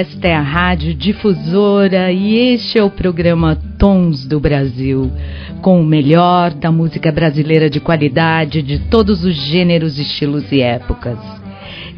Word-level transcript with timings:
Esta 0.00 0.28
é 0.28 0.34
a 0.34 0.40
Rádio 0.40 0.94
Difusora 0.94 2.10
e 2.10 2.54
este 2.54 2.78
é 2.78 2.82
o 2.82 2.88
programa 2.88 3.54
Tons 3.78 4.26
do 4.26 4.40
Brasil, 4.40 5.12
com 5.60 5.78
o 5.78 5.84
melhor 5.84 6.54
da 6.54 6.72
música 6.72 7.12
brasileira 7.12 7.68
de 7.68 7.80
qualidade 7.80 8.62
de 8.62 8.78
todos 8.78 9.22
os 9.26 9.34
gêneros, 9.34 9.98
estilos 9.98 10.50
e 10.50 10.62
épocas. 10.62 11.18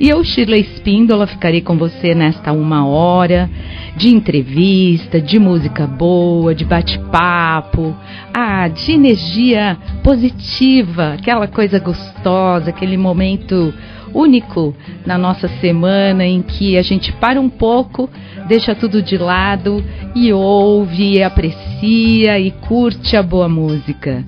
E 0.01 0.09
eu, 0.09 0.25
Shirley 0.25 0.63
Espíndola, 0.63 1.29
ficarei 1.29 1.61
com 1.61 1.79
você 1.79 2.13
nesta 2.13 2.53
uma 2.53 2.85
hora 2.85 3.49
de 3.97 4.09
entrevista, 4.09 5.21
de 5.21 5.39
música 5.39 5.87
boa, 5.87 6.57
de 6.57 6.65
bate-papo, 6.65 7.95
ah, 8.35 8.67
de 8.67 8.91
energia 8.91 9.79
positiva, 10.03 11.13
aquela 11.13 11.47
coisa 11.47 11.79
gostosa, 11.79 12.71
aquele 12.71 12.97
momento 12.97 13.73
único 14.15 14.75
na 15.05 15.17
nossa 15.17 15.49
semana 15.61 16.25
em 16.25 16.43
que 16.43 16.77
a 16.77 16.83
gente 16.83 17.13
para 17.13 17.41
um 17.41 17.49
pouco, 17.49 18.09
deixa 18.47 18.75
tudo 18.75 19.03
de 19.03 19.17
lado 19.17 19.85
e 20.15 20.33
ouve, 20.33 21.15
e 21.15 21.23
aprecia 21.23 22.39
e 22.39 22.51
curte 22.51 23.17
a 23.17 23.23
boa 23.23 23.49
música. 23.49 24.25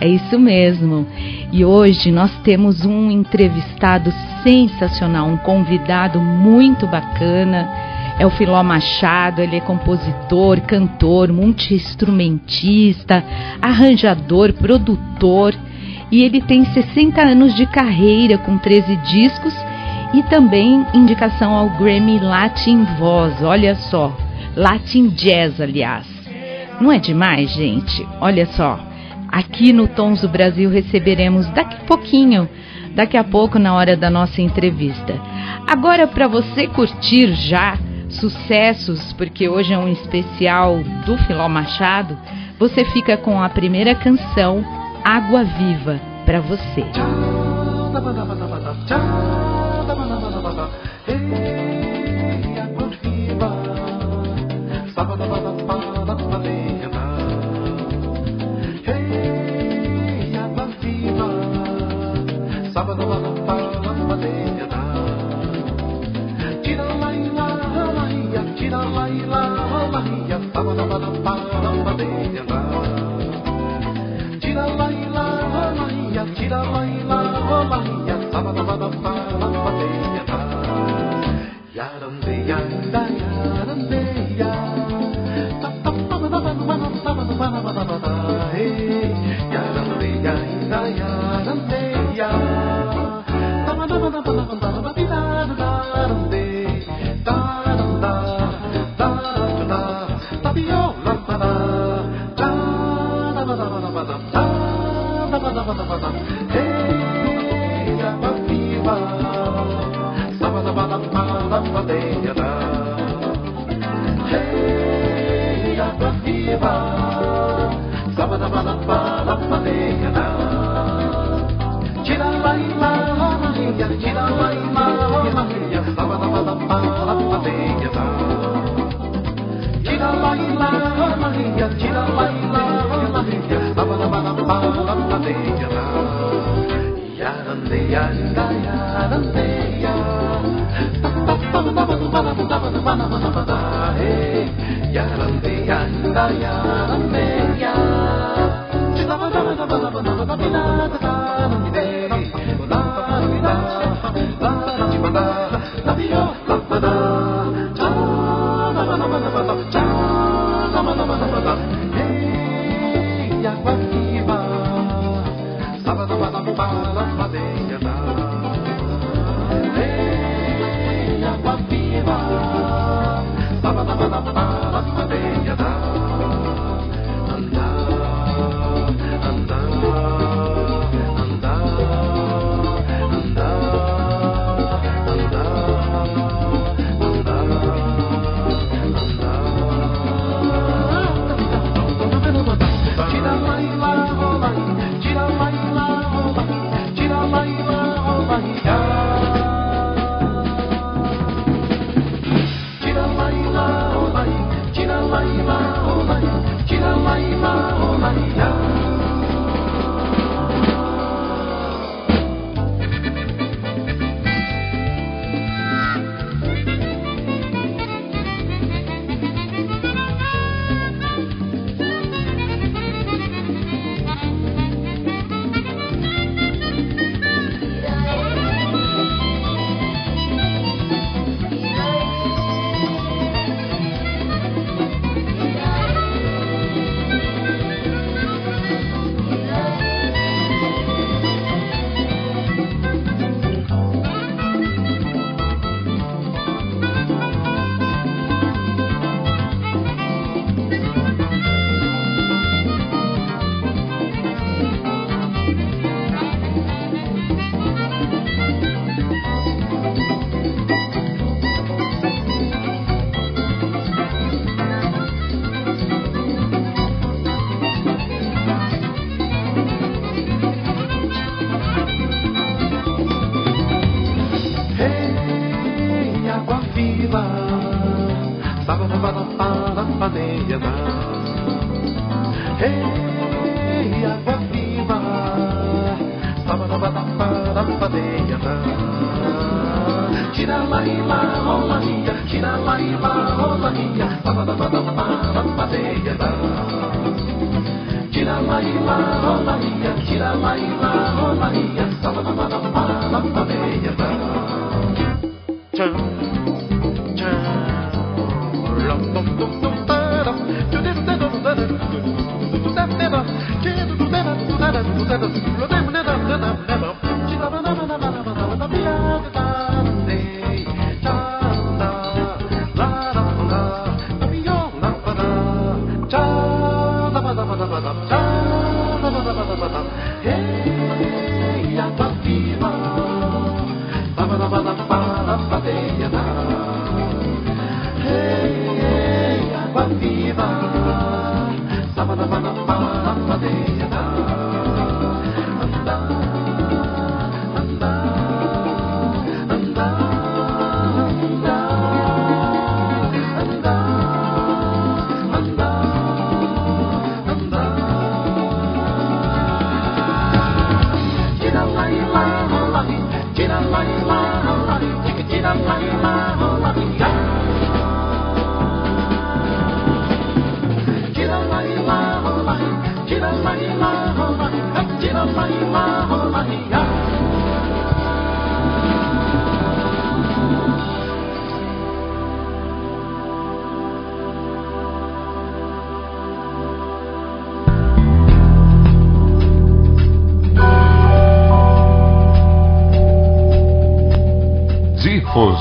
É 0.00 0.06
isso 0.06 0.38
mesmo. 0.38 1.06
E 1.52 1.64
hoje 1.64 2.10
nós 2.12 2.30
temos 2.42 2.84
um 2.84 3.10
entrevistado 3.10 4.12
sensacional, 4.42 5.26
um 5.26 5.36
convidado 5.38 6.20
muito 6.20 6.86
bacana. 6.86 7.68
É 8.18 8.26
o 8.26 8.30
Filó 8.30 8.62
Machado, 8.62 9.42
ele 9.42 9.56
é 9.56 9.60
compositor, 9.60 10.60
cantor, 10.62 11.32
multi-instrumentista, 11.32 13.22
arranjador, 13.60 14.54
produtor 14.54 15.54
e 16.10 16.22
ele 16.22 16.40
tem 16.40 16.64
60 16.64 17.20
anos 17.20 17.54
de 17.54 17.66
carreira 17.66 18.38
com 18.38 18.58
13 18.58 18.96
discos 18.96 19.54
e 20.14 20.22
também 20.24 20.86
indicação 20.94 21.52
ao 21.52 21.70
Grammy 21.70 22.18
Latin 22.18 22.84
Voz, 22.98 23.42
olha 23.42 23.74
só, 23.74 24.16
Latin 24.54 25.08
Jazz, 25.08 25.60
aliás. 25.60 26.06
Não 26.80 26.92
é 26.92 26.98
demais, 26.98 27.50
gente? 27.50 28.06
Olha 28.20 28.46
só, 28.46 28.78
aqui 29.28 29.72
no 29.72 29.88
Tons 29.88 30.20
do 30.20 30.28
Brasil 30.28 30.70
receberemos 30.70 31.46
daqui 31.48 31.76
a 31.76 31.86
pouquinho, 31.86 32.48
daqui 32.94 33.16
a 33.16 33.24
pouco 33.24 33.58
na 33.58 33.74
hora 33.74 33.96
da 33.96 34.08
nossa 34.08 34.40
entrevista. 34.40 35.20
Agora 35.66 36.06
para 36.06 36.28
você 36.28 36.68
curtir 36.68 37.32
já 37.32 37.76
sucessos, 38.08 39.12
porque 39.14 39.48
hoje 39.48 39.72
é 39.72 39.78
um 39.78 39.88
especial 39.88 40.78
do 41.04 41.18
Filó 41.18 41.48
Machado, 41.48 42.16
você 42.58 42.84
fica 42.86 43.16
com 43.16 43.42
a 43.42 43.48
primeira 43.48 43.94
canção 43.94 44.64
água 45.06 45.44
viva 45.44 46.00
para 46.24 46.40
você. 46.40 46.84
Sábado, 62.74 63.25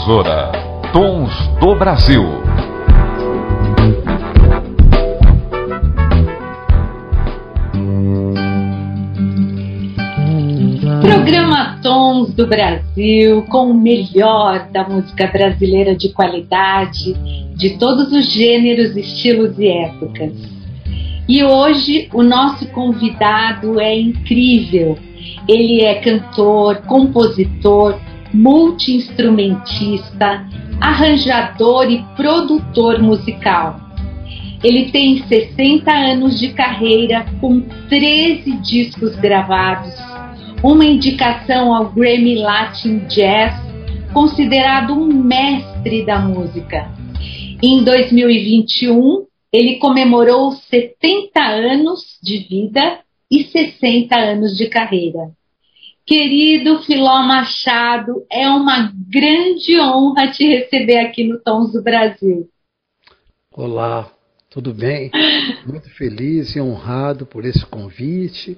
Difusora 0.05 0.51
Tons 0.93 1.31
do 1.59 1.75
Brasil. 1.75 2.23
Programa 11.01 11.79
Tons 11.81 12.35
do 12.35 12.45
Brasil, 12.45 13.41
com 13.49 13.71
o 13.71 13.73
melhor 13.73 14.67
da 14.71 14.87
música 14.87 15.25
brasileira 15.25 15.95
de 15.95 16.09
qualidade, 16.09 17.15
de 17.55 17.71
todos 17.79 18.11
os 18.11 18.31
gêneros, 18.31 18.95
estilos 18.95 19.57
e 19.57 19.69
épocas. 19.69 20.33
E 21.27 21.43
hoje 21.43 22.09
o 22.13 22.21
nosso 22.21 22.67
convidado 22.67 23.79
é 23.79 23.99
incrível. 23.99 24.99
Ele 25.47 25.81
é 25.81 25.95
cantor, 25.95 26.83
compositor, 26.83 27.99
multiinstrumentista, 28.35 30.45
arranjador 30.81 31.89
e 31.89 32.03
produtor 32.17 33.01
musical. 33.01 33.79
Ele 34.61 34.91
tem 34.91 35.25
60 35.25 35.89
anos 35.91 36.37
de 36.37 36.49
carreira 36.49 37.25
com 37.39 37.61
13 37.87 38.57
discos 38.57 39.15
gravados, 39.15 39.93
uma 40.61 40.83
indicação 40.85 41.73
ao 41.73 41.91
Grammy 41.91 42.35
Latin 42.35 43.05
Jazz, 43.07 43.55
considerado 44.11 44.93
um 44.93 45.07
mestre 45.07 46.05
da 46.05 46.19
música. 46.19 46.91
Em 47.63 47.81
2021, 47.83 49.25
ele 49.51 49.75
comemorou 49.75 50.51
70 50.51 51.41
anos 51.41 52.19
de 52.21 52.39
vida 52.39 52.99
e 53.31 53.45
60 53.45 54.13
anos 54.15 54.57
de 54.57 54.67
carreira. 54.67 55.31
Querido 56.05 56.83
Filó 56.83 57.23
Machado, 57.23 58.27
é 58.31 58.47
uma 58.47 58.93
grande 59.09 59.79
honra 59.79 60.31
te 60.31 60.45
receber 60.45 60.99
aqui 60.99 61.23
no 61.23 61.39
Tons 61.39 61.73
do 61.73 61.81
Brasil. 61.81 62.47
Olá, 63.51 64.11
tudo 64.51 64.71
bem? 64.71 65.09
Muito 65.65 65.89
feliz 65.95 66.55
e 66.55 66.61
honrado 66.61 67.25
por 67.25 67.43
esse 67.43 67.65
convite. 67.65 68.55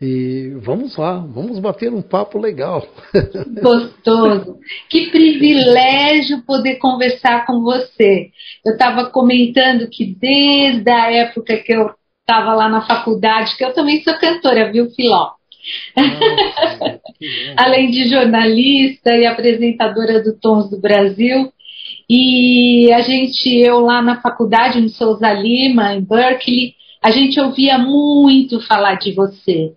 E 0.00 0.56
vamos 0.56 0.96
lá, 0.96 1.18
vamos 1.18 1.60
bater 1.60 1.92
um 1.92 2.02
papo 2.02 2.36
legal. 2.36 2.84
Gostoso. 3.62 4.58
Que 4.90 5.08
privilégio 5.08 6.42
poder 6.42 6.78
conversar 6.78 7.46
com 7.46 7.62
você. 7.62 8.32
Eu 8.66 8.72
estava 8.72 9.08
comentando 9.08 9.88
que 9.88 10.04
desde 10.04 10.90
a 10.90 11.12
época 11.12 11.56
que 11.58 11.72
eu 11.72 11.94
estava 12.22 12.54
lá 12.54 12.68
na 12.68 12.84
faculdade, 12.84 13.56
que 13.56 13.64
eu 13.64 13.72
também 13.72 14.02
sou 14.02 14.18
cantora, 14.18 14.72
viu, 14.72 14.90
Filó? 14.90 15.34
Além 17.56 17.90
de 17.90 18.08
jornalista 18.08 19.14
e 19.14 19.26
apresentadora 19.26 20.22
do 20.22 20.38
Tons 20.38 20.70
do 20.70 20.80
Brasil. 20.80 21.52
E 22.08 22.92
a 22.92 23.00
gente, 23.00 23.48
eu 23.48 23.80
lá 23.80 24.02
na 24.02 24.20
faculdade, 24.20 24.80
no 24.80 24.88
Souza 24.88 25.32
Lima, 25.32 25.94
em 25.94 26.02
Berkeley, 26.02 26.74
a 27.02 27.10
gente 27.10 27.40
ouvia 27.40 27.78
muito 27.78 28.60
falar 28.60 28.96
de 28.96 29.12
você. 29.12 29.72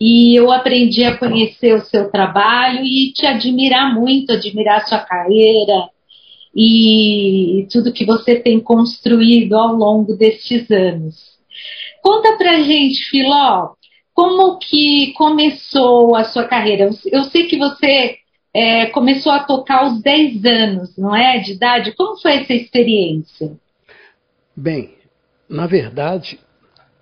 E 0.00 0.38
eu 0.38 0.50
aprendi 0.50 1.04
a 1.04 1.16
conhecer 1.16 1.74
o 1.74 1.84
seu 1.84 2.10
trabalho 2.10 2.84
e 2.84 3.12
te 3.12 3.24
admirar 3.26 3.94
muito, 3.94 4.32
admirar 4.32 4.86
sua 4.86 4.98
carreira 4.98 5.88
e 6.54 7.66
tudo 7.70 7.92
que 7.92 8.04
você 8.04 8.36
tem 8.36 8.60
construído 8.60 9.54
ao 9.54 9.74
longo 9.74 10.14
destes 10.14 10.70
anos. 10.70 11.36
Conta 12.02 12.36
pra 12.36 12.60
gente, 12.60 13.04
Filó, 13.10 13.74
como 14.16 14.58
que 14.58 15.12
começou 15.12 16.16
a 16.16 16.24
sua 16.24 16.44
carreira? 16.44 16.88
Eu 17.12 17.24
sei 17.24 17.46
que 17.46 17.58
você 17.58 18.16
é, 18.52 18.86
começou 18.86 19.30
a 19.30 19.44
tocar 19.44 19.80
aos 19.80 20.00
10 20.00 20.42
anos, 20.46 20.96
não 20.96 21.14
é? 21.14 21.38
De 21.38 21.52
idade. 21.52 21.92
Como 21.92 22.16
foi 22.16 22.36
essa 22.36 22.54
experiência? 22.54 23.52
Bem, 24.56 24.94
na 25.46 25.66
verdade, 25.66 26.40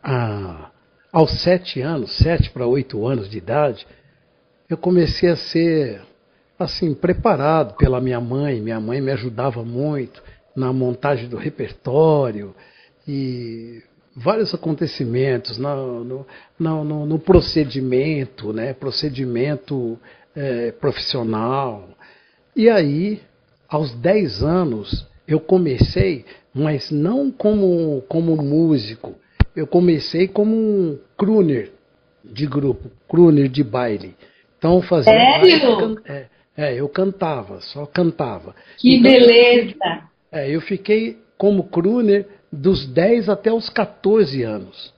a, 0.03 0.73
aos 1.13 1.41
7 1.41 1.81
anos, 1.81 2.19
7 2.19 2.51
para 2.51 2.67
8 2.67 3.07
anos 3.07 3.31
de 3.31 3.39
idade, 3.39 3.87
eu 4.69 4.77
comecei 4.77 5.31
a 5.31 5.37
ser 5.37 6.03
assim 6.59 6.93
preparado 6.95 7.77
pela 7.77 8.01
minha 8.01 8.21
mãe. 8.21 8.61
Minha 8.61 8.81
mãe 8.81 9.01
me 9.01 9.13
ajudava 9.13 9.63
muito 9.63 10.21
na 10.57 10.73
montagem 10.73 11.29
do 11.29 11.37
repertório 11.37 12.57
e 13.07 13.85
vários 14.17 14.55
acontecimentos 14.55 15.59
no, 15.59 16.05
no, 16.05 16.27
no, 16.59 17.07
no 17.07 17.19
procedimento, 17.19 18.53
né, 18.53 18.73
procedimento 18.73 19.99
é, 20.35 20.73
profissional. 20.73 21.89
E 22.55 22.69
aí, 22.69 23.21
aos 23.69 23.93
10 23.95 24.43
anos, 24.43 25.07
eu 25.27 25.41
comecei, 25.41 26.25
mas 26.55 26.91
não 26.91 27.31
como, 27.31 28.03
como 28.09 28.37
músico, 28.37 29.15
eu 29.57 29.67
comecei 29.67 30.29
como 30.29 30.55
um 30.55 30.99
crooner 31.17 31.73
de 32.25 32.47
grupo, 32.47 32.91
crooner 33.09 33.49
de 33.49 33.63
baile. 33.63 34.15
Então 34.59 34.81
fazia. 34.83 35.13
Sério? 35.13 36.01
É, 36.07 36.27
é, 36.57 36.75
eu 36.75 36.89
cantava, 36.89 37.61
só 37.61 37.85
cantava. 37.87 38.55
Que 38.79 38.97
então, 38.97 39.11
beleza! 39.11 39.75
É, 40.31 40.51
eu 40.51 40.61
fiquei 40.61 41.19
como 41.37 41.65
crooner 41.65 42.27
dos 42.55 42.87
10 42.87 43.29
até 43.29 43.53
os 43.53 43.69
14 43.69 44.43
anos. 44.43 44.93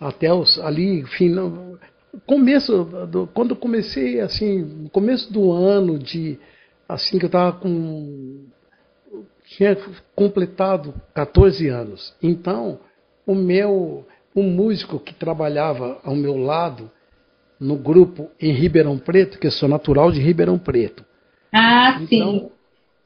Até 0.00 0.32
os 0.32 0.58
ali, 0.58 1.04
final, 1.04 1.78
começo, 2.26 2.84
do, 3.10 3.26
quando 3.28 3.50
eu 3.50 3.56
comecei 3.56 4.20
assim, 4.20 4.88
começo 4.92 5.32
do 5.32 5.52
ano 5.52 5.98
de 5.98 6.38
assim 6.88 7.18
que 7.18 7.24
eu 7.24 7.28
estava 7.28 7.52
com 7.52 8.44
tinha 9.56 9.76
completado 10.14 10.94
14 11.14 11.68
anos. 11.68 12.14
Então, 12.22 12.78
o 13.26 13.34
meu 13.34 14.06
um 14.34 14.44
músico 14.44 14.98
que 14.98 15.14
trabalhava 15.14 16.00
ao 16.02 16.16
meu 16.16 16.36
lado 16.36 16.90
no 17.60 17.76
grupo 17.76 18.30
em 18.40 18.52
Ribeirão 18.52 18.98
Preto, 18.98 19.38
que 19.38 19.46
eu 19.46 19.50
sou 19.50 19.68
natural 19.68 20.10
de 20.10 20.20
Ribeirão 20.20 20.58
Preto. 20.58 21.04
Ah, 21.52 21.98
então, 22.00 22.38
sim. 22.40 22.50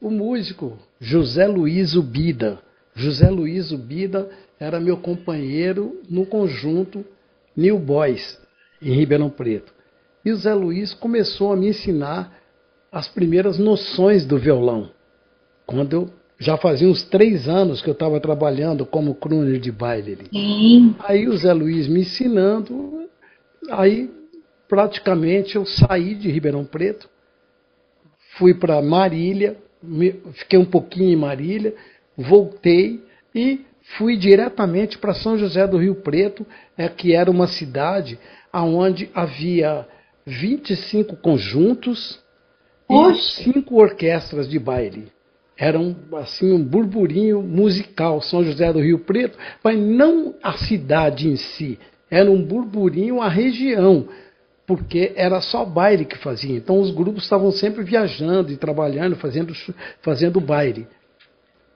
O 0.01 0.11
músico 0.11 0.79
José 1.01 1.47
Luiz 1.47 1.95
Ubida. 1.95 2.61
José 2.97 3.29
Luiz 3.29 3.71
Ubida 3.71 4.29
era 4.59 4.81
meu 4.81 4.97
companheiro 4.97 6.01
no 6.09 6.25
conjunto 6.25 7.05
New 7.55 7.79
Boys, 7.79 8.39
em 8.81 8.95
Ribeirão 8.95 9.29
Preto. 9.29 9.73
E 10.25 10.33
o 10.33 10.37
Zé 10.37 10.55
Luiz 10.55 10.95
começou 10.95 11.53
a 11.53 11.57
me 11.57 11.69
ensinar 11.69 12.33
as 12.91 13.07
primeiras 13.07 13.59
noções 13.59 14.25
do 14.25 14.39
violão. 14.39 14.91
Quando 15.67 15.93
eu 15.93 16.11
já 16.39 16.57
fazia 16.57 16.89
uns 16.89 17.03
três 17.05 17.47
anos 17.49 17.83
que 17.83 17.89
eu 17.89 17.93
estava 17.93 18.19
trabalhando 18.19 18.87
como 18.87 19.15
crooner 19.15 19.61
de 19.61 19.71
baile. 19.71 20.19
Sim. 20.33 20.95
Aí 21.01 21.29
o 21.29 21.37
Zé 21.37 21.53
Luiz 21.53 21.87
me 21.89 22.01
ensinando, 22.01 23.09
aí 23.71 24.11
praticamente 24.69 25.57
eu 25.57 25.67
saí 25.67 26.15
de 26.15 26.31
Ribeirão 26.31 26.65
Preto, 26.65 27.09
fui 28.39 28.55
para 28.55 28.81
Marília, 28.83 29.57
fiquei 30.35 30.59
um 30.59 30.65
pouquinho 30.65 31.11
em 31.11 31.17
Marília, 31.17 31.75
voltei 32.17 33.03
e 33.35 33.61
fui 33.97 34.17
diretamente 34.17 34.99
para 34.99 35.15
São 35.15 35.39
José 35.39 35.67
do 35.67 35.77
Rio 35.77 35.97
Preto, 35.97 36.47
é, 36.77 36.89
que 36.89 37.15
era 37.15 37.31
uma 37.31 37.47
cidade 37.47 38.19
onde 38.53 39.11
havia 39.15 39.87
25 40.25 41.17
conjuntos 41.17 42.19
Oxe. 42.89 43.43
e 43.43 43.45
cinco 43.45 43.77
orquestras 43.81 44.49
de 44.49 44.59
baile. 44.59 45.09
Era 45.59 45.79
um, 45.79 45.95
assim, 46.17 46.53
um 46.53 46.63
burburinho 46.63 47.43
musical, 47.43 48.21
São 48.21 48.45
José 48.45 48.73
do 48.73 48.81
Rio 48.81 48.99
Preto, 49.01 49.39
mas 49.63 49.79
não 49.79 50.35
a 50.43 50.53
cidade 50.59 51.29
em 51.29 51.37
si, 51.37 51.79
era 52.11 52.31
um 52.31 52.43
burburinho 52.43 53.21
a 53.21 53.29
região, 53.29 54.09
porque 54.67 55.13
era 55.17 55.41
só 55.41 55.65
baile 55.65 56.05
que 56.05 56.19
fazia. 56.19 56.57
Então 56.57 56.81
os 56.81 56.91
grupos 56.91 57.25
estavam 57.25 57.51
sempre 57.51 57.83
viajando 57.83 58.53
e 58.53 58.57
trabalhando, 58.57 59.17
fazendo, 59.17 59.55
fazendo 60.03 60.41
baile. 60.41 60.87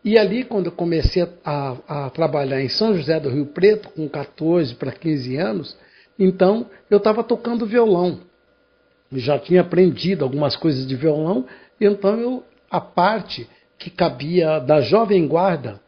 E 0.05 0.17
ali, 0.19 0.45
quando 0.45 0.67
eu 0.67 0.73
comecei 0.73 1.29
a, 1.45 1.77
a, 1.87 2.11
trabalhar 2.11 2.61
em 2.63 2.69
São 2.69 2.97
José 2.97 3.21
do 3.21 3.29
Rio 3.29 3.47
Preto, 3.47 3.91
com 3.91 4.09
14 4.09 4.75
para 4.75 4.93
15 4.93 5.37
anos, 5.37 5.77
então 6.19 6.67
eu 6.91 6.99
estava 6.99 7.23
tocando 7.23 7.67
violão. 7.67 8.21
Já 9.13 9.39
tinha 9.39 9.61
aprendido 9.61 10.25
algumas 10.25 10.57
coisas 10.57 10.87
de 10.87 10.97
violão, 10.97 11.47
então 11.81 12.19
eu, 12.19 12.45
a 12.71 12.81
parte 12.81 13.49
que 13.79 13.91
cabia 13.91 14.59
da 14.59 14.81
jovem 14.81 15.27
guarda 15.27 15.81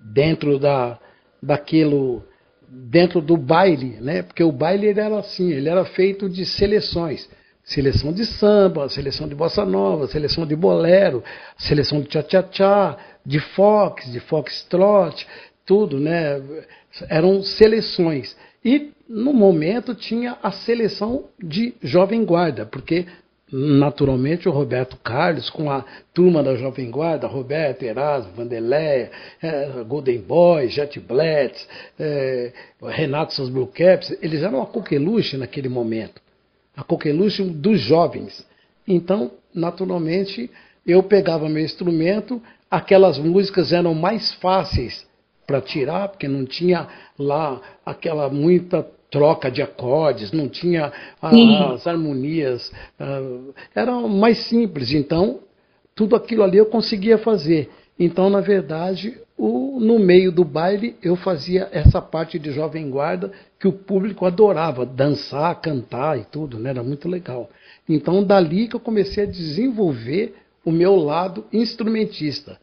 dentro 0.00 0.58
da 0.58 0.98
daquilo 1.42 2.24
dentro 2.68 3.20
do 3.20 3.36
baile, 3.36 3.98
né? 4.00 4.22
Porque 4.22 4.44
o 4.44 4.52
baile 4.52 4.88
era 4.88 5.18
assim, 5.18 5.50
ele 5.50 5.68
era 5.68 5.84
feito 5.84 6.28
de 6.28 6.46
seleções. 6.46 7.28
Seleção 7.70 8.12
de 8.12 8.26
samba, 8.26 8.88
seleção 8.88 9.28
de 9.28 9.34
bossa 9.36 9.64
nova, 9.64 10.08
seleção 10.08 10.44
de 10.44 10.56
bolero, 10.56 11.22
seleção 11.56 12.00
de 12.00 12.08
tchá-tchá-tchá, 12.08 12.96
de 13.24 13.38
fox, 13.38 14.10
de 14.10 14.18
foxtrot, 14.18 15.24
tudo, 15.64 16.00
né? 16.00 16.42
Eram 17.08 17.44
seleções. 17.44 18.36
E 18.64 18.90
no 19.08 19.32
momento 19.32 19.94
tinha 19.94 20.36
a 20.42 20.50
seleção 20.50 21.26
de 21.40 21.72
jovem 21.80 22.24
guarda, 22.24 22.66
porque 22.66 23.06
naturalmente 23.52 24.48
o 24.48 24.52
Roberto 24.52 24.96
Carlos, 24.96 25.48
com 25.48 25.70
a 25.70 25.84
turma 26.12 26.42
da 26.42 26.56
Jovem 26.56 26.90
Guarda, 26.90 27.28
Roberto, 27.28 27.84
Erasmo, 27.84 28.32
Vanderleia, 28.32 29.12
é, 29.40 29.84
Golden 29.86 30.18
Boy, 30.18 30.68
Jet 30.68 30.98
Blitz, 30.98 31.68
é, 31.98 32.52
Renato 32.82 33.32
seus 33.32 33.48
Blue 33.48 33.68
Caps, 33.68 34.16
eles 34.20 34.42
eram 34.42 34.60
a 34.60 34.66
coqueluche 34.66 35.36
naquele 35.36 35.68
momento, 35.68 36.20
a 36.76 36.82
coqueluche 36.82 37.42
dos 37.42 37.80
jovens. 37.80 38.46
Então, 38.86 39.32
naturalmente, 39.54 40.50
eu 40.86 41.02
pegava 41.02 41.48
meu 41.48 41.62
instrumento, 41.62 42.42
aquelas 42.70 43.18
músicas 43.18 43.72
eram 43.72 43.94
mais 43.94 44.32
fáceis 44.34 45.06
para 45.46 45.60
tirar, 45.60 46.08
porque 46.08 46.28
não 46.28 46.44
tinha 46.44 46.86
lá 47.18 47.60
aquela 47.84 48.28
muita 48.28 48.86
troca 49.10 49.50
de 49.50 49.60
acordes, 49.60 50.30
não 50.30 50.48
tinha 50.48 50.92
as 51.20 51.86
harmonias, 51.86 52.72
uh, 53.00 53.52
era 53.74 53.92
mais 54.06 54.38
simples. 54.38 54.92
Então, 54.92 55.40
tudo 55.94 56.14
aquilo 56.14 56.44
ali 56.44 56.58
eu 56.58 56.66
conseguia 56.66 57.18
fazer. 57.18 57.68
Então, 57.98 58.30
na 58.30 58.40
verdade, 58.40 59.18
o, 59.42 59.80
no 59.80 59.98
meio 59.98 60.30
do 60.30 60.44
baile, 60.44 60.96
eu 61.02 61.16
fazia 61.16 61.66
essa 61.72 62.02
parte 62.02 62.38
de 62.38 62.52
jovem 62.52 62.90
guarda 62.90 63.32
que 63.58 63.66
o 63.66 63.72
público 63.72 64.26
adorava, 64.26 64.84
dançar, 64.84 65.58
cantar 65.62 66.18
e 66.18 66.24
tudo, 66.24 66.58
né? 66.58 66.68
era 66.68 66.82
muito 66.82 67.08
legal. 67.08 67.48
Então, 67.88 68.22
dali 68.22 68.68
que 68.68 68.76
eu 68.76 68.80
comecei 68.80 69.24
a 69.24 69.26
desenvolver 69.26 70.34
o 70.62 70.70
meu 70.70 70.94
lado 70.94 71.46
instrumentista. 71.50 72.58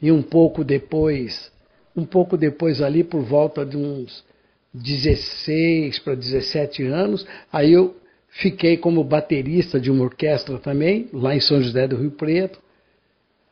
E 0.00 0.12
um 0.12 0.22
pouco 0.22 0.62
depois, 0.62 1.50
um 1.96 2.04
pouco 2.04 2.36
depois 2.36 2.80
ali, 2.80 3.02
por 3.02 3.22
volta 3.22 3.66
de 3.66 3.76
uns 3.76 4.24
16 4.72 5.98
para 5.98 6.14
17 6.14 6.84
anos. 6.84 7.26
Aí 7.52 7.72
eu 7.72 7.96
fiquei 8.28 8.76
como 8.76 9.02
baterista 9.02 9.80
de 9.80 9.90
uma 9.90 10.04
orquestra 10.04 10.58
também, 10.58 11.08
lá 11.12 11.34
em 11.34 11.40
São 11.40 11.60
José 11.60 11.88
do 11.88 11.96
Rio 11.96 12.12
Preto, 12.12 12.60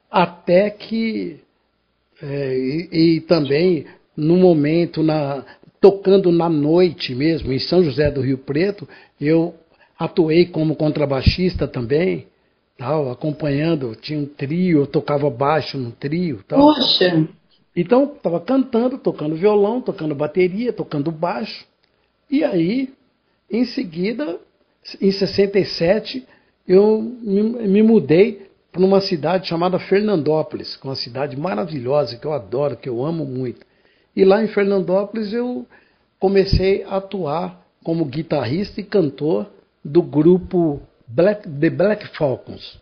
até 0.08 0.70
que. 0.70 1.40
É, 2.22 2.58
e, 2.58 2.88
e, 3.16 3.20
também 3.22 3.86
no 4.16 4.36
momento, 4.36 5.02
na, 5.02 5.44
tocando 5.80 6.30
na 6.30 6.48
noite 6.48 7.14
mesmo, 7.14 7.52
em 7.52 7.58
São 7.58 7.82
José 7.82 8.10
do 8.10 8.20
Rio 8.20 8.38
Preto, 8.38 8.88
eu 9.20 9.54
atuei 9.98 10.46
como 10.46 10.76
contrabaixista 10.76 11.66
também, 11.66 12.26
tal, 12.76 13.10
acompanhando, 13.10 13.96
tinha 13.96 14.18
um 14.18 14.26
trio, 14.26 14.80
eu 14.80 14.86
tocava 14.86 15.30
baixo 15.30 15.78
no 15.78 15.90
trio. 15.90 16.44
Tal. 16.46 16.58
Poxa! 16.58 17.28
Então, 17.74 18.12
estava 18.14 18.40
cantando, 18.40 18.98
tocando 18.98 19.36
violão, 19.36 19.80
tocando 19.80 20.14
bateria, 20.14 20.72
tocando 20.72 21.10
baixo. 21.10 21.64
E 22.30 22.44
aí, 22.44 22.92
em 23.50 23.64
seguida, 23.64 24.38
em 25.00 25.10
67, 25.10 26.26
eu 26.66 27.00
me, 27.00 27.42
me 27.42 27.82
mudei 27.82 28.49
para 28.72 28.82
uma 28.82 29.00
cidade 29.00 29.48
chamada 29.48 29.78
Fernandópolis, 29.78 30.76
que 30.76 30.86
é 30.86 30.90
uma 30.90 30.96
cidade 30.96 31.36
maravilhosa, 31.36 32.16
que 32.16 32.26
eu 32.26 32.32
adoro, 32.32 32.76
que 32.76 32.88
eu 32.88 33.04
amo 33.04 33.24
muito. 33.24 33.66
E 34.14 34.24
lá 34.24 34.42
em 34.42 34.48
Fernandópolis 34.48 35.32
eu 35.32 35.66
comecei 36.18 36.84
a 36.84 36.96
atuar 36.96 37.66
como 37.82 38.04
guitarrista 38.04 38.80
e 38.80 38.84
cantor 38.84 39.46
do 39.84 40.02
grupo 40.02 40.80
Black, 41.06 41.48
The 41.48 41.70
Black 41.70 42.08
Falcons. 42.16 42.78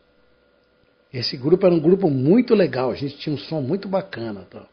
Esse 1.13 1.37
grupo 1.37 1.65
era 1.65 1.75
um 1.75 1.81
grupo 1.81 2.11
muito 2.11 2.55
legal, 2.55 2.91
a 2.91 2.95
gente 2.95 3.17
tinha 3.17 3.35
um 3.35 3.39
som 3.39 3.63
muito 3.63 3.89
bacana. 3.89 4.47
Tá? 4.51 4.67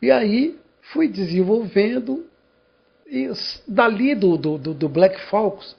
E 0.00 0.10
aí 0.10 0.56
fui 0.92 1.08
desenvolvendo, 1.08 2.26
e 3.06 3.28
dali 3.66 4.14
do, 4.14 4.36
do, 4.36 4.58
do 4.58 4.88
Black 4.88 5.20
Falcons, 5.22 5.76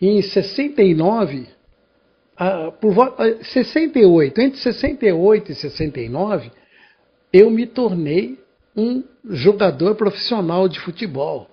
em 0.00 0.20
69, 0.22 1.48
uh, 2.40 2.72
por 2.72 2.96
uh, 2.96 3.44
68, 3.44 4.40
entre 4.40 4.58
68 4.58 5.52
e 5.52 5.54
69, 5.54 6.50
eu 7.32 7.50
me 7.50 7.66
tornei 7.66 8.38
um 8.76 9.02
jogador 9.28 9.94
profissional 9.94 10.68
de 10.68 10.80
futebol. 10.80 11.48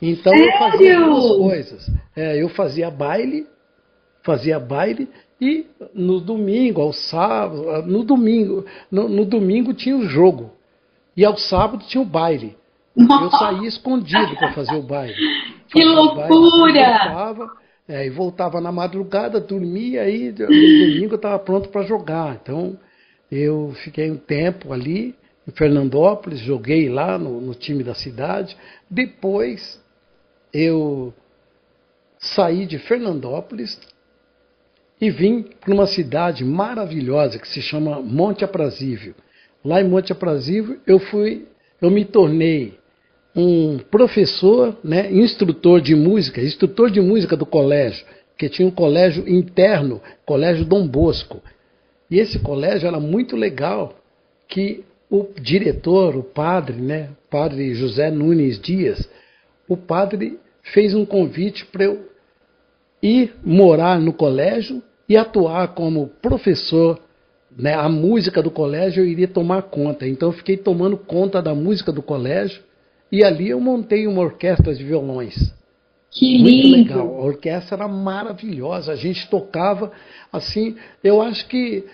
Então 0.00 0.32
Sério? 0.32 0.50
eu 0.50 0.58
fazia 0.58 1.00
duas 1.00 1.36
coisas. 1.36 1.90
É, 2.16 2.42
eu 2.42 2.48
fazia 2.48 2.90
baile, 2.90 3.46
fazia 4.22 4.58
baile 4.58 5.08
e 5.40 5.66
no 5.94 6.20
domingo, 6.20 6.80
ao 6.80 6.92
sábado, 6.92 7.82
no 7.86 8.04
domingo, 8.04 8.64
no, 8.90 9.08
no 9.08 9.24
domingo 9.24 9.72
tinha 9.74 9.96
o 9.96 10.04
jogo. 10.08 10.52
E 11.16 11.24
ao 11.24 11.36
sábado 11.36 11.84
tinha 11.86 12.02
o 12.02 12.06
baile. 12.06 12.56
Eu 12.96 13.30
saía 13.30 13.68
escondido 13.68 14.36
para 14.36 14.52
fazer 14.52 14.74
o 14.76 14.82
baile. 14.82 15.14
Que 15.68 15.84
loucura! 15.84 17.12
Baile, 17.14 17.50
é, 17.88 18.06
e 18.06 18.10
voltava 18.10 18.60
na 18.60 18.70
madrugada, 18.70 19.40
dormia 19.40 20.08
e 20.08 20.30
no 20.30 20.46
domingo 20.46 21.14
eu 21.14 21.16
estava 21.16 21.38
pronto 21.38 21.68
para 21.68 21.82
jogar. 21.82 22.38
Então 22.42 22.78
eu 23.30 23.72
fiquei 23.82 24.10
um 24.10 24.16
tempo 24.16 24.72
ali 24.72 25.14
em 25.46 25.50
Fernandópolis, 25.52 26.40
joguei 26.40 26.88
lá 26.88 27.18
no, 27.18 27.40
no 27.40 27.54
time 27.54 27.82
da 27.82 27.94
cidade. 27.94 28.56
Depois 28.88 29.80
eu 30.52 31.12
saí 32.18 32.66
de 32.66 32.78
Fernandópolis 32.78 33.80
e 35.00 35.10
vim 35.10 35.42
para 35.42 35.74
uma 35.74 35.86
cidade 35.86 36.44
maravilhosa 36.44 37.38
que 37.38 37.48
se 37.48 37.60
chama 37.60 38.00
Monte 38.00 38.44
Aprazível 38.44 39.14
lá 39.64 39.80
em 39.80 39.88
Monte 39.88 40.12
Aprazível, 40.12 40.78
eu 40.86 40.98
fui, 40.98 41.46
eu 41.80 41.90
me 41.90 42.04
tornei 42.04 42.78
um 43.34 43.78
professor, 43.78 44.76
né, 44.84 45.10
instrutor 45.10 45.80
de 45.80 45.94
música, 45.94 46.40
instrutor 46.40 46.90
de 46.90 47.00
música 47.00 47.36
do 47.36 47.46
colégio, 47.46 48.04
que 48.36 48.48
tinha 48.48 48.68
um 48.68 48.72
colégio 48.72 49.28
interno, 49.28 50.00
colégio 50.26 50.64
Dom 50.64 50.86
Bosco. 50.86 51.40
E 52.10 52.18
esse 52.18 52.38
colégio 52.38 52.86
era 52.86 53.00
muito 53.00 53.36
legal, 53.36 53.94
que 54.48 54.84
o 55.10 55.28
diretor, 55.40 56.14
o 56.16 56.22
padre, 56.22 56.76
né, 56.76 57.10
padre 57.30 57.74
José 57.74 58.10
Nunes 58.10 58.60
Dias, 58.60 59.08
o 59.66 59.76
padre 59.76 60.38
fez 60.62 60.94
um 60.94 61.06
convite 61.06 61.64
para 61.66 61.84
eu 61.84 62.10
ir 63.02 63.34
morar 63.42 63.98
no 63.98 64.12
colégio 64.12 64.82
e 65.08 65.16
atuar 65.16 65.68
como 65.68 66.08
professor. 66.20 67.00
Né, 67.54 67.74
a 67.74 67.88
música 67.88 68.42
do 68.42 68.50
colégio 68.50 69.02
eu 69.02 69.06
iria 69.06 69.28
tomar 69.28 69.62
conta. 69.62 70.06
Então 70.06 70.30
eu 70.30 70.32
fiquei 70.32 70.56
tomando 70.56 70.96
conta 70.96 71.42
da 71.42 71.54
música 71.54 71.92
do 71.92 72.02
colégio 72.02 72.62
e 73.12 73.22
ali 73.22 73.50
eu 73.50 73.60
montei 73.60 74.06
uma 74.06 74.22
orquestra 74.22 74.74
de 74.74 74.82
violões. 74.82 75.52
Que 76.10 76.38
Muito 76.38 76.50
lindo. 76.66 76.76
legal. 76.76 77.08
A 77.20 77.24
orquestra 77.24 77.76
era 77.76 77.88
maravilhosa. 77.88 78.92
A 78.92 78.96
gente 78.96 79.28
tocava 79.30 79.92
assim. 80.32 80.76
Eu 81.04 81.22
acho 81.22 81.46
que 81.46 81.84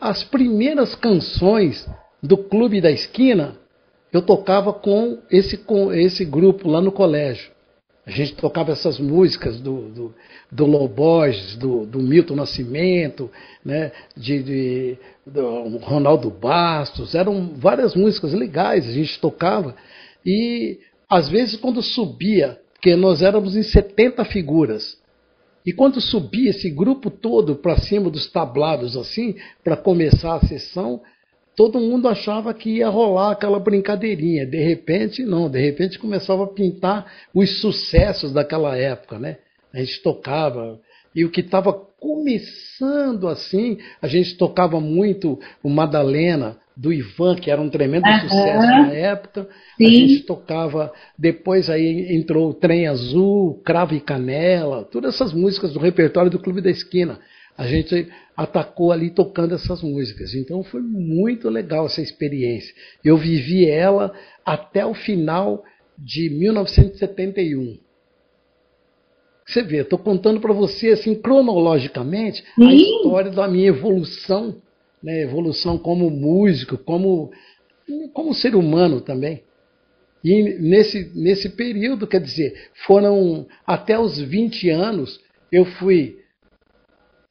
as 0.00 0.24
primeiras 0.24 0.94
canções 0.94 1.88
do 2.22 2.36
Clube 2.36 2.80
da 2.80 2.90
Esquina 2.90 3.54
eu 4.12 4.22
tocava 4.22 4.72
com 4.72 5.18
esse, 5.30 5.56
com 5.58 5.92
esse 5.92 6.24
grupo 6.24 6.68
lá 6.68 6.80
no 6.80 6.90
colégio. 6.90 7.50
A 8.06 8.10
gente 8.10 8.34
tocava 8.34 8.72
essas 8.72 8.98
músicas 8.98 9.60
do, 9.60 9.88
do, 9.90 10.14
do 10.50 10.64
Loborges, 10.64 11.56
do, 11.56 11.84
do 11.84 11.98
Milton 12.00 12.36
Nascimento, 12.36 13.30
né, 13.62 13.92
de, 14.16 14.42
de- 14.42 14.98
do 15.26 15.76
Ronaldo 15.78 16.30
Bastos. 16.30 17.14
Eram 17.14 17.50
várias 17.56 17.94
músicas 17.94 18.32
legais, 18.32 18.88
a 18.88 18.92
gente 18.92 19.20
tocava. 19.20 19.74
E 20.24 20.78
às 21.08 21.28
vezes 21.28 21.56
quando 21.56 21.82
subia, 21.82 22.60
porque 22.74 22.94
nós 22.94 23.22
éramos 23.22 23.56
em 23.56 23.62
70 23.62 24.24
figuras, 24.26 24.98
e 25.64 25.72
quando 25.72 26.00
subia 26.00 26.50
esse 26.50 26.70
grupo 26.70 27.10
todo 27.10 27.56
para 27.56 27.76
cima 27.76 28.08
dos 28.08 28.30
tablados 28.30 28.96
assim, 28.96 29.34
para 29.62 29.76
começar 29.76 30.36
a 30.36 30.46
sessão, 30.46 31.02
todo 31.54 31.80
mundo 31.80 32.08
achava 32.08 32.54
que 32.54 32.76
ia 32.76 32.88
rolar 32.88 33.32
aquela 33.32 33.58
brincadeirinha. 33.58 34.46
De 34.46 34.58
repente, 34.58 35.24
não, 35.24 35.50
de 35.50 35.60
repente 35.60 35.98
começava 35.98 36.44
a 36.44 36.46
pintar 36.46 37.12
os 37.34 37.60
sucessos 37.60 38.32
daquela 38.32 38.76
época, 38.76 39.18
né? 39.18 39.38
A 39.72 39.78
gente 39.80 40.00
tocava. 40.02 40.80
E 41.14 41.24
o 41.24 41.30
que 41.30 41.40
estava 41.40 41.72
começando 41.72 43.26
assim, 43.26 43.78
a 44.00 44.06
gente 44.06 44.36
tocava 44.36 44.80
muito 44.80 45.38
o 45.62 45.68
Madalena, 45.68 46.56
do 46.78 46.92
Ivan, 46.92 47.34
que 47.34 47.50
era 47.50 47.60
um 47.60 47.68
tremendo 47.68 48.08
Aham. 48.08 48.20
sucesso 48.20 48.76
na 48.76 48.92
época. 48.92 49.48
A 49.80 49.82
Sim. 49.82 49.90
gente 49.90 50.22
tocava, 50.22 50.92
depois 51.18 51.68
aí 51.68 52.14
entrou 52.16 52.50
o 52.50 52.54
Trem 52.54 52.86
Azul, 52.86 53.60
Cravo 53.64 53.96
e 53.96 54.00
Canela, 54.00 54.84
todas 54.84 55.16
essas 55.16 55.32
músicas 55.32 55.72
do 55.72 55.80
repertório 55.80 56.30
do 56.30 56.38
Clube 56.38 56.60
da 56.60 56.70
Esquina. 56.70 57.18
A 57.56 57.66
gente 57.66 58.08
atacou 58.36 58.92
ali 58.92 59.10
tocando 59.10 59.56
essas 59.56 59.82
músicas. 59.82 60.32
Então 60.34 60.62
foi 60.62 60.80
muito 60.80 61.48
legal 61.48 61.86
essa 61.86 62.00
experiência. 62.00 62.72
Eu 63.04 63.16
vivi 63.16 63.68
ela 63.68 64.14
até 64.46 64.86
o 64.86 64.94
final 64.94 65.64
de 65.98 66.30
1971. 66.30 67.76
Você 69.44 69.62
vê, 69.62 69.78
estou 69.78 69.98
contando 69.98 70.40
para 70.40 70.52
você 70.52 70.90
assim 70.90 71.16
cronologicamente 71.16 72.44
a 72.60 72.70
Sim. 72.70 72.76
história 72.76 73.32
da 73.32 73.48
minha 73.48 73.66
evolução, 73.66 74.62
né? 75.02 75.22
evolução 75.22 75.78
como 75.78 76.10
músico, 76.10 76.76
como 76.78 77.30
como 78.12 78.34
ser 78.34 78.54
humano 78.54 79.00
também. 79.00 79.42
E 80.22 80.58
nesse, 80.58 81.10
nesse 81.14 81.48
período, 81.48 82.06
quer 82.06 82.20
dizer, 82.20 82.70
foram 82.86 83.46
até 83.66 83.98
os 83.98 84.18
20 84.18 84.68
anos, 84.68 85.20
eu 85.50 85.64
fui 85.64 86.18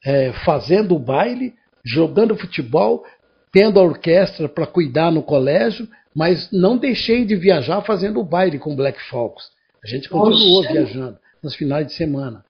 é, 0.04 0.32
fazendo 0.46 0.96
o 0.96 1.00
baile, 1.00 1.54
jogando 1.84 2.38
futebol, 2.38 3.06
tendo 3.52 3.80
a 3.80 3.84
orquestra 3.84 4.48
para 4.48 4.66
cuidar 4.66 5.12
no 5.12 5.22
colégio, 5.22 5.88
mas 6.16 6.50
não 6.52 6.78
deixei 6.78 7.26
de 7.26 7.36
viajar 7.36 7.82
fazendo 7.82 8.20
o 8.20 8.24
baile 8.24 8.58
com 8.58 8.76
Black 8.76 9.00
Falcons. 9.10 9.52
A 9.84 9.88
gente 9.88 10.10
continuou 10.10 10.64
viajando 10.64 11.18
nos 11.44 11.56
finais 11.56 11.88
de 11.88 11.94
semana. 11.94 12.44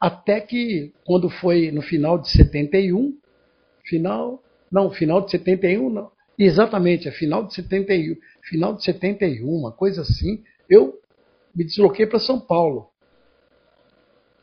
Até 0.00 0.40
que, 0.40 0.92
quando 1.04 1.28
foi 1.28 1.70
no 1.70 1.82
final 1.82 2.18
de 2.18 2.28
71, 2.30 3.16
final, 3.84 4.42
não, 4.70 4.90
final 4.90 5.20
de 5.20 5.30
71, 5.30 5.90
não, 5.90 6.10
exatamente, 6.38 7.08
é 7.08 7.12
final 7.12 7.46
de 7.46 7.54
71, 7.54 8.16
final 8.42 8.74
de 8.74 8.84
71, 8.84 9.48
uma 9.48 9.72
coisa 9.72 10.02
assim, 10.02 10.42
eu 10.68 10.98
me 11.54 11.64
desloquei 11.64 12.06
para 12.06 12.18
São 12.18 12.40
Paulo. 12.40 12.88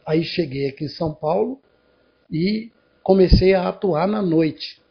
Aí 0.06 0.24
cheguei 0.24 0.68
aqui 0.68 0.86
em 0.86 0.90
São 0.90 1.14
Paulo 1.14 1.60
e 2.30 2.72
comecei 3.04 3.54
a 3.54 3.68
atuar 3.68 4.08
na 4.08 4.22
noite, 4.22 4.82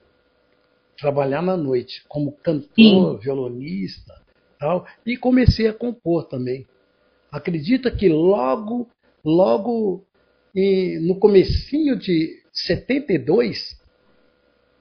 trabalhar 0.98 1.42
na 1.42 1.56
noite 1.56 2.04
como 2.08 2.32
cantor, 2.32 3.18
violonista, 3.18 4.14
tal, 4.58 4.86
e 5.06 5.16
comecei 5.16 5.66
a 5.66 5.72
compor 5.72 6.24
também. 6.24 6.66
Acredita 7.32 7.90
que 7.90 8.08
logo, 8.08 8.88
logo 9.24 10.04
e 10.54 10.98
no 11.00 11.18
comecinho 11.18 11.96
de 11.96 12.40
72, 12.52 13.79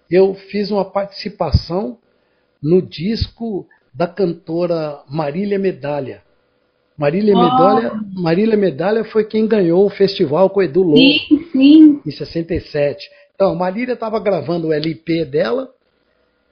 eu 0.09 0.33
fiz 0.33 0.71
uma 0.71 0.85
participação 0.85 1.97
no 2.61 2.81
disco 2.81 3.67
da 3.93 4.07
cantora 4.07 4.99
Marília 5.09 5.57
Medalha. 5.59 6.21
Marília, 6.97 7.33
Oh. 7.35 7.41
Medalha, 7.43 7.91
Marília 8.13 8.57
Medalha 8.57 9.03
foi 9.05 9.23
quem 9.23 9.47
ganhou 9.47 9.85
o 9.85 9.89
festival 9.89 10.49
com 10.49 10.59
o 10.59 10.63
Edu 10.63 10.83
Lobo 10.83 10.97
Sim, 10.97 11.47
sim. 11.51 12.01
em 12.05 12.11
67. 12.11 13.09
Então, 13.33 13.51
a 13.53 13.55
Marília 13.55 13.93
estava 13.93 14.19
gravando 14.19 14.67
o 14.67 14.73
LP 14.73 15.23
dela. 15.23 15.69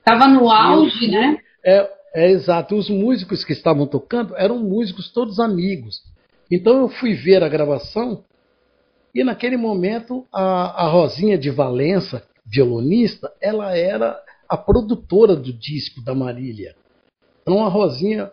Tava 0.05 0.25
no 0.27 0.41
eu 0.43 0.49
auge, 0.49 0.97
fui- 0.99 1.07
né? 1.09 1.37
É, 1.65 1.89
é 2.15 2.31
exato. 2.31 2.75
Os 2.75 2.89
músicos 2.89 3.43
que 3.43 3.51
estavam 3.51 3.85
tocando 3.85 4.33
eram 4.37 4.57
músicos 4.59 5.11
todos 5.11 5.37
amigos. 5.39 6.01
Então 6.49 6.77
eu 6.79 6.87
fui 6.87 7.13
ver 7.13 7.43
a 7.43 7.49
gravação 7.49 8.23
e 9.13 9.21
naquele 9.21 9.57
momento 9.57 10.25
a, 10.31 10.85
a 10.85 10.87
Rosinha 10.87 11.37
de 11.37 11.49
Valença, 11.49 12.23
violonista, 12.47 13.31
ela 13.41 13.75
era 13.75 14.19
a 14.47 14.55
produtora 14.55 15.35
do 15.35 15.51
disco 15.51 16.01
da 16.01 16.15
Marília. 16.15 16.75
Então 17.41 17.65
a 17.65 17.69
Rosinha 17.69 18.31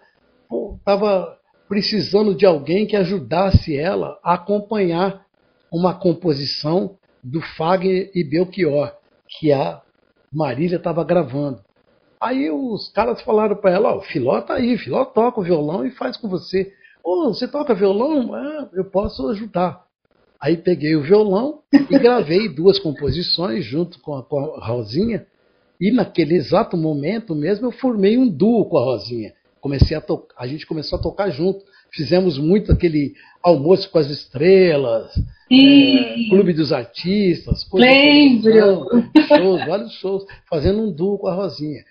estava 0.79 1.38
precisando 1.68 2.35
de 2.35 2.46
alguém 2.46 2.87
que 2.87 2.96
ajudasse 2.96 3.77
ela 3.77 4.18
a 4.22 4.35
acompanhar 4.35 5.24
uma 5.72 5.94
composição 5.94 6.96
do 7.22 7.40
Fagner 7.40 8.11
e 8.14 8.22
Belchior, 8.22 8.92
que 9.29 9.50
a 9.50 9.83
Marília 10.33 10.77
estava 10.77 11.03
gravando. 11.03 11.61
Aí 12.20 12.50
os 12.50 12.88
caras 12.90 13.20
falaram 13.22 13.57
para 13.57 13.70
ela, 13.70 13.94
ó, 13.94 13.98
o 13.98 14.03
Filó 14.03 14.40
tá 14.40 14.55
aí, 14.55 14.79
Filó 14.79 15.05
toca 15.05 15.40
o 15.40 15.42
violão 15.42 15.85
e 15.85 15.90
faz 15.90 16.16
com 16.16 16.29
você. 16.29 16.72
Ô, 17.03 17.27
você 17.27 17.48
toca 17.48 17.74
violão? 17.74 18.37
É, 18.37 18.68
eu 18.74 18.85
posso 18.85 19.29
ajudar. 19.29 19.84
Aí 20.40 20.57
peguei 20.57 20.94
o 20.97 21.03
violão 21.03 21.61
e 21.73 21.99
gravei 21.99 22.49
duas 22.49 22.79
composições 22.79 23.64
junto 23.64 23.99
com 24.01 24.16
a, 24.16 24.23
com 24.23 24.38
a 24.57 24.66
Rosinha. 24.66 25.27
E 25.81 25.90
naquele 25.90 26.35
exato 26.35 26.77
momento 26.77 27.35
mesmo 27.35 27.66
eu 27.66 27.73
formei 27.73 28.16
um 28.16 28.29
duo 28.29 28.64
com 28.66 28.79
a 28.79 28.85
Rosinha. 28.85 29.33
Comecei 29.61 29.97
a 29.97 30.01
tocar, 30.01 30.35
a 30.38 30.47
gente 30.47 30.66
começou 30.66 30.99
a 30.99 31.03
tocar 31.03 31.31
junto. 31.31 31.64
Fizemos 31.90 32.38
muito 32.38 32.73
aquele 32.73 33.14
almoço 33.42 33.88
com 33.90 33.99
as 33.99 34.11
estrelas, 34.11 35.12
é, 35.51 36.29
Clube 36.29 36.53
dos 36.53 36.73
Artistas, 36.73 37.66
Lembro. 37.73 38.88
shows, 39.29 39.66
vários 39.66 39.92
shows, 39.94 40.25
fazendo 40.49 40.83
um 40.83 40.90
duo 40.90 41.18
com 41.18 41.29
a 41.29 41.35
Rosinha. 41.35 41.85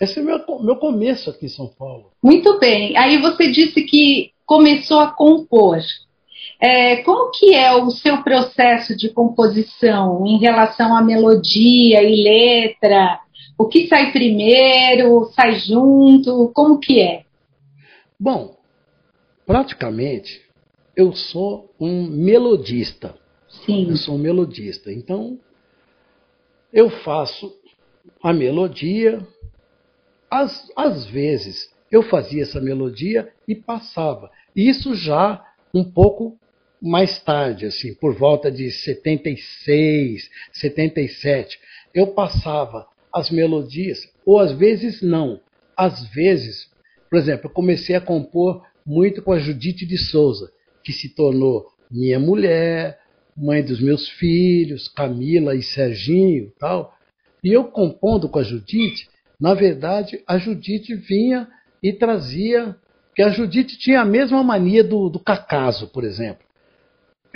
Esse 0.00 0.20
é 0.20 0.22
o 0.22 0.24
meu, 0.24 0.38
meu 0.62 0.76
começo 0.76 1.28
aqui 1.28 1.46
em 1.46 1.50
São 1.50 1.66
Paulo. 1.66 2.12
Muito 2.22 2.58
bem. 2.58 2.96
Aí 2.96 3.18
você 3.18 3.50
disse 3.50 3.82
que 3.82 4.30
começou 4.46 5.00
a 5.00 5.08
compor. 5.08 5.78
É, 6.60 6.96
como 7.02 7.30
que 7.30 7.54
é 7.54 7.72
o 7.76 7.90
seu 7.90 8.22
processo 8.22 8.96
de 8.96 9.10
composição 9.10 10.26
em 10.26 10.38
relação 10.38 10.96
à 10.96 11.02
melodia 11.02 12.02
e 12.02 12.22
letra? 12.22 13.20
O 13.56 13.66
que 13.66 13.86
sai 13.86 14.10
primeiro? 14.10 15.26
Sai 15.34 15.54
junto? 15.54 16.50
Como 16.52 16.80
que 16.80 17.00
é? 17.00 17.24
Bom, 18.18 18.56
praticamente 19.46 20.42
eu 20.96 21.12
sou 21.12 21.72
um 21.78 22.08
melodista. 22.08 23.14
Sim. 23.64 23.90
Eu 23.90 23.96
sou 23.96 24.16
um 24.16 24.18
melodista. 24.18 24.92
Então, 24.92 25.38
eu 26.72 26.90
faço 26.90 27.54
a 28.20 28.32
melodia. 28.32 29.24
Às, 30.28 30.70
às 30.76 31.06
vezes, 31.06 31.72
eu 31.88 32.02
fazia 32.02 32.42
essa 32.42 32.60
melodia 32.60 33.32
e 33.46 33.54
passava. 33.54 34.28
Isso 34.56 34.94
já 34.94 35.44
um 35.72 35.84
pouco 35.84 36.36
mais 36.80 37.18
tarde, 37.20 37.66
assim, 37.66 37.94
por 37.94 38.14
volta 38.14 38.50
de 38.50 38.70
76, 38.70 40.30
77. 40.52 41.58
Eu 41.94 42.08
passava 42.08 42.86
as 43.12 43.30
melodias, 43.30 43.98
ou 44.24 44.38
às 44.38 44.52
vezes 44.52 45.02
não. 45.02 45.40
Às 45.76 46.06
vezes, 46.08 46.70
por 47.10 47.18
exemplo, 47.18 47.46
eu 47.46 47.50
comecei 47.54 47.96
a 47.96 48.00
compor 48.00 48.62
muito 48.84 49.22
com 49.22 49.32
a 49.32 49.38
Judite 49.38 49.86
de 49.86 49.98
Souza, 49.98 50.50
que 50.82 50.92
se 50.92 51.14
tornou 51.14 51.66
minha 51.90 52.18
mulher, 52.18 52.98
mãe 53.36 53.62
dos 53.62 53.80
meus 53.80 54.08
filhos, 54.08 54.88
Camila 54.88 55.54
e 55.54 55.62
Serginho 55.62 56.52
tal. 56.58 56.94
E 57.42 57.52
eu 57.52 57.64
compondo 57.64 58.28
com 58.28 58.38
a 58.38 58.42
Judite, 58.42 59.08
Na 59.40 59.54
verdade, 59.54 60.20
a 60.26 60.36
Judite 60.36 60.96
vinha 60.96 61.46
e 61.80 61.92
trazia. 61.92 62.74
que 63.14 63.22
a 63.22 63.30
Judite 63.30 63.78
tinha 63.78 64.00
a 64.00 64.04
mesma 64.04 64.42
mania 64.42 64.82
do, 64.82 65.08
do 65.08 65.20
Cacaso, 65.20 65.88
por 65.88 66.04
exemplo. 66.04 66.47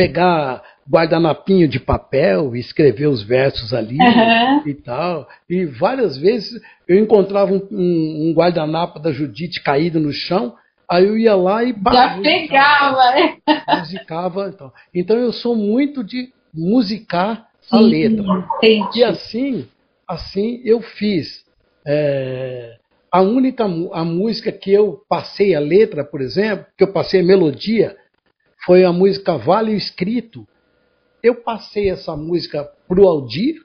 Pegar 0.07 0.62
guardanapinho 0.88 1.69
de 1.69 1.79
papel 1.79 2.55
e 2.57 2.61
escrever 2.61 3.07
os 3.07 3.23
versos 3.23 3.73
ali 3.73 3.97
uhum. 3.99 4.67
e 4.67 4.75
tal. 4.75 5.29
E 5.49 5.65
várias 5.65 6.17
vezes 6.17 6.61
eu 6.88 6.99
encontrava 6.99 7.53
um, 7.53 7.67
um, 7.71 8.29
um 8.29 8.35
guardanapo 8.35 8.99
da 8.99 9.12
Judite 9.12 9.62
caído 9.62 10.01
no 10.01 10.12
chão, 10.12 10.55
aí 10.88 11.07
eu 11.07 11.17
ia 11.17 11.35
lá 11.35 11.62
e 11.65 11.75
Já 11.93 12.21
pegava, 12.21 13.11
né? 13.12 13.37
Musicava. 13.79 14.49
Então. 14.49 14.73
então 14.95 15.17
eu 15.17 15.33
sou 15.33 15.55
muito 15.55 16.03
de 16.03 16.31
musicar 16.53 17.49
a 17.71 17.79
letra. 17.79 18.25
Entendi. 18.59 19.01
E 19.01 19.05
assim, 19.05 19.67
assim 20.07 20.61
eu 20.65 20.81
fiz. 20.81 21.43
É, 21.87 22.77
a 23.11 23.21
única 23.21 23.65
a 23.65 24.05
música 24.05 24.51
que 24.51 24.73
eu 24.73 25.03
passei 25.09 25.55
a 25.55 25.61
letra, 25.61 26.05
por 26.05 26.21
exemplo, 26.21 26.67
que 26.77 26.85
eu 26.85 26.93
passei 26.93 27.21
a 27.21 27.25
melodia, 27.25 27.97
foi 28.64 28.85
a 28.85 28.92
música 28.92 29.37
Vale 29.37 29.75
Escrito. 29.75 30.46
Eu 31.22 31.37
passei 31.37 31.90
essa 31.90 32.16
música 32.16 32.68
pro 32.87 33.07
Aldir, 33.07 33.57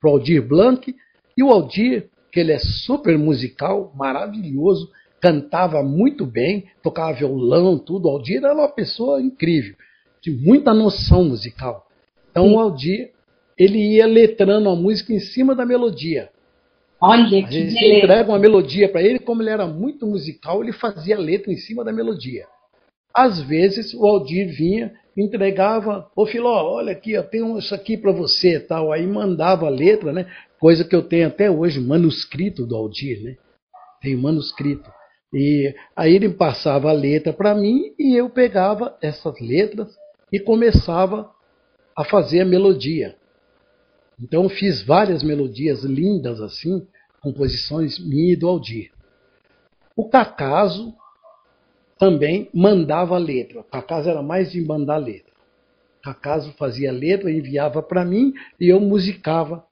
pro 0.00 0.10
Aldir 0.10 0.46
Blanc, 0.46 0.94
e 1.36 1.42
o 1.42 1.50
Aldir, 1.50 2.08
que 2.30 2.40
ele 2.40 2.52
é 2.52 2.58
super 2.58 3.16
musical, 3.18 3.92
maravilhoso, 3.94 4.90
cantava 5.20 5.82
muito 5.82 6.26
bem, 6.26 6.66
tocava 6.82 7.12
violão, 7.12 7.78
tudo. 7.78 8.08
O 8.08 8.10
Aldir 8.10 8.38
era 8.38 8.54
uma 8.54 8.68
pessoa 8.68 9.20
incrível, 9.20 9.74
de 10.20 10.30
muita 10.30 10.74
noção 10.74 11.24
musical. 11.24 11.86
Então 12.30 12.48
Sim. 12.48 12.54
o 12.54 12.58
Aldir, 12.58 13.10
ele 13.56 13.96
ia 13.96 14.06
letrando 14.06 14.68
a 14.68 14.76
música 14.76 15.12
em 15.12 15.20
cima 15.20 15.54
da 15.54 15.64
melodia. 15.64 16.30
Olha 17.00 17.42
que 17.42 17.42
beleza. 17.42 17.98
entrega 17.98 18.30
uma 18.30 18.38
melodia 18.38 18.88
para 18.88 19.02
ele, 19.02 19.18
como 19.18 19.42
ele 19.42 19.50
era 19.50 19.66
muito 19.66 20.06
musical, 20.06 20.62
ele 20.62 20.72
fazia 20.72 21.16
a 21.16 21.20
letra 21.20 21.52
em 21.52 21.56
cima 21.56 21.82
da 21.82 21.92
melodia. 21.92 22.46
Às 23.14 23.40
vezes 23.40 23.94
o 23.94 24.04
Aldir 24.06 24.48
vinha, 24.56 24.92
entregava, 25.16 26.10
ô 26.16 26.26
Filó, 26.26 26.74
olha 26.74 26.92
aqui, 26.92 27.12
eu 27.12 27.24
tenho 27.24 27.58
isso 27.58 27.74
aqui 27.74 27.96
para 27.96 28.12
você, 28.12 28.58
tal. 28.58 28.92
Aí 28.92 29.06
mandava 29.06 29.66
a 29.66 29.70
letra, 29.70 30.12
né? 30.12 30.30
Coisa 30.58 30.84
que 30.84 30.94
eu 30.94 31.02
tenho 31.02 31.26
até 31.26 31.50
hoje, 31.50 31.80
manuscrito 31.80 32.66
do 32.66 32.76
Aldir, 32.76 33.22
né? 33.22 33.36
Tenho 34.00 34.20
manuscrito. 34.20 34.90
E 35.32 35.74
aí 35.96 36.14
ele 36.14 36.28
passava 36.28 36.90
a 36.90 36.92
letra 36.92 37.32
para 37.32 37.54
mim 37.54 37.94
e 37.98 38.14
eu 38.14 38.28
pegava 38.28 38.96
essas 39.00 39.40
letras 39.40 39.94
e 40.30 40.38
começava 40.38 41.30
a 41.96 42.04
fazer 42.04 42.40
a 42.40 42.44
melodia. 42.44 43.16
Então 44.20 44.48
fiz 44.48 44.82
várias 44.82 45.22
melodias 45.22 45.84
lindas 45.84 46.40
assim, 46.40 46.86
composições 47.20 47.98
minha 47.98 48.34
e 48.34 48.36
do 48.36 48.48
Aldir. 48.48 48.90
O 49.96 50.08
Cacaso 50.08 50.94
também 52.02 52.50
mandava 52.52 53.16
letra. 53.16 53.62
Cacaso 53.62 54.10
era 54.10 54.20
mais 54.20 54.50
de 54.50 54.60
mandar 54.60 54.96
letra. 54.96 55.32
Cacaso 56.02 56.52
fazia 56.58 56.90
letra, 56.90 57.30
enviava 57.30 57.80
para 57.80 58.04
mim 58.04 58.34
e 58.58 58.70
eu 58.70 58.80
musicava 58.80 59.64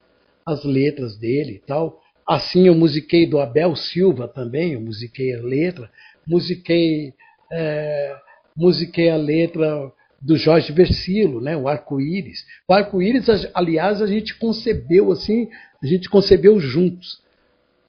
as 0.46 0.62
letras 0.62 1.16
dele 1.16 1.54
e 1.54 1.58
tal. 1.58 2.00
Assim 2.24 2.68
eu 2.68 2.74
musiquei 2.76 3.28
do 3.28 3.40
Abel 3.40 3.74
Silva 3.74 4.28
também, 4.28 4.74
eu 4.74 4.80
musiquei 4.80 5.34
a 5.34 5.42
letra, 5.42 5.90
musiquei, 6.24 7.12
é, 7.50 8.16
musiquei 8.56 9.10
a 9.10 9.16
letra 9.16 9.90
do 10.22 10.36
Jorge 10.36 10.72
Versilo, 10.72 11.40
né, 11.40 11.56
o 11.56 11.66
Arco-Íris. 11.66 12.46
O 12.68 12.72
Arco-Íris, 12.72 13.26
aliás, 13.52 14.00
a 14.00 14.06
gente 14.06 14.36
concebeu 14.36 15.10
assim, 15.10 15.48
a 15.82 15.86
gente 15.86 16.08
concebeu 16.08 16.60
juntos. 16.60 17.20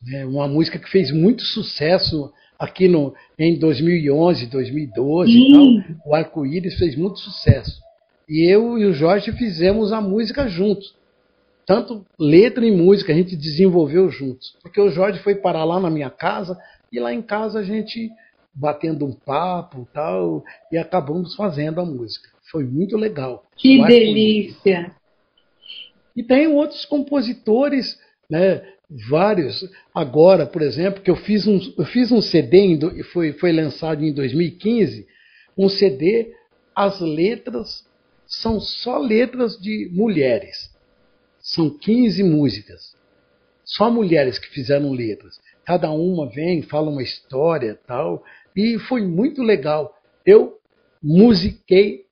Né, 0.01 0.25
uma 0.25 0.47
música 0.47 0.79
que 0.79 0.89
fez 0.89 1.11
muito 1.11 1.43
sucesso 1.43 2.33
aqui 2.61 2.87
no, 2.87 3.11
em 3.39 3.57
2011, 3.57 4.45
2012 4.45 5.31
e 5.31 5.51
tal. 5.51 5.97
O 6.05 6.13
Arco-Íris 6.13 6.77
fez 6.77 6.95
muito 6.95 7.17
sucesso. 7.17 7.81
E 8.29 8.47
eu 8.47 8.77
e 8.77 8.85
o 8.85 8.93
Jorge 8.93 9.31
fizemos 9.31 9.91
a 9.91 9.99
música 9.99 10.47
juntos. 10.47 10.93
Tanto 11.65 12.05
letra 12.19 12.63
e 12.63 12.71
música 12.71 13.11
a 13.11 13.15
gente 13.15 13.35
desenvolveu 13.35 14.11
juntos. 14.11 14.55
Porque 14.61 14.79
o 14.79 14.91
Jorge 14.91 15.19
foi 15.23 15.33
parar 15.33 15.63
lá 15.63 15.79
na 15.79 15.89
minha 15.89 16.11
casa 16.11 16.55
e 16.91 16.99
lá 16.99 17.11
em 17.11 17.21
casa 17.21 17.59
a 17.59 17.63
gente 17.63 18.11
batendo 18.53 19.05
um 19.05 19.13
papo 19.13 19.87
tal, 19.93 20.43
e 20.71 20.77
acabamos 20.77 21.35
fazendo 21.35 21.81
a 21.81 21.85
música. 21.85 22.29
Foi 22.51 22.63
muito 22.63 22.95
legal. 22.95 23.45
Que 23.55 23.81
delícia! 23.85 24.93
E 26.15 26.21
tem 26.21 26.47
outros 26.47 26.83
compositores, 26.83 27.97
né, 28.31 28.63
vários. 29.09 29.69
Agora, 29.93 30.45
por 30.47 30.61
exemplo, 30.61 31.01
que 31.01 31.11
eu 31.11 31.17
fiz 31.17 31.45
um, 31.45 31.59
eu 31.77 31.85
fiz 31.85 32.11
um 32.11 32.21
CD, 32.21 32.79
e 32.95 33.03
foi, 33.03 33.33
foi 33.33 33.51
lançado 33.51 34.03
em 34.03 34.13
2015, 34.13 35.05
um 35.57 35.67
CD, 35.67 36.33
as 36.73 37.01
letras 37.01 37.85
são 38.25 38.61
só 38.61 38.97
letras 38.97 39.57
de 39.57 39.89
mulheres. 39.91 40.71
São 41.39 41.69
15 41.69 42.23
músicas. 42.23 42.95
Só 43.65 43.91
mulheres 43.91 44.39
que 44.39 44.47
fizeram 44.47 44.93
letras. 44.93 45.39
Cada 45.65 45.91
uma 45.91 46.29
vem, 46.29 46.61
fala 46.61 46.89
uma 46.89 47.03
história 47.03 47.77
tal. 47.85 48.23
E 48.55 48.79
foi 48.79 49.01
muito 49.01 49.43
legal. 49.43 49.93
Eu 50.25 50.57
musiquei 51.03 52.05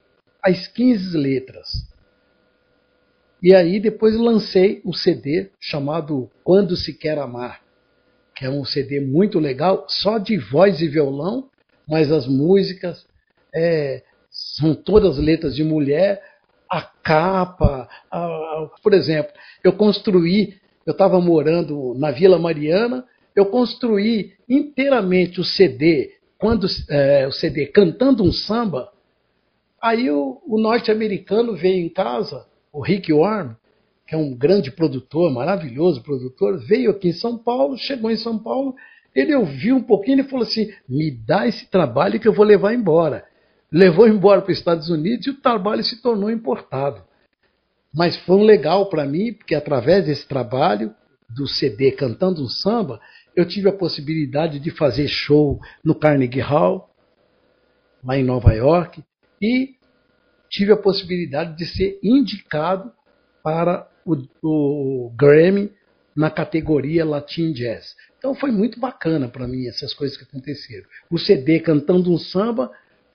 as 0.43 0.67
15 0.67 1.17
letras. 1.17 1.88
E 3.41 3.55
aí 3.55 3.79
depois 3.79 4.15
lancei 4.17 4.81
o 4.83 4.89
um 4.89 4.93
CD 4.93 5.49
chamado 5.59 6.29
Quando 6.43 6.75
Se 6.75 6.93
Quer 6.93 7.17
Amar, 7.17 7.61
que 8.35 8.45
é 8.45 8.49
um 8.49 8.65
CD 8.65 8.99
muito 8.99 9.39
legal, 9.39 9.85
só 9.87 10.17
de 10.17 10.37
voz 10.37 10.81
e 10.81 10.87
violão, 10.87 11.49
mas 11.87 12.11
as 12.11 12.27
músicas 12.27 13.05
é, 13.53 14.03
são 14.29 14.75
todas 14.75 15.17
letras 15.17 15.55
de 15.55 15.63
mulher. 15.63 16.21
A 16.69 16.81
capa, 16.81 17.87
a, 18.11 18.19
a, 18.19 18.69
por 18.83 18.93
exemplo, 18.93 19.31
eu 19.63 19.73
construí, 19.73 20.57
eu 20.85 20.91
estava 20.91 21.19
morando 21.21 21.95
na 21.97 22.11
Vila 22.11 22.37
Mariana, 22.37 23.05
eu 23.35 23.45
construí 23.45 24.33
inteiramente 24.47 25.39
o 25.39 25.45
CD 25.45 26.11
quando 26.37 26.67
é, 26.89 27.27
o 27.27 27.31
CD 27.31 27.67
Cantando 27.67 28.23
um 28.23 28.31
Samba, 28.31 28.91
aí 29.81 30.09
o, 30.09 30.41
o 30.45 30.59
norte-americano 30.59 31.55
veio 31.55 31.85
em 31.85 31.89
casa, 31.89 32.45
o 32.71 32.81
Rick 32.81 33.11
Warren, 33.11 33.55
que 34.07 34.15
é 34.15 34.17
um 34.17 34.35
grande 34.35 34.71
produtor, 34.71 35.31
maravilhoso 35.31 36.01
produtor, 36.01 36.57
veio 36.65 36.91
aqui 36.91 37.09
em 37.09 37.13
São 37.13 37.37
Paulo, 37.37 37.77
chegou 37.77 38.09
em 38.09 38.17
São 38.17 38.37
Paulo, 38.39 38.75
ele 39.15 39.35
ouviu 39.35 39.75
um 39.75 39.83
pouquinho 39.83 40.21
e 40.21 40.29
falou 40.29 40.45
assim: 40.45 40.71
me 40.87 41.11
dá 41.11 41.47
esse 41.47 41.67
trabalho 41.67 42.19
que 42.19 42.27
eu 42.27 42.33
vou 42.33 42.45
levar 42.45 42.73
embora. 42.73 43.25
Levou 43.71 44.07
embora 44.07 44.41
para 44.41 44.51
os 44.51 44.57
Estados 44.57 44.89
Unidos 44.89 45.27
e 45.27 45.29
o 45.29 45.41
trabalho 45.41 45.83
se 45.83 46.01
tornou 46.01 46.31
importado. 46.31 47.03
Mas 47.93 48.15
foi 48.17 48.37
um 48.37 48.43
legal 48.43 48.89
para 48.89 49.05
mim, 49.05 49.33
porque 49.33 49.55
através 49.55 50.05
desse 50.05 50.27
trabalho, 50.27 50.93
do 51.29 51.47
CD 51.47 51.91
Cantando 51.91 52.43
um 52.43 52.47
Samba, 52.47 52.99
eu 53.35 53.47
tive 53.47 53.69
a 53.69 53.73
possibilidade 53.73 54.59
de 54.59 54.71
fazer 54.71 55.07
show 55.07 55.59
no 55.83 55.93
Carnegie 55.93 56.39
Hall, 56.39 56.89
lá 58.03 58.17
em 58.17 58.23
Nova 58.23 58.53
York, 58.53 59.03
e 59.41 59.75
tive 60.49 60.71
a 60.71 60.77
possibilidade 60.77 61.55
de 61.55 61.65
ser 61.65 61.99
indicado 62.03 62.91
para 63.43 63.87
o, 64.05 64.17
o 64.43 65.09
Grammy 65.15 65.71
na 66.15 66.29
categoria 66.29 67.05
Latin 67.05 67.53
Jazz. 67.53 67.95
Então 68.17 68.35
foi 68.35 68.51
muito 68.51 68.79
bacana 68.79 69.29
para 69.29 69.47
mim 69.47 69.67
essas 69.67 69.93
coisas 69.93 70.17
que 70.17 70.23
aconteceram. 70.23 70.85
O 71.09 71.17
CD 71.17 71.59
Cantando 71.59 72.11
um 72.11 72.17
Samba 72.17 72.71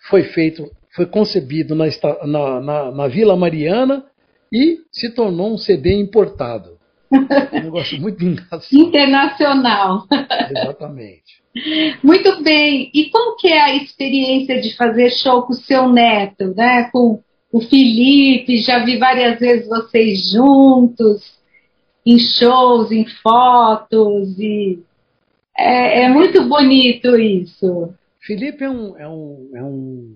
foi 0.09 0.23
feito, 0.25 0.71
foi 0.91 1.07
concebido 1.07 1.75
na, 1.75 1.85
na, 2.25 2.61
na, 2.61 2.93
na 2.93 3.09
Vila 3.09 3.37
Mariana 3.37 4.07
e 4.53 4.81
se 4.91 5.11
tornou 5.11 5.53
um 5.53 5.59
CD 5.59 5.93
importado. 5.95 6.79
Um 7.13 7.63
negócio 7.63 8.01
muito 8.01 8.23
engraçado. 8.25 8.67
Internacional. 8.73 10.07
Exatamente. 10.51 11.44
Muito 12.03 12.43
bem. 12.43 12.91
E 12.93 13.11
como 13.11 13.37
que 13.37 13.49
é 13.49 13.61
a 13.61 13.77
experiência 13.77 14.61
de 14.61 14.77
fazer 14.77 15.11
show 15.11 15.43
com 15.43 15.53
o 15.53 15.57
seu 15.57 15.89
neto, 15.89 16.55
né? 16.55 16.91
Com 16.91 17.23
o 17.53 17.61
Felipe, 17.61 18.61
já 18.61 18.85
vi 18.85 18.99
várias 18.99 19.39
vezes 19.39 19.69
vocês 19.69 20.31
juntos, 20.33 21.39
em 22.05 22.19
shows, 22.19 22.91
em 22.91 23.07
fotos, 23.23 24.37
e 24.39 24.81
é, 25.57 26.03
é 26.03 26.09
muito 26.09 26.47
bonito 26.49 27.17
isso. 27.17 27.95
Felipe 28.21 28.65
é, 28.65 28.71
um, 28.71 28.99
é, 28.99 29.09
um, 29.09 29.51
é 29.55 29.63
um, 29.63 30.15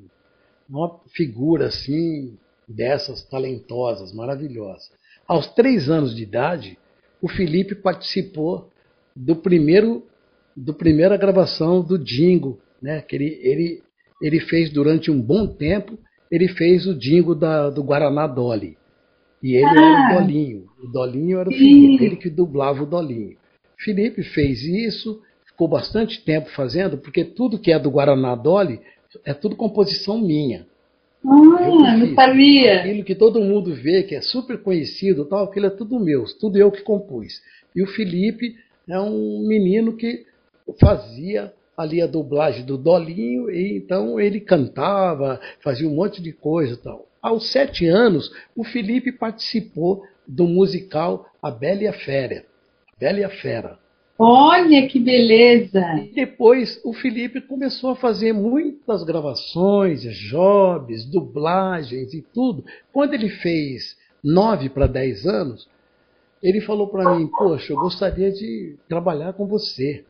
uma 0.68 0.98
figura 1.14 1.66
assim, 1.66 2.37
dessas 2.66 3.22
talentosas, 3.22 4.12
maravilhosas. 4.12 4.90
Aos 5.27 5.46
três 5.55 5.88
anos 5.88 6.16
de 6.16 6.22
idade, 6.22 6.79
o 7.22 7.29
Felipe 7.29 7.74
participou 7.74 8.68
do 9.14 9.37
primeiro 9.37 10.05
do 10.64 10.75
primeira 10.75 11.16
gravação 11.16 11.83
do 11.83 11.99
Dingo, 11.99 12.59
né? 12.83 13.01
Que 13.01 13.16
ele, 13.16 13.38
ele, 13.42 13.83
ele 14.21 14.40
fez 14.40 14.71
durante 14.71 15.11
um 15.11 15.21
bom 15.21 15.47
tempo, 15.47 15.99
ele 16.31 16.49
fez 16.49 16.87
o 16.87 16.94
Dingo 16.94 17.35
da, 17.35 17.71
do 17.71 17.83
Guaraná 17.83 18.27
Dolly. 18.27 18.77
E 19.42 19.55
ele 19.55 19.66
ah, 19.66 19.71
era 19.71 19.81
o 19.81 20.18
ah. 20.18 20.21
Dolinho. 20.21 20.66
O 20.83 20.87
Dolinho 20.88 21.38
era 21.38 21.49
o 21.49 21.53
Felipe, 21.53 22.05
ele 22.05 22.16
que 22.16 22.29
dublava 22.29 22.83
o 22.83 22.87
Dolinho. 22.87 23.37
Felipe 23.79 24.23
fez 24.23 24.62
isso, 24.64 25.23
ficou 25.47 25.68
bastante 25.68 26.25
tempo 26.25 26.51
fazendo, 26.51 26.99
porque 26.99 27.25
tudo 27.25 27.59
que 27.59 27.71
é 27.71 27.79
do 27.79 27.90
Guaraná 27.90 28.35
Dolly 28.35 28.81
é 29.25 29.33
tudo 29.33 29.55
composição 29.55 30.18
minha. 30.21 30.66
Ah, 31.25 31.97
não 31.97 32.14
sabia. 32.14 32.81
Aquilo 32.81 33.05
que 33.05 33.14
todo 33.14 33.40
mundo 33.40 33.75
vê, 33.75 34.03
que 34.03 34.14
é 34.14 34.21
super 34.21 34.59
conhecido, 34.59 35.25
tal, 35.25 35.44
aquilo 35.44 35.66
é 35.66 35.71
tudo 35.71 36.01
meu, 36.01 36.25
tudo 36.38 36.59
eu 36.59 36.71
que 36.71 36.83
compus. 36.83 37.40
E 37.75 37.83
o 37.83 37.87
Felipe 37.87 38.57
é 38.88 38.99
um 39.01 39.47
menino 39.47 39.97
que 39.97 40.27
fazia 40.81 41.52
ali 41.76 42.02
a 42.02 42.07
dublagem 42.07 42.64
do 42.64 42.76
Dolinho, 42.76 43.50
e 43.50 43.76
então 43.76 44.18
ele 44.18 44.40
cantava, 44.40 45.40
fazia 45.62 45.88
um 45.88 45.94
monte 45.94 46.20
de 46.20 46.33
coisa 46.33 46.76
tal. 46.76 47.07
Aos 47.22 47.52
sete 47.52 47.87
anos, 47.87 48.31
o 48.57 48.64
Felipe 48.64 49.12
participou 49.12 50.02
do 50.26 50.46
musical 50.46 51.26
A 51.42 51.50
Bela 51.50 51.83
e 51.83 51.87
a 51.87 51.92
Fera. 51.92 52.44
Bela 52.98 53.20
e 53.20 53.24
a 53.24 53.31
Fera. 53.31 53.78
Olha 54.18 54.88
que 54.88 54.98
beleza! 54.98 55.81
E 56.02 56.12
depois 56.12 56.81
o 56.85 56.92
Felipe 56.92 57.40
começou 57.40 57.90
a 57.90 57.96
fazer 57.96 58.33
muitas 58.33 59.04
gravações, 59.04 60.02
jobs, 60.02 61.04
dublagens 61.04 62.12
e 62.12 62.22
tudo. 62.35 62.64
Quando 62.92 63.14
ele 63.14 63.28
fez 63.28 63.96
nove 64.22 64.68
para 64.68 64.88
dez 64.88 65.24
anos, 65.24 65.68
ele 66.42 66.61
falou 66.61 66.88
para 66.88 67.16
mim: 67.16 67.28
Poxa, 67.28 67.72
eu 67.72 67.76
gostaria 67.76 68.33
de 68.33 68.76
trabalhar 68.88 69.35
com 69.35 69.46
você. 69.46 70.04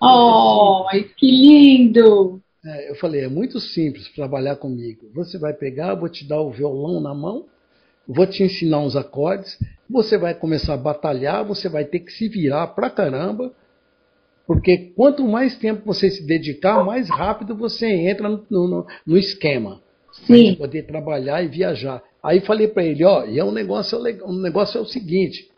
Oh, 0.00 0.86
que 1.16 1.26
lindo! 1.30 2.40
É, 2.64 2.90
eu 2.90 2.94
falei: 2.96 3.22
É 3.22 3.28
muito 3.28 3.60
simples 3.60 4.08
trabalhar 4.14 4.56
comigo. 4.56 5.10
Você 5.14 5.38
vai 5.38 5.52
pegar, 5.52 5.94
vou 5.94 6.08
te 6.08 6.26
dar 6.26 6.40
o 6.40 6.50
violão 6.50 7.00
na 7.00 7.14
mão, 7.14 7.46
vou 8.06 8.26
te 8.26 8.42
ensinar 8.42 8.80
uns 8.80 8.96
acordes, 8.96 9.58
você 9.88 10.16
vai 10.16 10.34
começar 10.34 10.74
a 10.74 10.78
batalhar, 10.78 11.44
você 11.44 11.68
vai 11.68 11.84
ter 11.84 12.00
que 12.00 12.12
se 12.12 12.28
virar 12.28 12.68
pra 12.68 12.90
caramba, 12.90 13.52
porque 14.46 14.92
quanto 14.96 15.26
mais 15.26 15.56
tempo 15.56 15.82
você 15.84 16.10
se 16.10 16.26
dedicar, 16.26 16.84
mais 16.84 17.08
rápido 17.08 17.54
você 17.54 17.86
entra 17.86 18.28
no, 18.28 18.44
no, 18.50 18.86
no 19.06 19.18
esquema. 19.18 19.82
Sim. 20.26 20.54
poder 20.54 20.86
trabalhar 20.86 21.42
e 21.42 21.48
viajar. 21.48 22.00
Aí 22.22 22.40
falei 22.40 22.68
para 22.68 22.84
ele, 22.84 23.04
ó, 23.04 23.24
e 23.24 23.38
é 23.38 23.44
um 23.44 23.50
negócio, 23.50 23.98
um 24.24 24.40
negócio 24.40 24.78
é 24.78 24.80
o 24.80 24.86
seguinte, 24.86 25.50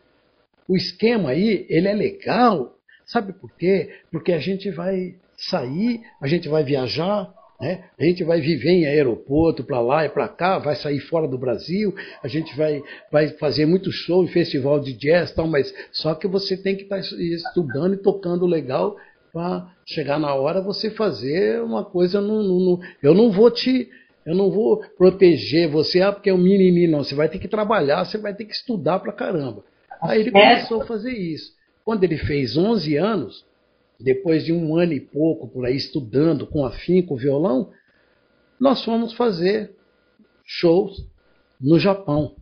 o 0.68 0.74
esquema 0.74 1.30
aí, 1.30 1.66
ele 1.68 1.86
é 1.86 1.94
legal, 1.94 2.74
sabe 3.06 3.32
por 3.32 3.50
quê? 3.52 3.90
Porque 4.10 4.32
a 4.32 4.38
gente 4.38 4.70
vai 4.70 5.14
sair, 5.36 6.02
a 6.20 6.26
gente 6.26 6.48
vai 6.48 6.64
viajar, 6.64 7.32
né? 7.60 7.84
A 7.98 8.04
gente 8.04 8.22
vai 8.22 8.40
viver 8.40 8.70
em 8.70 8.86
aeroporto 8.86 9.64
para 9.64 9.80
lá 9.80 10.04
e 10.04 10.08
para 10.08 10.28
cá, 10.28 10.58
vai 10.58 10.76
sair 10.76 11.00
fora 11.00 11.26
do 11.26 11.38
Brasil, 11.38 11.94
a 12.22 12.28
gente 12.28 12.54
vai, 12.56 12.82
vai 13.10 13.28
fazer 13.38 13.64
muito 13.64 13.90
show 13.90 14.24
e 14.24 14.28
festival 14.28 14.78
de 14.80 14.92
jazz, 14.92 15.32
tal, 15.32 15.46
mas 15.46 15.72
só 15.92 16.14
que 16.14 16.26
você 16.26 16.56
tem 16.56 16.76
que 16.76 16.82
estar 16.82 16.96
tá 16.96 17.02
estudando 17.02 17.94
e 17.94 18.02
tocando 18.02 18.46
legal 18.46 18.96
para 19.32 19.70
chegar 19.84 20.18
na 20.18 20.34
hora 20.34 20.62
você 20.62 20.90
fazer 20.90 21.62
uma 21.62 21.84
coisa. 21.84 22.20
No, 22.20 22.42
no, 22.42 22.60
no, 22.60 22.80
eu 23.02 23.14
não 23.14 23.30
vou 23.30 23.50
te. 23.50 23.88
Eu 24.24 24.34
não 24.34 24.50
vou 24.50 24.82
proteger 24.98 25.68
você, 25.68 26.00
ah, 26.00 26.10
porque 26.10 26.30
é 26.30 26.34
um 26.34 26.38
mimimi, 26.38 26.88
não. 26.88 27.04
Você 27.04 27.14
vai 27.14 27.28
ter 27.28 27.38
que 27.38 27.46
trabalhar, 27.46 28.04
você 28.04 28.18
vai 28.18 28.34
ter 28.34 28.44
que 28.44 28.54
estudar 28.54 28.98
pra 28.98 29.12
caramba. 29.12 29.62
Aí 30.02 30.20
ele 30.20 30.32
começou 30.32 30.82
a 30.82 30.86
fazer 30.86 31.12
isso. 31.12 31.52
Quando 31.86 32.02
ele 32.02 32.18
fez 32.18 32.56
11 32.56 32.96
anos, 32.96 33.46
depois 34.00 34.44
de 34.44 34.52
um 34.52 34.76
ano 34.76 34.92
e 34.92 34.98
pouco 34.98 35.46
por 35.46 35.64
aí 35.64 35.76
estudando 35.76 36.44
com 36.44 36.66
afinco 36.66 37.14
o 37.14 37.16
violão, 37.16 37.70
nós 38.58 38.84
fomos 38.84 39.12
fazer 39.12 39.70
shows 40.44 41.06
no 41.60 41.78
Japão. 41.78 42.34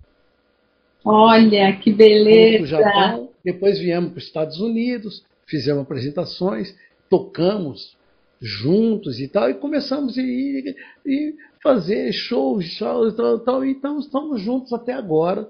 Olha, 1.05 1.77
que 1.77 1.93
beleza! 1.93 2.69
Japão, 2.69 3.29
depois 3.45 3.79
viemos 3.79 4.13
para 4.13 4.19
os 4.19 4.25
Estados 4.25 4.61
Unidos, 4.61 5.23
fizemos 5.47 5.83
apresentações, 5.83 6.75
tocamos 7.11 7.99
juntos 8.41 9.21
e 9.21 9.29
tal, 9.29 9.51
e 9.51 9.55
começamos 9.55 10.17
a 10.17 10.23
ir, 10.23 10.75
e 11.05 11.35
fazer 11.63 12.11
shows, 12.15 12.65
shows 12.65 13.13
e 13.13 13.17
tal, 13.19 13.39
tal, 13.41 13.63
então 13.63 13.99
estamos 13.99 14.41
juntos 14.41 14.73
até 14.73 14.95
agora. 14.95 15.47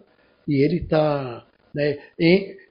E 0.49 0.65
ele 0.65 0.79
está 0.79 1.47
né, 1.73 1.99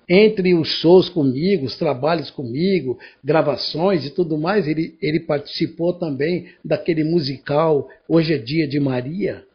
entre 0.07 0.53
os 0.53 0.67
shows 0.67 1.09
comigo, 1.09 1.65
os 1.65 1.77
trabalhos 1.77 2.29
comigo, 2.29 2.97
gravações 3.23 4.05
e 4.05 4.09
tudo 4.09 4.37
mais, 4.37 4.67
ele, 4.67 4.97
ele 5.01 5.19
participou 5.19 5.93
também 5.93 6.49
daquele 6.63 7.03
musical 7.03 7.87
Hoje 8.07 8.33
é 8.33 8.37
Dia 8.37 8.67
de 8.67 8.79
Maria. 8.79 9.45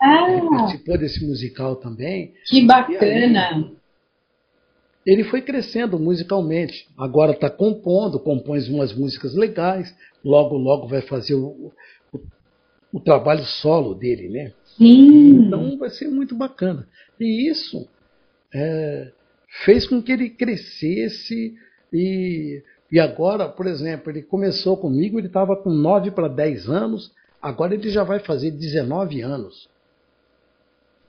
Ah, 0.00 0.30
ele 0.30 0.48
participou 0.48 0.98
desse 0.98 1.24
musical 1.24 1.76
também. 1.76 2.32
Que 2.46 2.64
bacana! 2.64 3.70
ele 5.04 5.24
foi 5.24 5.42
crescendo 5.42 5.98
musicalmente. 5.98 6.86
Agora 6.96 7.32
está 7.32 7.50
compondo, 7.50 8.20
compõe 8.20 8.60
umas 8.70 8.92
músicas 8.94 9.34
legais. 9.34 9.94
Logo, 10.24 10.56
logo 10.56 10.86
vai 10.86 11.02
fazer 11.02 11.34
o, 11.34 11.72
o, 12.12 12.20
o 12.92 13.00
trabalho 13.00 13.44
solo 13.44 13.94
dele, 13.94 14.28
né? 14.28 14.52
Sim. 14.76 15.46
Então 15.46 15.76
vai 15.76 15.90
ser 15.90 16.08
muito 16.08 16.34
bacana. 16.34 16.86
E 17.18 17.50
isso 17.50 17.88
é, 18.54 19.10
fez 19.64 19.86
com 19.86 20.02
que 20.02 20.12
ele 20.12 20.30
crescesse 20.30 21.54
e, 21.92 22.62
e 22.90 22.98
agora, 22.98 23.48
por 23.48 23.66
exemplo, 23.66 24.10
ele 24.10 24.22
começou 24.22 24.76
comigo, 24.76 25.18
ele 25.18 25.26
estava 25.26 25.54
com 25.56 25.70
9 25.70 26.10
para 26.12 26.28
10 26.28 26.68
anos, 26.68 27.12
agora 27.40 27.74
ele 27.74 27.90
já 27.90 28.02
vai 28.02 28.18
fazer 28.18 28.50
19 28.50 29.20
anos. 29.20 29.68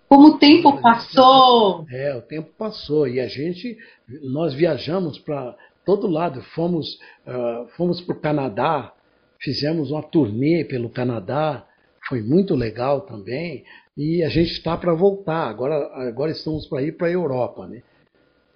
Como 0.10 0.28
o 0.28 0.38
tempo 0.38 0.80
passou! 0.82 1.86
É, 1.90 2.16
o 2.16 2.22
tempo 2.22 2.52
passou 2.58 3.08
e 3.08 3.20
a 3.20 3.28
gente, 3.28 3.78
nós 4.22 4.54
viajamos 4.54 5.18
para 5.18 5.56
todo 5.86 6.08
lado, 6.08 6.42
fomos, 6.54 7.00
uh, 7.26 7.68
fomos 7.78 8.02
para 8.02 8.16
o 8.16 8.20
Canadá, 8.20 8.94
fizemos 9.40 9.90
uma 9.90 10.04
turnê 10.04 10.64
pelo 10.66 10.90
Canadá, 10.90 11.66
foi 12.08 12.22
muito 12.22 12.56
legal 12.56 13.02
também, 13.02 13.64
e 13.98 14.22
a 14.22 14.30
gente 14.30 14.52
está 14.52 14.78
para 14.78 14.94
voltar, 14.94 15.48
agora, 15.48 15.76
agora 16.08 16.32
estamos 16.32 16.68
para 16.68 16.84
ir 16.84 16.98
para 16.98 17.08
a 17.08 17.12
Europa, 17.12 17.66
né? 17.66 17.82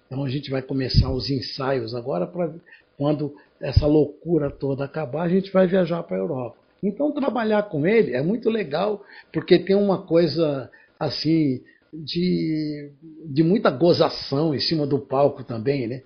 Então 0.08 0.24
a 0.24 0.28
gente 0.28 0.50
vai 0.50 0.62
começar 0.62 1.10
os 1.10 1.30
ensaios 1.30 1.94
agora 1.94 2.26
para 2.26 2.50
quando 2.96 3.34
essa 3.60 3.86
loucura 3.86 4.50
toda 4.50 4.84
acabar, 4.84 5.22
a 5.22 5.28
gente 5.28 5.52
vai 5.52 5.66
viajar 5.66 6.02
para 6.02 6.16
a 6.16 6.20
Europa. 6.20 6.56
Então 6.82 7.12
trabalhar 7.12 7.64
com 7.64 7.86
ele 7.86 8.14
é 8.14 8.22
muito 8.22 8.48
legal, 8.48 9.04
porque 9.32 9.58
tem 9.58 9.76
uma 9.76 10.02
coisa 10.02 10.70
assim 10.98 11.60
de, 11.92 12.90
de 13.24 13.42
muita 13.42 13.70
gozação 13.70 14.54
em 14.54 14.58
cima 14.58 14.86
do 14.86 14.98
palco 14.98 15.44
também, 15.44 15.86
né? 15.86 16.02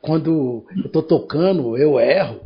Quando 0.00 0.64
eu 0.76 0.86
estou 0.86 1.02
tocando, 1.02 1.76
eu 1.76 1.98
erro. 1.98 2.40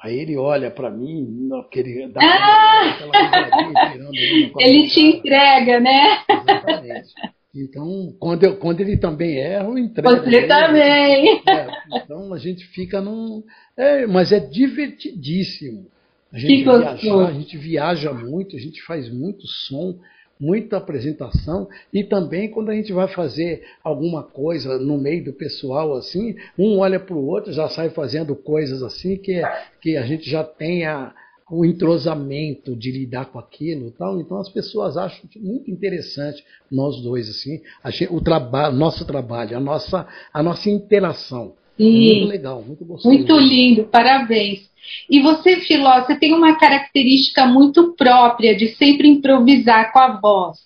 Aí 0.00 0.18
ele 0.18 0.36
olha 0.36 0.70
para 0.70 0.90
mim, 0.90 1.48
aquele, 1.60 2.08
dá 2.08 2.20
ah! 2.22 2.90
aquela 2.90 3.12
Ele 4.58 4.88
te 4.88 5.00
entrega, 5.00 5.80
né? 5.80 6.22
Exatamente. 6.30 7.14
Então, 7.62 8.14
quando, 8.18 8.44
eu, 8.44 8.56
quando 8.56 8.80
ele 8.80 8.96
também 8.96 9.38
erra, 9.38 9.66
eu 9.66 9.78
entrego. 9.78 10.08
Você 10.08 10.46
também. 10.46 11.42
É, 11.48 11.68
então 11.96 12.32
a 12.32 12.38
gente 12.38 12.64
fica 12.66 13.00
num. 13.00 13.42
É, 13.76 14.06
mas 14.06 14.32
é 14.32 14.40
divertidíssimo. 14.40 15.86
A 16.32 16.38
gente, 16.38 16.62
viaja, 16.62 17.26
a 17.26 17.32
gente 17.32 17.56
viaja 17.56 18.12
muito, 18.12 18.56
a 18.56 18.60
gente 18.60 18.82
faz 18.82 19.08
muito 19.10 19.46
som, 19.46 19.98
muita 20.38 20.76
apresentação 20.76 21.68
e 21.92 22.04
também 22.04 22.50
quando 22.50 22.70
a 22.70 22.74
gente 22.74 22.92
vai 22.92 23.08
fazer 23.08 23.64
alguma 23.82 24.22
coisa 24.22 24.78
no 24.78 24.98
meio 24.98 25.24
do 25.24 25.32
pessoal 25.32 25.94
assim, 25.96 26.36
um 26.56 26.78
olha 26.78 27.00
para 27.00 27.16
o 27.16 27.26
outro, 27.26 27.52
já 27.52 27.68
sai 27.68 27.90
fazendo 27.90 28.36
coisas 28.36 28.82
assim 28.82 29.16
que, 29.16 29.32
é, 29.32 29.62
que 29.80 29.96
a 29.96 30.02
gente 30.02 30.30
já 30.30 30.44
tem 30.44 30.86
a, 30.86 31.14
o 31.50 31.64
entrosamento 31.64 32.76
de 32.76 32.90
lidar 32.90 33.26
com 33.26 33.38
aquilo 33.38 33.90
tal. 33.92 34.20
Então 34.20 34.38
as 34.38 34.48
pessoas 34.48 34.96
acham 34.96 35.28
muito 35.36 35.70
interessante 35.70 36.44
nós 36.70 37.00
dois 37.02 37.28
assim, 37.28 37.60
gente, 37.86 38.12
o 38.12 38.20
trabalho, 38.20 38.76
nosso 38.76 39.04
trabalho, 39.04 39.56
a 39.56 39.60
nossa 39.60 40.06
a 40.32 40.42
nossa 40.42 40.68
interação. 40.68 41.54
Sim. 41.76 42.16
Muito 42.16 42.28
legal, 42.28 42.62
muito 42.62 42.84
gostoso. 42.84 43.14
Muito 43.14 43.38
lindo, 43.38 43.84
parabéns. 43.84 44.68
E 45.08 45.20
você, 45.20 45.56
Filó, 45.60 46.00
você 46.00 46.16
tem 46.16 46.34
uma 46.34 46.58
característica 46.58 47.46
muito 47.46 47.94
própria 47.94 48.56
de 48.56 48.68
sempre 48.76 49.08
improvisar 49.08 49.92
com 49.92 49.98
a 49.98 50.20
voz. 50.20 50.58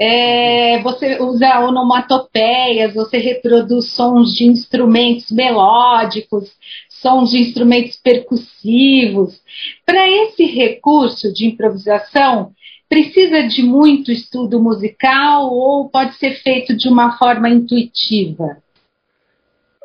É, 0.00 0.80
você 0.80 1.20
usa 1.20 1.60
onomatopeias, 1.66 2.94
você 2.94 3.18
reproduz 3.18 3.86
sons 3.90 4.32
de 4.32 4.44
instrumentos 4.44 5.30
melódicos, 5.30 6.52
sons 7.00 7.30
de 7.30 7.38
instrumentos 7.38 7.96
percussivos. 7.96 9.40
Para 9.84 10.08
esse 10.08 10.44
recurso 10.44 11.32
de 11.32 11.46
improvisação, 11.46 12.52
precisa 12.88 13.46
de 13.46 13.62
muito 13.62 14.10
estudo 14.10 14.60
musical 14.60 15.52
ou 15.52 15.88
pode 15.88 16.16
ser 16.16 16.42
feito 16.42 16.76
de 16.76 16.88
uma 16.88 17.16
forma 17.18 17.48
intuitiva? 17.48 18.62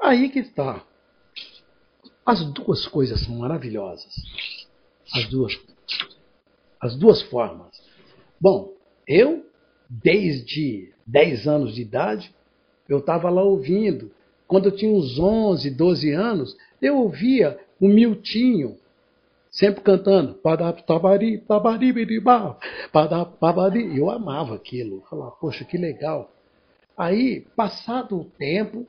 Aí 0.01 0.29
que 0.29 0.39
está. 0.39 0.83
As 2.25 2.43
duas 2.51 2.85
coisas 2.87 3.21
são 3.21 3.35
maravilhosas. 3.35 4.13
As 5.13 5.27
duas. 5.27 5.59
As 6.81 6.95
duas 6.95 7.21
formas. 7.23 7.81
Bom, 8.39 8.73
eu, 9.07 9.45
desde 9.89 10.93
10 11.05 11.47
anos 11.47 11.75
de 11.75 11.81
idade, 11.81 12.33
eu 12.87 12.99
estava 12.99 13.29
lá 13.29 13.43
ouvindo 13.43 14.11
quando 14.47 14.65
eu 14.65 14.75
tinha 14.75 14.91
uns 14.91 15.17
11, 15.17 15.69
12 15.71 16.11
anos, 16.11 16.55
eu 16.83 16.97
ouvia 16.97 17.59
o 17.79 17.87
Miltinho, 17.87 18.77
sempre 19.49 19.81
cantando. 19.81 20.35
Eu 23.97 24.09
amava 24.09 24.55
aquilo. 24.55 25.01
Falava, 25.09 25.31
poxa, 25.31 25.63
que 25.63 25.77
legal. 25.77 26.31
Aí, 26.97 27.45
passado 27.55 28.19
o 28.19 28.25
tempo, 28.25 28.85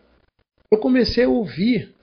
eu 0.71 0.79
comecei 0.79 1.25
a 1.25 1.29
ouvir 1.29 1.95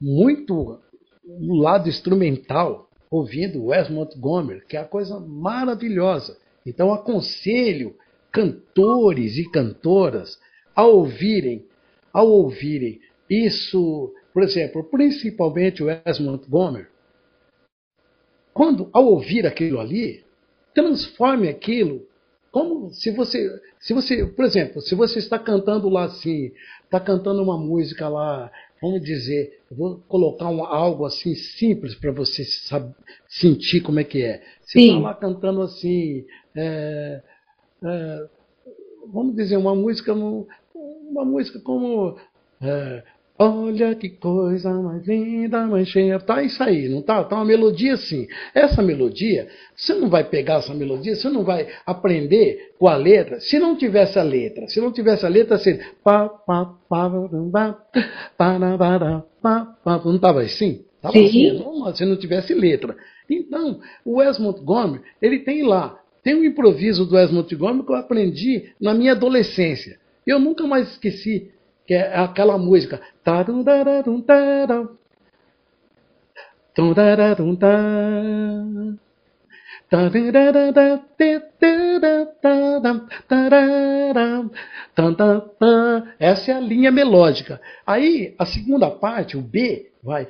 muito 0.00 0.78
no 1.24 1.56
lado 1.56 1.88
instrumental, 1.88 2.88
ouvindo 3.10 3.66
Wes 3.66 3.90
Montgomery, 3.90 4.64
que 4.66 4.76
é 4.76 4.80
a 4.80 4.84
coisa 4.84 5.20
maravilhosa. 5.20 6.38
Então 6.64 6.92
aconselho 6.92 7.94
cantores 8.30 9.36
e 9.36 9.50
cantoras 9.50 10.38
a 10.74 10.84
ouvirem, 10.84 11.64
ao 12.12 12.28
ouvirem 12.28 13.00
isso, 13.28 14.12
por 14.32 14.42
exemplo, 14.42 14.84
principalmente 14.84 15.82
o 15.82 15.86
Wes 15.86 16.18
Montgomery, 16.20 16.86
quando 18.52 18.88
ao 18.92 19.06
ouvir 19.06 19.46
aquilo 19.46 19.80
ali, 19.80 20.24
transforme 20.74 21.48
aquilo 21.48 22.06
como 22.50 22.90
se 22.90 23.12
você, 23.12 23.60
se 23.78 23.94
você, 23.94 24.26
por 24.26 24.44
exemplo, 24.44 24.80
se 24.80 24.94
você 24.94 25.20
está 25.20 25.38
cantando 25.38 25.88
lá 25.88 26.04
assim, 26.04 26.50
está 26.82 26.98
cantando 26.98 27.42
uma 27.42 27.56
música 27.56 28.08
lá, 28.08 28.50
vamos 28.82 29.02
dizer, 29.02 29.60
vou 29.70 30.00
colocar 30.08 30.48
um, 30.50 30.64
algo 30.64 31.06
assim 31.06 31.34
simples 31.34 31.94
para 31.94 32.10
você 32.10 32.44
saber, 32.44 32.94
sentir 33.28 33.82
como 33.82 34.00
é 34.00 34.04
que 34.04 34.22
é. 34.22 34.42
Você 34.62 34.80
está 34.80 34.98
lá 34.98 35.14
cantando 35.14 35.62
assim, 35.62 36.24
é, 36.56 37.22
é, 37.84 38.28
vamos 39.12 39.36
dizer, 39.36 39.56
uma 39.56 39.74
música, 39.74 40.12
uma 40.12 41.24
música 41.24 41.60
como 41.60 42.18
é, 42.60 43.04
Olha 43.42 43.94
que 43.94 44.10
coisa 44.10 44.70
mais 44.70 45.08
linda, 45.08 45.66
mais 45.66 45.88
cheia. 45.88 46.20
Tá 46.20 46.42
isso 46.42 46.62
aí, 46.62 46.90
não 46.90 47.00
tá? 47.00 47.24
Tá 47.24 47.36
uma 47.36 47.44
melodia 47.46 47.94
assim. 47.94 48.28
Essa 48.54 48.82
melodia, 48.82 49.48
você 49.74 49.94
não 49.94 50.10
vai 50.10 50.24
pegar 50.24 50.56
essa 50.56 50.74
melodia, 50.74 51.16
você 51.16 51.30
não 51.30 51.42
vai 51.42 51.66
aprender 51.86 52.74
com 52.78 52.86
a 52.86 52.94
letra. 52.96 53.40
Se 53.40 53.58
não 53.58 53.74
tivesse 53.76 54.18
a 54.18 54.22
letra, 54.22 54.68
se 54.68 54.78
não 54.78 54.92
tivesse 54.92 55.24
a 55.24 55.28
letra, 55.30 55.56
seria. 55.56 55.86
Não 60.04 60.16
estava 60.16 60.42
assim? 60.42 60.84
Tava 61.00 61.14
Sim. 61.14 61.24
assim, 61.24 61.96
se 61.96 62.04
não 62.04 62.16
tivesse 62.18 62.52
letra. 62.52 62.94
Então, 63.30 63.80
o 64.04 64.18
Wes 64.18 64.38
Montgomery, 64.38 65.02
ele 65.22 65.38
tem 65.38 65.62
lá, 65.62 65.98
tem 66.22 66.34
um 66.34 66.44
improviso 66.44 67.06
do 67.06 67.14
Wes 67.14 67.30
Montgomery 67.30 67.86
que 67.86 67.92
eu 67.92 67.96
aprendi 67.96 68.70
na 68.78 68.92
minha 68.92 69.12
adolescência. 69.12 69.98
Eu 70.26 70.38
nunca 70.38 70.66
mais 70.66 70.90
esqueci 70.90 71.50
que 71.90 71.94
é 71.94 72.16
aquela 72.16 72.56
música. 72.56 73.00
Essa 86.18 86.52
é 86.52 86.54
a 86.54 86.60
linha 86.60 86.90
melódica. 86.92 87.60
Aí, 87.86 88.34
a 88.38 88.46
segunda 88.46 88.90
parte, 88.90 89.36
o 89.36 89.42
B, 89.42 89.90
vai. 90.02 90.28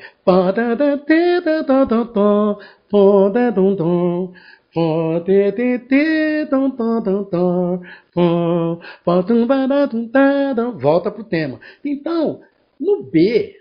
Volta 10.78 11.10
para 11.10 11.20
o 11.20 11.24
tema. 11.24 11.60
Então, 11.84 12.40
no 12.80 13.02
B, 13.02 13.54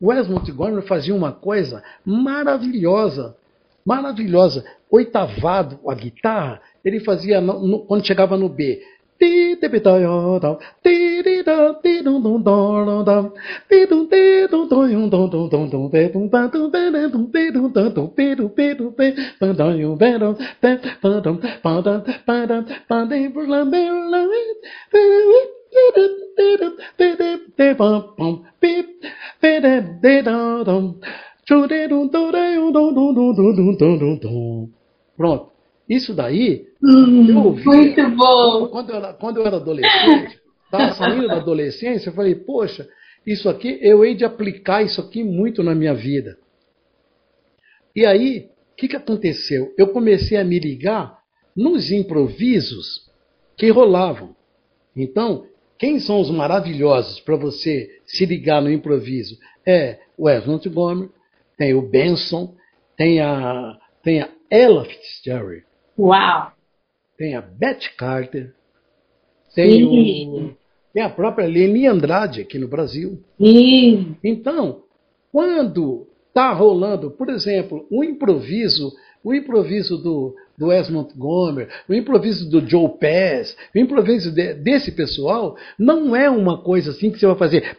Wes 0.00 0.28
Montgomery 0.28 0.86
fazia 0.86 1.14
uma 1.14 1.32
coisa 1.32 1.82
maravilhosa, 2.04 3.36
maravilhosa. 3.84 4.64
Oitavado, 4.90 5.80
a 5.88 5.94
guitarra, 5.94 6.60
ele 6.84 7.00
fazia 7.00 7.40
no, 7.40 7.66
no, 7.66 7.78
quando 7.80 8.06
chegava 8.06 8.36
no 8.36 8.48
B. 8.48 8.80
Pronto. 35.16 35.52
Isso 35.88 36.12
daí, 36.12 36.66
hum, 36.82 37.28
eu 37.28 37.38
ouvi. 37.38 37.64
Muito 37.64 38.10
bom. 38.10 38.68
Quando 38.68 38.90
eu, 38.90 38.96
era, 38.96 39.12
quando 39.14 39.36
eu 39.36 39.46
era 39.46 39.56
adolescente, 39.56 40.40
estava 40.64 40.94
saindo 40.94 41.28
da 41.28 41.36
adolescência, 41.36 42.10
eu 42.10 42.14
falei, 42.14 42.34
poxa, 42.34 42.88
isso 43.24 43.48
aqui, 43.48 43.78
eu 43.80 44.04
hei 44.04 44.14
de 44.14 44.24
aplicar 44.24 44.82
isso 44.82 45.00
aqui 45.00 45.22
muito 45.22 45.62
na 45.62 45.74
minha 45.74 45.94
vida. 45.94 46.36
E 47.94 48.04
aí, 48.04 48.50
o 48.72 48.76
que, 48.76 48.88
que 48.88 48.96
aconteceu? 48.96 49.72
Eu 49.78 49.88
comecei 49.88 50.36
a 50.36 50.44
me 50.44 50.58
ligar 50.58 51.16
nos 51.56 51.90
improvisos 51.90 53.06
que 53.56 53.70
rolavam. 53.70 54.34
Então, 54.94 55.46
quem 55.78 55.98
são 56.00 56.20
os 56.20 56.30
maravilhosos 56.30 57.20
para 57.20 57.36
você 57.36 58.00
se 58.04 58.24
ligar 58.24 58.62
no 58.62 58.70
improviso? 58.70 59.38
É 59.66 59.98
o 60.16 60.28
Evans 60.28 60.66
Gomes, 60.66 61.10
tem 61.56 61.74
o 61.74 61.82
Benson, 61.82 62.54
tem 62.96 63.20
a, 63.20 63.78
tem 64.02 64.22
a 64.22 64.28
Ella 64.50 64.84
Fitzgerald, 64.84 65.64
Uau! 65.98 66.52
Tem 67.16 67.34
a 67.34 67.40
Beth 67.40 67.96
Carter, 67.96 68.54
tem, 69.54 69.84
o, 69.84 70.54
tem 70.92 71.02
a 71.02 71.08
própria 71.08 71.48
Leni 71.48 71.86
Andrade 71.86 72.42
aqui 72.42 72.58
no 72.58 72.68
Brasil. 72.68 73.22
Sim. 73.38 74.16
Então, 74.22 74.82
quando 75.32 76.06
está 76.28 76.52
rolando, 76.52 77.10
por 77.10 77.30
exemplo, 77.30 77.86
um 77.90 78.04
improviso, 78.04 78.92
o 79.26 79.34
improviso 79.34 79.98
do, 79.98 80.36
do 80.56 80.68
Wes 80.68 80.88
Montgomery, 80.88 81.68
o 81.88 81.94
improviso 81.94 82.48
do 82.48 82.64
Joe 82.64 82.88
Pass, 82.90 83.56
o 83.74 83.78
improviso 83.78 84.30
de, 84.30 84.54
desse 84.54 84.92
pessoal, 84.92 85.56
não 85.76 86.14
é 86.14 86.30
uma 86.30 86.62
coisa 86.62 86.92
assim 86.92 87.10
que 87.10 87.18
você 87.18 87.26
vai 87.26 87.34
fazer. 87.34 87.76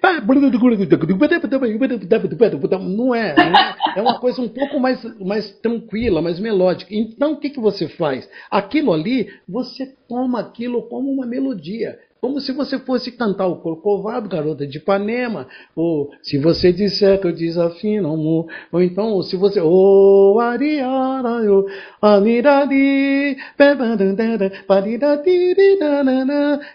Não 2.89 3.15
é. 3.15 3.33
É, 3.37 3.99
é 3.99 4.01
uma 4.01 4.19
coisa 4.19 4.41
um 4.41 4.49
pouco 4.49 4.77
mais, 4.77 5.01
mais 5.21 5.49
tranquila, 5.61 6.21
mais 6.21 6.37
melódica. 6.37 6.93
Então, 6.93 7.31
o 7.31 7.37
que, 7.37 7.49
que 7.49 7.61
você 7.61 7.87
faz? 7.87 8.29
Aquilo 8.51 8.91
ali, 8.91 9.29
você 9.47 9.85
toma 10.09 10.41
aquilo 10.41 10.81
como 10.89 11.09
uma 11.09 11.25
melodia. 11.25 11.97
Como 12.19 12.39
se 12.39 12.51
você 12.51 12.79
fosse 12.79 13.11
cantar 13.11 13.47
o 13.47 13.57
Corcovado, 13.57 14.27
Garota 14.27 14.65
de 14.65 14.79
Ipanema, 14.79 15.47
ou 15.75 16.11
se 16.21 16.37
você 16.37 16.73
disser 16.73 17.19
que 17.21 17.27
eu 17.27 17.31
desafino 17.31 18.11
amor, 18.11 18.47
ou 18.71 18.81
então, 18.81 19.21
se 19.21 19.35
você, 19.35 19.61
oh, 19.61 20.39
ariara, 20.39 21.43
eu, 21.43 21.65
amirari, 22.01 23.37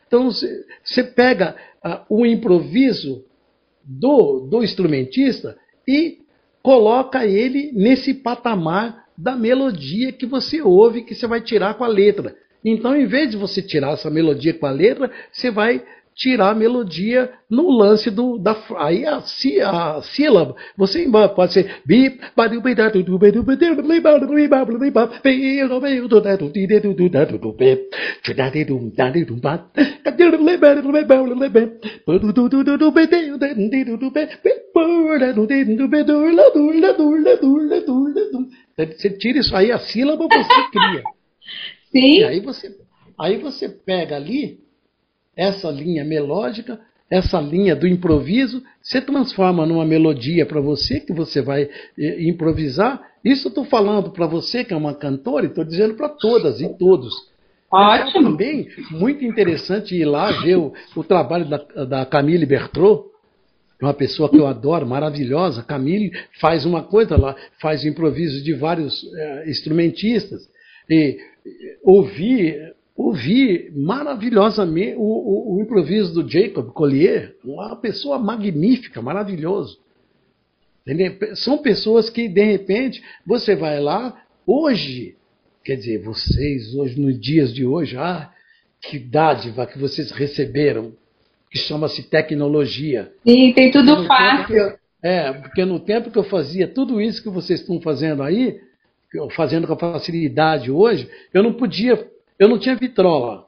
então 0.07 0.31
você 0.31 1.03
pega 1.03 1.57
uh, 1.85 2.01
o 2.09 2.25
improviso 2.25 3.25
do, 3.85 4.41
do 4.41 4.63
instrumentista 4.63 5.57
e 5.87 6.19
coloca 6.63 7.27
ele 7.27 7.73
nesse 7.73 8.15
patamar 8.15 9.03
da 9.19 9.37
melodia 9.37 10.13
que 10.13 10.27
você 10.27 10.63
ouve, 10.63 11.03
que 11.03 11.15
você 11.15 11.27
vai 11.27 11.41
tirar 11.41 11.75
com 11.75 11.85
a 11.85 11.89
letra. 11.89 12.37
Então, 12.65 12.97
em 12.97 13.07
vez 13.07 13.31
de 13.31 13.37
você 13.37 13.61
tirar 13.61 13.93
essa 13.93 14.11
melodia 14.11 14.55
com 14.55 14.67
a 14.67 14.71
letra, 14.71 15.11
você 15.33 15.51
vai 15.51 15.83
tirar 16.15 16.51
a 16.51 16.55
melodia 16.55 17.31
no 17.49 17.71
lance 17.71 18.11
do 18.11 18.39
da 18.39 18.57
aí 18.77 19.05
a, 19.07 19.17
a 19.17 20.03
sílaba 20.03 20.55
você 20.77 21.09
pode 21.35 21.53
ser 21.53 21.83
você 38.97 39.11
tira 39.11 39.39
isso 39.39 39.57
aí 39.57 39.73
a 39.73 39.79
sílaba 39.79 40.27
você 40.29 40.71
cria 40.71 41.03
Sim. 41.93 42.21
E 42.21 42.25
aí 42.25 42.41
você, 42.41 42.75
aí 43.19 43.39
você 43.39 43.69
pega 43.69 44.17
ali 44.17 44.59
essa 45.37 45.71
linha 45.71 46.05
melódica, 46.05 46.81
essa 47.11 47.39
linha 47.41 47.77
do 47.77 47.87
improviso, 47.87 48.63
você 48.83 49.01
transforma 49.01 49.67
numa 49.67 49.85
melodia 49.85 50.47
para 50.47 50.61
você 50.61 50.99
que 50.99 51.13
você 51.13 51.43
vai 51.43 51.69
eh, 51.99 52.23
improvisar. 52.23 53.03
Isso 53.23 53.49
eu 53.49 53.51
estou 53.51 53.65
falando 53.67 54.11
para 54.11 54.27
você 54.27 54.65
que 54.65 54.73
é 54.73 54.77
uma 54.77 54.95
cantora 54.95 55.45
e 55.45 55.49
estou 55.49 55.65
dizendo 55.65 55.95
para 55.95 56.09
todas 56.09 56.61
e 56.61 56.69
todos. 56.79 57.15
Ótimo. 57.71 58.09
É 58.09 58.13
também 58.13 58.69
muito 58.91 59.25
interessante 59.25 59.95
ir 59.95 60.05
lá 60.05 60.31
ver 60.43 60.57
o, 60.57 60.73
o 60.97 61.05
trabalho 61.05 61.49
da, 61.49 61.59
da 61.85 62.07
Camille 62.07 62.47
Bertrot. 62.47 63.05
é 63.81 63.85
uma 63.85 63.95
pessoa 63.95 64.29
que 64.29 64.37
eu 64.37 64.47
adoro, 64.47 64.87
maravilhosa. 64.87 65.63
Camille 65.63 66.13
faz 66.41 66.65
uma 66.65 66.83
coisa 66.83 67.17
lá, 67.17 67.37
faz 67.61 67.85
improvisos 67.85 68.43
de 68.43 68.55
vários 68.55 69.05
é, 69.15 69.51
instrumentistas. 69.51 70.51
E 70.89 71.19
ouvi, 71.83 72.55
ouvi 72.97 73.71
maravilhosamente 73.75 74.95
o, 74.97 75.03
o, 75.03 75.57
o, 75.57 75.63
improviso 75.63 76.13
do 76.15 76.29
Jacob 76.29 76.73
Collier, 76.73 77.37
uma 77.45 77.77
pessoa 77.77 78.19
magnífica, 78.19 79.03
maravilhoso. 79.03 79.81
Entendeu? 80.87 81.37
São 81.37 81.59
pessoas 81.59 82.11
que, 82.11 82.29
de 82.29 82.45
repente, 82.45 83.03
você 83.27 83.55
vai 83.55 83.81
lá, 83.81 84.21
hoje, 84.47 85.17
quer 85.65 85.77
dizer, 85.77 86.03
vocês, 86.03 86.75
hoje, 86.75 87.01
nos 87.01 87.19
dias 87.21 87.53
de 87.55 87.65
hoje, 87.65 87.97
ah, 87.97 88.31
que 88.81 88.99
dádiva 88.99 89.67
que 89.67 89.79
vocês 89.79 90.11
receberam 90.11 90.93
que 91.51 91.59
chama-se 91.59 92.03
tecnologia. 92.09 93.13
Sim, 93.27 93.53
tem 93.53 93.71
tudo 93.71 94.07
fácil. 94.07 94.57
Eu, 94.57 94.83
é, 95.03 95.33
porque 95.33 95.65
no 95.65 95.79
tempo 95.79 96.11
que 96.11 96.19
eu 96.19 96.25
fazia 96.25 96.67
tudo 96.67 97.01
isso 97.01 97.23
que 97.23 97.29
vocês 97.29 97.61
estão 97.61 97.81
fazendo 97.81 98.23
aí, 98.23 98.59
fazendo 99.35 99.67
com 99.67 99.77
facilidade 99.77 100.71
hoje, 100.71 101.09
eu 101.33 101.43
não 101.43 101.53
podia, 101.53 102.09
eu 102.39 102.49
não 102.49 102.59
tinha 102.59 102.77
vitrola. 102.77 103.47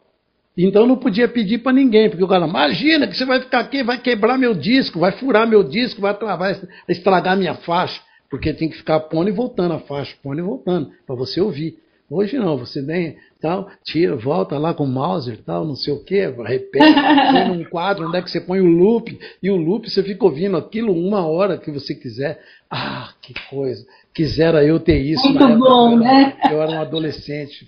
Então 0.56 0.82
eu 0.82 0.88
não 0.88 0.96
podia 0.96 1.26
pedir 1.26 1.58
para 1.58 1.72
ninguém, 1.72 2.08
porque 2.08 2.22
o 2.22 2.28
cara, 2.28 2.46
imagina 2.46 3.08
que 3.08 3.16
você 3.16 3.24
vai 3.24 3.40
ficar 3.40 3.60
aqui, 3.60 3.82
vai 3.82 3.98
quebrar 3.98 4.38
meu 4.38 4.54
disco, 4.54 5.00
vai 5.00 5.12
furar 5.12 5.48
meu 5.48 5.64
disco, 5.64 6.00
vai, 6.00 6.14
vai 6.16 6.56
estragar 6.88 7.36
minha 7.36 7.54
faixa, 7.54 8.00
porque 8.30 8.52
tem 8.52 8.68
que 8.68 8.76
ficar 8.76 9.00
pondo 9.00 9.28
e 9.28 9.32
voltando 9.32 9.74
a 9.74 9.80
faixa, 9.80 10.14
pondo 10.22 10.38
e 10.38 10.42
voltando, 10.42 10.92
para 11.06 11.16
você 11.16 11.40
ouvir. 11.40 11.82
Hoje 12.08 12.38
não, 12.38 12.56
você 12.56 12.80
nem 12.80 13.16
tal, 13.40 13.68
tira, 13.82 14.14
volta 14.14 14.56
lá 14.58 14.72
com 14.72 14.84
o 14.84 14.88
mouse 14.88 15.36
tal, 15.38 15.66
não 15.66 15.74
sei 15.74 15.92
o 15.92 16.04
que, 16.04 16.26
repete, 16.26 16.94
põe 17.32 17.48
num 17.48 17.64
quadro 17.68 18.06
onde 18.06 18.16
é 18.18 18.22
que 18.22 18.30
você 18.30 18.40
põe 18.40 18.60
o 18.60 18.66
loop, 18.66 19.18
e 19.42 19.50
o 19.50 19.56
loop 19.56 19.90
você 19.90 20.02
fica 20.02 20.24
ouvindo 20.24 20.56
aquilo 20.56 20.92
uma 20.92 21.26
hora 21.26 21.58
que 21.58 21.70
você 21.70 21.94
quiser. 21.94 22.40
Ah, 22.70 23.12
que 23.20 23.34
coisa! 23.50 23.84
Quisera 24.14 24.64
eu 24.64 24.78
ter 24.78 24.98
isso. 24.98 25.24
Muito 25.24 25.42
época, 25.42 25.58
bom, 25.58 25.98
né? 25.98 26.36
Eu 26.50 26.62
era 26.62 26.70
um 26.70 26.80
adolescente. 26.80 27.66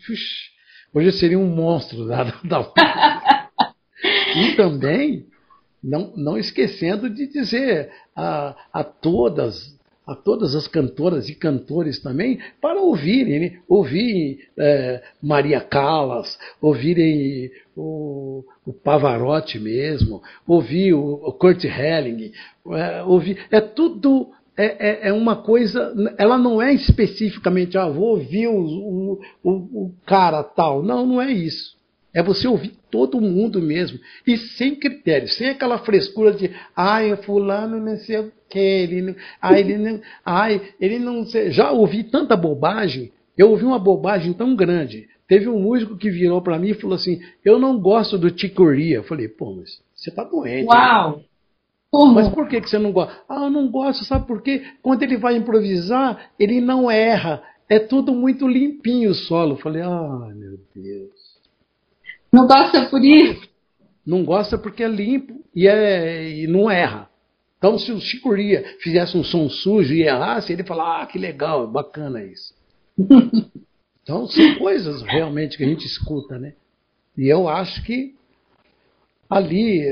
hoje 0.94 1.08
eu 1.08 1.12
seria 1.12 1.38
um 1.38 1.46
monstro 1.46 2.06
da, 2.06 2.24
da... 2.44 2.72
E 4.36 4.54
também, 4.54 5.26
não, 5.82 6.12
não 6.16 6.38
esquecendo 6.38 7.08
de 7.08 7.26
dizer 7.26 7.90
a, 8.14 8.54
a 8.72 8.84
todas 8.84 9.76
a 10.06 10.14
todas 10.14 10.54
as 10.54 10.68
cantoras 10.68 11.28
e 11.28 11.34
cantores 11.34 12.00
também 12.00 12.38
para 12.60 12.80
ouvirem, 12.80 13.40
né? 13.40 13.58
ouvir 13.68 14.48
é, 14.56 15.02
Maria 15.20 15.60
Callas, 15.60 16.38
ouvirem 16.60 17.50
o, 17.76 18.44
o, 18.64 18.72
Pavarotti 18.72 19.58
mesmo, 19.58 20.22
ouvir 20.46 20.94
o, 20.94 21.14
o 21.14 21.32
Kurt 21.32 21.64
Helling, 21.64 22.30
é, 22.70 23.02
ouvir, 23.02 23.44
é 23.50 23.60
tudo 23.60 24.30
é, 24.56 24.64
é, 24.64 25.08
é, 25.08 25.12
uma 25.12 25.36
coisa, 25.36 25.94
ela 26.16 26.38
não 26.38 26.62
é 26.62 26.72
especificamente, 26.72 27.76
ah, 27.76 27.88
vou 27.88 28.10
ouvir 28.10 28.48
o, 28.48 29.20
o, 29.42 29.50
o, 29.50 29.94
cara 30.06 30.42
tal, 30.42 30.82
não, 30.82 31.04
não 31.04 31.20
é 31.20 31.30
isso. 31.30 31.76
É 32.14 32.22
você 32.22 32.48
ouvir 32.48 32.72
todo 32.90 33.20
mundo 33.20 33.60
mesmo. 33.60 33.98
E 34.26 34.38
sem 34.38 34.74
critério, 34.74 35.28
sem 35.28 35.50
aquela 35.50 35.78
frescura 35.78 36.32
de, 36.32 36.50
ai, 36.74 37.14
fulano 37.16 37.78
não 37.78 37.96
sei 37.98 38.18
o 38.20 38.32
que, 38.48 38.58
ele 38.58 39.02
não, 39.02 39.14
ai, 39.42 39.60
ele 39.60 39.76
não, 39.76 40.00
ai, 40.24 40.62
ele 40.80 40.98
não 40.98 41.26
sei. 41.26 41.50
Já 41.50 41.70
ouvi 41.70 42.04
tanta 42.04 42.34
bobagem, 42.34 43.12
eu 43.36 43.50
ouvi 43.50 43.64
uma 43.64 43.78
bobagem 43.78 44.32
tão 44.32 44.56
grande. 44.56 45.06
Teve 45.28 45.48
um 45.48 45.60
músico 45.60 45.96
que 45.96 46.08
virou 46.08 46.40
para 46.40 46.58
mim 46.58 46.68
e 46.68 46.74
falou 46.74 46.94
assim: 46.94 47.20
Eu 47.44 47.58
não 47.58 47.78
gosto 47.78 48.16
do 48.16 48.30
Ticoria. 48.30 48.96
Eu 48.96 49.04
falei, 49.04 49.28
pô, 49.28 49.56
mas 49.56 49.82
você 49.94 50.10
tá 50.10 50.22
doente. 50.22 50.66
Né? 50.66 50.72
Uau! 50.72 51.16
Né? 51.18 51.24
Mas 52.04 52.28
por 52.28 52.48
que, 52.48 52.60
que 52.60 52.68
você 52.68 52.78
não 52.78 52.92
gosta? 52.92 53.24
Ah, 53.28 53.44
eu 53.44 53.50
não 53.50 53.70
gosto, 53.70 54.04
sabe 54.04 54.26
por 54.26 54.42
quê? 54.42 54.62
Quando 54.82 55.02
ele 55.02 55.16
vai 55.16 55.36
improvisar, 55.36 56.30
ele 56.38 56.60
não 56.60 56.90
erra. 56.90 57.42
É 57.68 57.78
tudo 57.78 58.12
muito 58.12 58.46
limpinho 58.46 59.10
o 59.10 59.14
solo. 59.14 59.52
Eu 59.52 59.58
falei, 59.58 59.82
ah, 59.82 60.30
meu 60.34 60.58
Deus. 60.74 61.36
Não 62.32 62.46
gosta 62.46 62.86
por 62.86 63.02
isso? 63.04 63.48
Não 64.04 64.24
gosta 64.24 64.58
porque 64.58 64.84
é 64.84 64.88
limpo 64.88 65.42
e, 65.54 65.66
é, 65.66 66.30
e 66.30 66.46
não 66.46 66.70
erra. 66.70 67.08
Então, 67.58 67.78
se 67.78 67.90
o 67.90 68.00
Chicoria 68.00 68.76
fizesse 68.80 69.16
um 69.16 69.24
som 69.24 69.48
sujo 69.48 69.94
e 69.94 70.02
errasse, 70.02 70.52
ele 70.52 70.62
fala: 70.62 71.02
Ah, 71.02 71.06
que 71.06 71.18
legal, 71.18 71.66
bacana 71.66 72.22
isso. 72.22 72.54
então, 74.02 74.26
são 74.26 74.54
coisas 74.56 75.02
realmente 75.02 75.56
que 75.56 75.64
a 75.64 75.66
gente 75.66 75.86
escuta, 75.86 76.38
né? 76.38 76.54
E 77.16 77.26
eu 77.26 77.48
acho 77.48 77.82
que 77.84 78.14
ali 79.28 79.82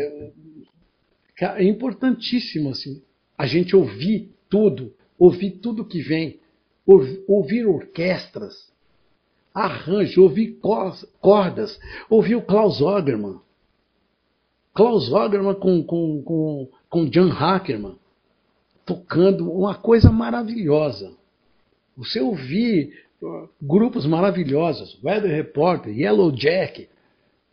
é 1.41 1.65
importantíssimo 1.65 2.71
assim, 2.71 3.03
a 3.37 3.47
gente 3.47 3.75
ouvir 3.75 4.33
tudo, 4.49 4.95
ouvir 5.19 5.53
tudo 5.53 5.85
que 5.85 6.01
vem, 6.01 6.39
ouvir 6.87 7.67
orquestras, 7.67 8.73
arranjo, 9.53 10.23
ouvi 10.23 10.59
cordas, 11.21 11.79
ouvi 12.11 12.35
o 12.35 12.43
Klaus 12.43 12.81
Ogerman. 12.81 13.41
Klaus 14.73 15.13
Ogerman 15.13 15.55
com, 15.55 15.83
com, 15.85 16.23
com, 16.23 16.69
com 16.89 17.11
Jan 17.11 17.33
Hackerman, 17.33 17.97
tocando 18.85 19.51
uma 19.53 19.75
coisa 19.75 20.11
maravilhosa. 20.11 21.17
Você 21.97 22.21
ouvir 22.21 22.93
grupos 23.63 24.07
maravilhosos, 24.07 24.99
Weather 25.03 25.31
Reporter, 25.31 25.97
Yellow 25.97 26.33
Jack, 26.33 26.89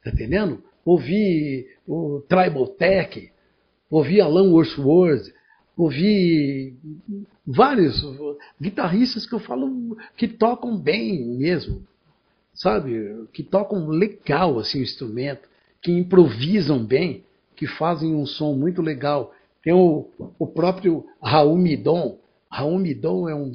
tá 0.03 0.09
entendendo? 0.09 0.63
Ouvi 0.83 1.67
o 1.87 2.21
Tribal 2.27 2.67
Tech, 2.67 3.30
ouvi 3.91 4.19
Alan 4.19 4.49
Wordsworth, 4.49 5.31
ouvi 5.77 6.73
vários 7.45 8.01
guitarristas 8.59 9.27
que 9.27 9.35
eu 9.35 9.39
falo 9.39 9.95
que 10.17 10.27
tocam 10.27 10.75
bem 10.77 11.37
mesmo 11.37 11.85
sabe? 12.53 13.27
Que 13.33 13.43
tocam 13.43 13.87
legal 13.87 14.59
assim 14.59 14.79
o 14.79 14.83
instrumento, 14.83 15.47
que 15.81 15.91
improvisam 15.91 16.83
bem, 16.83 17.23
que 17.55 17.67
fazem 17.67 18.15
um 18.15 18.25
som 18.25 18.53
muito 18.53 18.81
legal. 18.81 19.33
Tem 19.63 19.73
o, 19.73 20.07
o 20.37 20.47
próprio 20.47 21.05
Raul 21.21 21.57
Midon. 21.57 22.17
Raul 22.49 22.79
Midon 22.79 23.29
é 23.29 23.35
um 23.35 23.53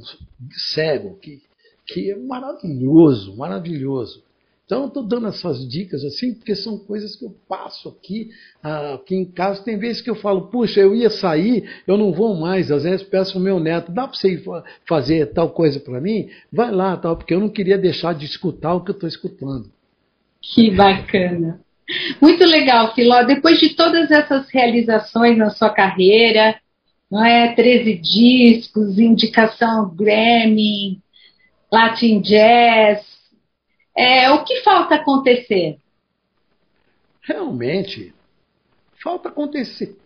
cego 0.72 1.16
que, 1.16 1.41
que 1.87 2.11
é 2.11 2.16
maravilhoso, 2.16 3.37
maravilhoso. 3.37 4.22
Então, 4.67 4.83
eu 4.83 4.89
estou 4.89 5.05
dando 5.05 5.29
essas 5.29 5.67
dicas 5.69 6.05
assim, 6.05 6.35
porque 6.35 6.57
são 6.57 6.77
coisas 6.77 7.14
que 7.14 7.25
eu 7.25 7.33
passo 7.49 7.89
aqui, 7.89 8.31
ah, 8.61 8.95
aqui 8.95 9.14
em 9.14 9.25
casa. 9.25 9.62
Tem 9.62 9.79
vezes 9.79 10.03
que 10.03 10.11
eu 10.11 10.17
falo, 10.17 10.49
puxa, 10.49 10.81
eu 10.81 10.93
ia 10.93 11.09
sair, 11.09 11.71
eu 11.87 11.97
não 11.97 12.12
vou 12.12 12.35
mais. 12.35 12.73
Às 12.73 12.83
vezes 12.83 13.07
peço 13.07 13.39
ao 13.39 13.45
meu 13.45 13.61
neto, 13.61 13.93
dá 13.93 14.09
para 14.09 14.19
você 14.19 14.43
fazer 14.85 15.27
tal 15.27 15.51
coisa 15.51 15.79
para 15.79 16.01
mim? 16.01 16.29
Vai 16.53 16.73
lá, 16.73 16.97
tal, 16.97 17.17
porque 17.17 17.33
eu 17.33 17.39
não 17.39 17.49
queria 17.49 17.79
deixar 17.79 18.12
de 18.12 18.27
escutar 18.27 18.75
o 18.75 18.83
que 18.83 18.91
eu 18.91 18.95
estou 18.95 19.09
escutando. 19.09 19.71
Que 20.43 20.69
bacana. 20.73 21.61
Muito 22.21 22.45
legal, 22.45 22.93
Filó. 22.93 23.23
Depois 23.23 23.61
de 23.61 23.71
todas 23.71 24.11
essas 24.11 24.51
realizações 24.51 25.39
na 25.39 25.51
sua 25.51 25.71
carreira, 25.71 26.57
não 27.09 27.25
é? 27.25 27.55
13 27.55 27.95
discos, 27.95 28.99
indicação 28.99 29.95
Grammy, 29.95 30.99
Latin 31.71 32.21
Jazz, 32.21 33.16
é, 33.97 34.30
o 34.30 34.44
que 34.44 34.62
falta 34.62 34.97
acontecer? 34.97 35.78
Realmente, 37.22 38.14
falta 39.03 39.28
acontecer. 39.28 39.97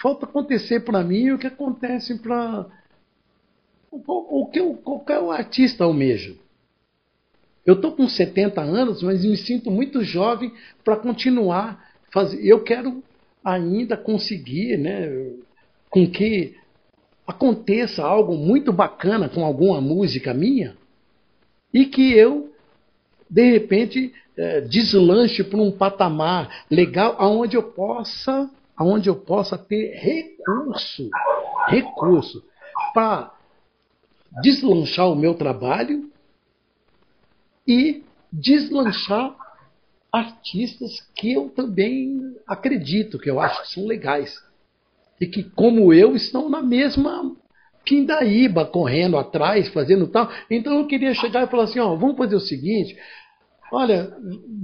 Falta 0.00 0.26
acontecer 0.26 0.80
para 0.80 1.02
mim 1.02 1.30
o 1.30 1.38
que 1.38 1.46
acontece 1.46 2.18
para 2.18 2.66
o 3.90 4.46
que 4.46 4.60
qualquer 4.76 5.18
artista 5.30 5.84
almeja. 5.84 6.34
Eu 7.64 7.74
estou 7.74 7.92
com 7.92 8.08
70 8.08 8.60
anos, 8.60 9.02
mas 9.02 9.24
me 9.24 9.36
sinto 9.36 9.70
muito 9.70 10.04
jovem 10.04 10.52
para 10.84 10.96
continuar 10.96 11.92
fazer. 12.12 12.44
Eu 12.46 12.62
quero 12.62 13.02
ainda 13.44 13.96
conseguir, 13.96 14.76
né, 14.76 15.32
com 15.90 16.08
que 16.08 16.54
aconteça 17.26 18.04
algo 18.04 18.36
muito 18.36 18.72
bacana 18.72 19.28
com 19.28 19.44
alguma 19.44 19.80
música 19.80 20.32
minha 20.32 20.76
e 21.74 21.86
que 21.86 22.12
eu 22.12 22.54
de 23.28 23.50
repente 23.50 24.12
é, 24.36 24.60
deslanche 24.60 25.42
para 25.42 25.58
um 25.58 25.70
patamar 25.70 26.64
legal 26.70 27.16
aonde 27.18 27.56
eu 27.56 27.62
possa 27.62 28.50
aonde 28.76 29.08
eu 29.08 29.16
possa 29.16 29.56
ter 29.56 29.94
recurso 29.94 31.08
recurso 31.68 32.44
para 32.92 33.32
deslanchar 34.42 35.08
o 35.08 35.16
meu 35.16 35.34
trabalho 35.34 36.10
e 37.66 38.04
deslanchar 38.32 39.34
artistas 40.12 41.00
que 41.14 41.32
eu 41.32 41.50
também 41.50 42.36
acredito 42.46 43.18
que 43.18 43.28
eu 43.28 43.40
acho 43.40 43.62
que 43.62 43.72
são 43.72 43.86
legais 43.86 44.42
e 45.20 45.26
que 45.26 45.42
como 45.42 45.92
eu 45.92 46.14
estão 46.14 46.48
na 46.48 46.62
mesma 46.62 47.34
Pindaíba 47.86 48.64
correndo 48.64 49.16
atrás, 49.16 49.68
fazendo 49.68 50.08
tal. 50.08 50.28
Então 50.50 50.76
eu 50.80 50.86
queria 50.88 51.14
chegar 51.14 51.44
e 51.44 51.50
falar 51.50 51.64
assim: 51.64 51.78
ó, 51.78 51.94
vamos 51.94 52.16
fazer 52.16 52.34
o 52.34 52.40
seguinte: 52.40 52.96
olha, 53.72 54.12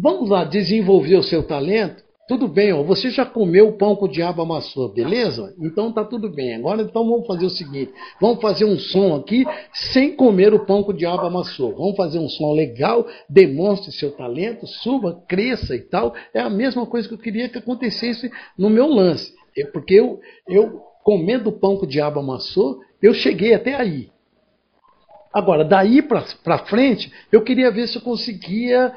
vamos 0.00 0.28
lá 0.28 0.42
desenvolver 0.42 1.14
o 1.14 1.22
seu 1.22 1.44
talento. 1.44 2.02
tudo 2.26 2.48
bem, 2.48 2.72
ó, 2.72 2.82
você 2.82 3.10
já 3.10 3.24
comeu 3.24 3.68
o 3.68 3.78
pão 3.78 3.94
que 3.94 4.04
o 4.04 4.08
diabo 4.08 4.42
amassou, 4.42 4.92
beleza? 4.92 5.54
Então 5.60 5.92
tá 5.92 6.04
tudo 6.04 6.28
bem. 6.28 6.56
Agora 6.56 6.82
então 6.82 7.08
vamos 7.08 7.24
fazer 7.24 7.46
o 7.46 7.50
seguinte: 7.50 7.92
vamos 8.20 8.42
fazer 8.42 8.64
um 8.64 8.76
som 8.76 9.14
aqui 9.14 9.46
sem 9.72 10.16
comer 10.16 10.52
o 10.52 10.66
pão 10.66 10.82
que 10.82 10.90
o 10.90 10.96
diabo 10.96 11.24
amassou. 11.24 11.76
Vamos 11.76 11.96
fazer 11.96 12.18
um 12.18 12.28
som 12.28 12.52
legal, 12.52 13.06
demonstre 13.30 13.92
seu 13.92 14.10
talento, 14.10 14.66
suba, 14.66 15.22
cresça 15.28 15.76
e 15.76 15.80
tal. 15.80 16.12
É 16.34 16.40
a 16.40 16.50
mesma 16.50 16.84
coisa 16.86 17.06
que 17.06 17.14
eu 17.14 17.18
queria 17.18 17.48
que 17.48 17.58
acontecesse 17.58 18.28
no 18.58 18.68
meu 18.68 18.88
lance. 18.88 19.32
Porque 19.72 19.94
eu, 19.94 20.18
eu 20.48 20.80
comendo 21.04 21.50
o 21.50 21.52
pão 21.52 21.76
que 21.76 21.84
o 21.84 21.88
diabo 21.88 22.20
amassou, 22.20 22.80
eu 23.02 23.12
cheguei 23.12 23.54
até 23.54 23.74
aí. 23.74 24.10
Agora, 25.32 25.64
daí 25.64 26.02
para 26.02 26.58
frente, 26.66 27.12
eu 27.32 27.42
queria 27.42 27.70
ver 27.70 27.88
se 27.88 27.96
eu 27.96 28.02
conseguia 28.02 28.94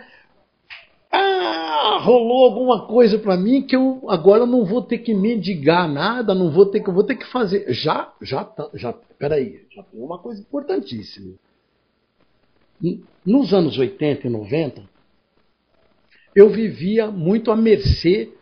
ah, 1.11 1.99
rolou 2.01 2.43
alguma 2.43 2.87
coisa 2.87 3.17
para 3.17 3.37
mim 3.37 3.61
que 3.61 3.75
eu 3.75 4.03
agora 4.09 4.45
não 4.45 4.65
vou 4.65 4.81
ter 4.81 4.97
que 4.97 5.13
mendigar 5.13 5.87
nada, 5.87 6.35
não 6.35 6.51
vou 6.51 6.65
ter 6.65 6.81
que, 6.81 6.91
vou 6.91 7.05
ter 7.05 7.15
que 7.15 7.25
fazer. 7.27 7.71
Já, 7.73 8.13
já, 8.21 8.43
tá, 8.43 8.69
já, 8.73 8.91
peraí, 9.17 9.65
já 9.73 9.81
tem 9.83 10.01
uma 10.01 10.19
coisa 10.19 10.41
importantíssima. 10.41 11.35
Nos 13.25 13.53
anos 13.53 13.77
80 13.77 14.27
e 14.27 14.29
90, 14.29 14.83
eu 16.35 16.49
vivia 16.49 17.09
muito 17.09 17.49
à 17.49 17.55
mercê 17.55 18.33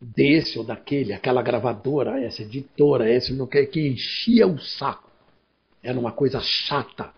desse 0.00 0.58
ou 0.58 0.64
daquele, 0.64 1.12
aquela 1.12 1.42
gravadora, 1.42 2.20
essa 2.22 2.42
editora, 2.42 3.10
esse 3.10 3.32
não 3.32 3.46
quer 3.46 3.66
que 3.66 3.88
enchia 3.88 4.46
o 4.46 4.58
saco. 4.58 5.10
Era 5.82 5.98
uma 5.98 6.12
coisa 6.12 6.40
chata. 6.40 7.12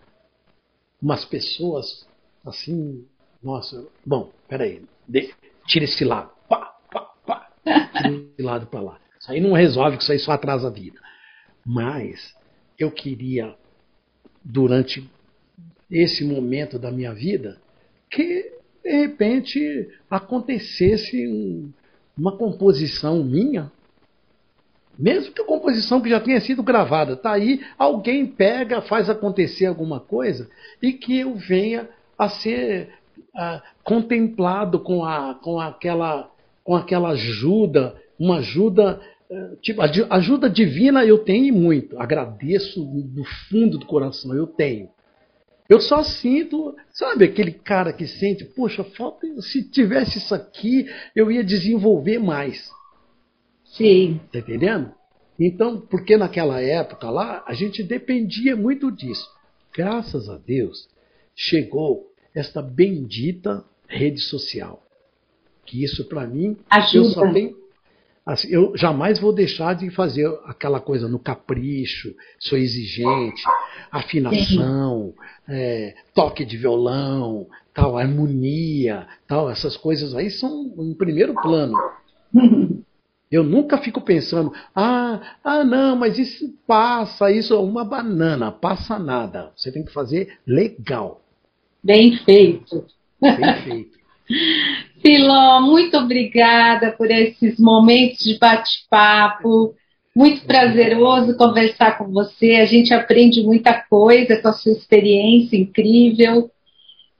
Umas 1.01 1.25
pessoas 1.25 2.07
assim 2.45 3.05
nossa, 3.41 3.87
bom, 4.05 4.31
peraí. 4.47 4.83
De, 5.07 5.33
tira 5.65 5.85
esse 5.85 6.05
lado. 6.05 6.31
Pá, 6.47 6.75
pá, 6.91 7.11
pá. 7.25 7.51
Tira 7.63 8.13
esse 8.13 8.41
lado 8.41 8.67
para 8.67 8.81
lá. 8.81 8.99
Isso 9.19 9.31
aí 9.31 9.41
não 9.41 9.53
resolve, 9.53 9.97
isso 9.97 10.11
aí 10.11 10.19
só 10.19 10.33
atrasa 10.33 10.67
a 10.67 10.71
vida. 10.71 10.99
Mas 11.65 12.35
eu 12.77 12.91
queria, 12.91 13.55
durante 14.43 15.09
esse 15.89 16.23
momento 16.23 16.77
da 16.77 16.91
minha 16.91 17.13
vida, 17.13 17.59
que 18.09 18.51
de 18.83 18.91
repente 18.91 19.89
acontecesse 20.09 21.27
um, 21.27 21.71
uma 22.17 22.35
composição 22.37 23.23
minha, 23.23 23.71
mesmo 24.97 25.33
que 25.33 25.41
a 25.41 25.45
composição 25.45 26.01
que 26.01 26.09
já 26.09 26.19
tenha 26.19 26.39
sido 26.41 26.61
gravada, 26.61 27.15
tá 27.15 27.31
aí, 27.31 27.61
alguém 27.77 28.25
pega, 28.25 28.81
faz 28.81 29.09
acontecer 29.09 29.65
alguma 29.65 29.99
coisa 29.99 30.49
e 30.81 30.93
que 30.93 31.19
eu 31.19 31.35
venha 31.35 31.89
a 32.17 32.29
ser 32.29 32.89
ah, 33.35 33.63
contemplado 33.83 34.79
com, 34.79 35.03
a, 35.03 35.33
com, 35.35 35.59
aquela, 35.59 36.29
com 36.63 36.75
aquela 36.75 37.09
ajuda, 37.09 37.95
uma 38.19 38.37
ajuda. 38.37 39.01
Eh, 39.29 39.55
tipo, 39.61 39.81
ajuda 39.81 40.49
divina 40.49 41.03
eu 41.05 41.19
tenho 41.19 41.53
muito. 41.53 41.99
Agradeço 41.99 42.83
do 42.83 43.23
fundo 43.49 43.77
do 43.77 43.85
coração, 43.85 44.35
eu 44.35 44.45
tenho. 44.45 44.89
Eu 45.71 45.79
só 45.79 46.03
sinto, 46.03 46.75
sabe, 46.89 47.23
aquele 47.23 47.53
cara 47.53 47.93
que 47.93 48.05
sente, 48.05 48.43
poxa, 48.43 48.83
falta, 48.83 49.25
se 49.41 49.63
tivesse 49.63 50.17
isso 50.17 50.35
aqui, 50.35 50.85
eu 51.15 51.31
ia 51.31 51.45
desenvolver 51.45 52.19
mais. 52.19 52.69
Sim. 53.63 54.19
Tá 54.33 54.39
entendendo? 54.39 54.91
Então, 55.39 55.79
porque 55.79 56.17
naquela 56.17 56.59
época 56.59 57.09
lá, 57.09 57.41
a 57.47 57.53
gente 57.53 57.83
dependia 57.83 58.53
muito 58.53 58.91
disso. 58.91 59.25
Graças 59.73 60.27
a 60.27 60.35
Deus, 60.35 60.89
chegou 61.33 62.11
esta 62.35 62.61
bendita 62.61 63.63
rede 63.87 64.19
social. 64.19 64.83
Que 65.65 65.85
isso 65.85 66.03
para 66.09 66.27
mim, 66.27 66.57
Ajuda. 66.69 66.97
eu 66.97 67.05
só 67.11 67.31
tenho 67.31 67.55
assim, 68.25 68.47
eu 68.49 68.75
jamais 68.75 69.19
vou 69.19 69.33
deixar 69.33 69.73
de 69.75 69.89
fazer 69.89 70.27
aquela 70.45 70.79
coisa 70.79 71.07
no 71.07 71.19
capricho, 71.19 72.13
sou 72.39 72.57
exigente, 72.57 73.43
afinação, 73.91 75.13
é, 75.47 75.95
toque 76.13 76.45
de 76.45 76.57
violão, 76.57 77.47
tal, 77.73 77.97
harmonia, 77.97 79.07
tal, 79.27 79.49
essas 79.49 79.75
coisas 79.77 80.13
aí 80.15 80.29
são 80.29 80.73
em 80.77 80.93
primeiro 80.93 81.33
plano. 81.33 81.77
Eu 83.31 83.45
nunca 83.45 83.77
fico 83.77 84.01
pensando, 84.01 84.51
ah, 84.75 85.37
ah, 85.41 85.63
não, 85.63 85.95
mas 85.95 86.19
isso 86.19 86.53
passa, 86.67 87.31
isso 87.31 87.53
é 87.53 87.57
uma 87.57 87.85
banana, 87.85 88.51
passa 88.51 88.99
nada. 88.99 89.53
Você 89.55 89.71
tem 89.71 89.85
que 89.85 89.93
fazer 89.93 90.37
legal. 90.45 91.21
Bem 91.81 92.17
feito. 92.25 92.85
Bem 93.21 93.61
feito. 93.63 93.97
Filó, 95.01 95.61
muito 95.61 95.97
obrigada 95.97 96.91
por 96.91 97.09
esses 97.09 97.59
momentos 97.59 98.19
de 98.19 98.37
bate-papo. 98.37 99.75
Muito 100.15 100.45
prazeroso 100.45 101.37
conversar 101.37 101.97
com 101.97 102.11
você. 102.11 102.55
A 102.55 102.65
gente 102.65 102.93
aprende 102.93 103.41
muita 103.41 103.73
coisa 103.73 104.39
com 104.39 104.49
a 104.49 104.53
sua 104.53 104.73
experiência 104.73 105.57
incrível. 105.57 106.51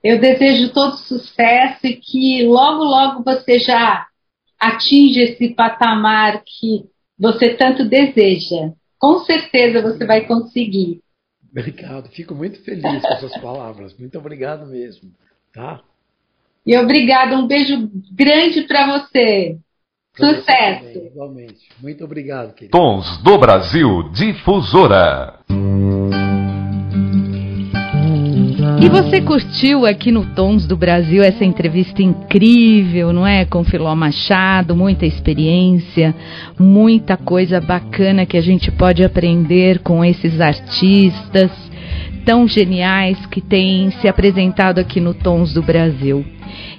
Eu 0.04 0.20
desejo 0.20 0.74
todo 0.74 0.98
sucesso 0.98 1.88
e 1.88 1.96
que 1.96 2.44
logo, 2.44 2.84
logo 2.84 3.24
você 3.24 3.60
já 3.60 4.08
atinja 4.60 5.22
esse 5.22 5.50
patamar 5.56 6.44
que 6.46 6.86
você 7.18 7.56
tanto 7.56 7.84
deseja. 7.84 8.74
Com 9.00 9.20
certeza 9.20 9.82
você 9.82 10.06
vai 10.06 10.28
conseguir. 10.28 11.02
Obrigado, 11.52 12.10
fico 12.10 12.36
muito 12.36 12.64
feliz 12.64 13.02
com 13.02 13.08
essas 13.08 13.38
palavras. 13.42 13.98
Muito 13.98 14.18
obrigado 14.18 14.68
mesmo, 14.68 15.12
tá? 15.52 15.82
E 16.66 16.78
obrigado, 16.78 17.36
um 17.36 17.48
beijo 17.48 17.90
grande 18.12 18.62
para 18.62 19.00
você. 19.00 19.58
Pra 20.16 20.36
Sucesso. 20.36 20.86
Você 20.94 21.08
igualmente. 21.08 21.70
Muito 21.82 22.04
obrigado, 22.04 22.54
querido. 22.54 22.78
Tons 22.78 23.18
do 23.24 23.38
Brasil 23.38 24.10
Difusora. 24.12 25.40
E 28.80 28.90
você 28.90 29.22
curtiu 29.22 29.86
aqui 29.86 30.12
no 30.12 30.26
Tons 30.34 30.68
do 30.68 30.76
Brasil 30.76 31.24
essa 31.24 31.46
entrevista 31.46 32.02
incrível, 32.02 33.14
não 33.14 33.26
é? 33.26 33.46
Com 33.46 33.64
Filó 33.64 33.96
Machado, 33.96 34.76
muita 34.76 35.06
experiência, 35.06 36.16
muita 36.60 37.16
coisa 37.16 37.62
bacana 37.62 38.26
que 38.26 38.38
a 38.38 38.42
gente 38.42 38.72
pode 38.72 39.04
aprender 39.04 39.80
com 39.80 40.04
esses 40.04 40.42
artistas 40.42 41.52
tão 42.26 42.48
geniais 42.48 43.24
que 43.28 43.40
têm 43.40 43.92
se 43.92 44.08
apresentado 44.08 44.80
aqui 44.80 45.00
no 45.00 45.14
Tons 45.14 45.54
do 45.54 45.62
Brasil. 45.62 46.26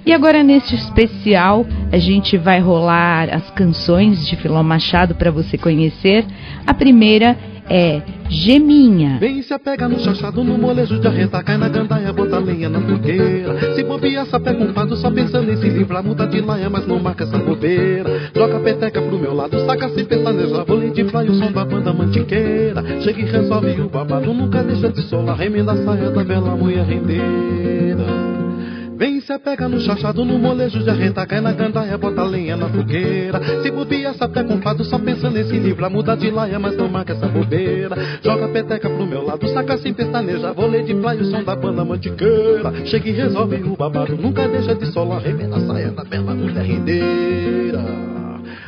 E 0.05 0.11
agora 0.13 0.43
neste 0.43 0.75
especial 0.75 1.65
a 1.91 1.97
gente 1.97 2.37
vai 2.37 2.59
rolar 2.59 3.29
as 3.33 3.49
canções 3.51 4.25
de 4.27 4.35
Filó 4.35 4.61
Machado 4.63 5.15
para 5.15 5.31
você 5.31 5.57
conhecer. 5.57 6.25
A 6.65 6.73
primeira 6.73 7.37
é 7.69 8.01
Geminha. 8.29 9.19
Vem 9.19 9.41
se 9.41 9.53
apega 9.53 9.87
no 9.87 9.99
chachado, 9.99 10.43
no 10.43 10.57
molejo 10.57 10.99
de 10.99 11.07
arreta, 11.07 11.43
cai 11.43 11.57
na 11.57 11.69
gandaia, 11.69 12.11
bota 12.11 12.39
lenha 12.39 12.67
na 12.67 12.81
fogueira. 12.81 13.75
Se 13.75 13.83
bobear, 13.83 14.25
sapé 14.25 14.53
com 14.53 14.73
fado, 14.73 14.95
só 14.95 15.11
pensando 15.11 15.51
em 15.51 15.57
se 15.57 15.69
livrar, 15.69 16.03
muda 16.03 16.25
de 16.25 16.41
laia, 16.41 16.69
mas 16.69 16.87
não 16.87 16.99
marca 16.99 17.25
essa 17.25 17.37
bobeira. 17.37 18.31
Joga 18.35 18.57
a 18.57 18.59
peteca 18.59 19.01
pro 19.01 19.19
meu 19.19 19.33
lado, 19.33 19.59
saca 19.65 19.89
sem 19.89 20.05
pestanejar, 20.05 20.65
vou 20.65 20.79
de 20.79 21.03
praia, 21.03 21.29
o 21.29 21.35
som 21.35 21.51
da 21.51 21.63
banda 21.63 21.93
mantiqueira. 21.93 23.01
Chega 23.01 23.21
e 23.21 23.25
resolve 23.25 23.81
o 23.81 23.89
babado, 23.89 24.33
nunca 24.33 24.63
deixa 24.63 24.89
de 24.89 25.01
solar, 25.03 25.37
remenda 25.37 25.73
a 25.73 25.77
saia 25.77 26.09
da 26.09 26.23
bela 26.23 26.55
mulher 26.55 26.85
rendeira. 26.85 28.33
Vem 28.95 29.21
se 29.21 29.37
pega 29.39 29.67
no 29.67 29.79
chachado, 29.79 30.23
no 30.23 30.37
molejo 30.37 30.83
de 30.83 30.89
arreta, 30.89 31.25
cai 31.25 31.41
na 31.41 31.51
gandaia, 31.51 31.97
bota 31.97 32.23
lenha 32.23 32.55
na 32.55 32.69
fogueira. 32.69 33.41
Se 33.61 33.71
bobia, 33.71 34.13
sapé 34.13 34.43
com 34.43 34.61
fado, 34.61 34.83
só 34.83 34.99
pensa 34.99 35.29
nesse 35.29 35.57
livro, 35.57 35.89
muda 35.89 36.15
de 36.15 36.29
laia, 36.29 36.59
mas 36.59 36.77
não 36.77 36.87
marca 36.87 37.13
essa 37.13 37.27
bobeira. 37.27 37.95
Joga 38.23 38.45
a 38.45 38.49
peteca 38.49 38.89
pro 38.89 39.05
meu 39.05 39.25
lado, 39.25 39.47
saca 39.49 39.77
sem 39.77 39.93
pestaneja, 39.93 40.53
vôlei 40.53 40.83
de 40.83 40.93
praia, 40.95 41.21
o 41.21 41.25
som 41.25 41.43
da 41.43 41.55
banda 41.55 41.83
mantiqueira. 41.83 42.85
Chega 42.85 43.09
e 43.09 43.11
resolve 43.11 43.55
o 43.63 43.75
babado, 43.75 44.15
nunca 44.15 44.47
deixa 44.47 44.75
de 44.75 44.85
solar, 44.87 45.21
remenda 45.21 45.57
a 45.57 45.59
saia 45.61 45.91
da 45.91 46.03
bela 46.03 46.33
mulher 46.33 46.63
rendeira. 46.63 47.83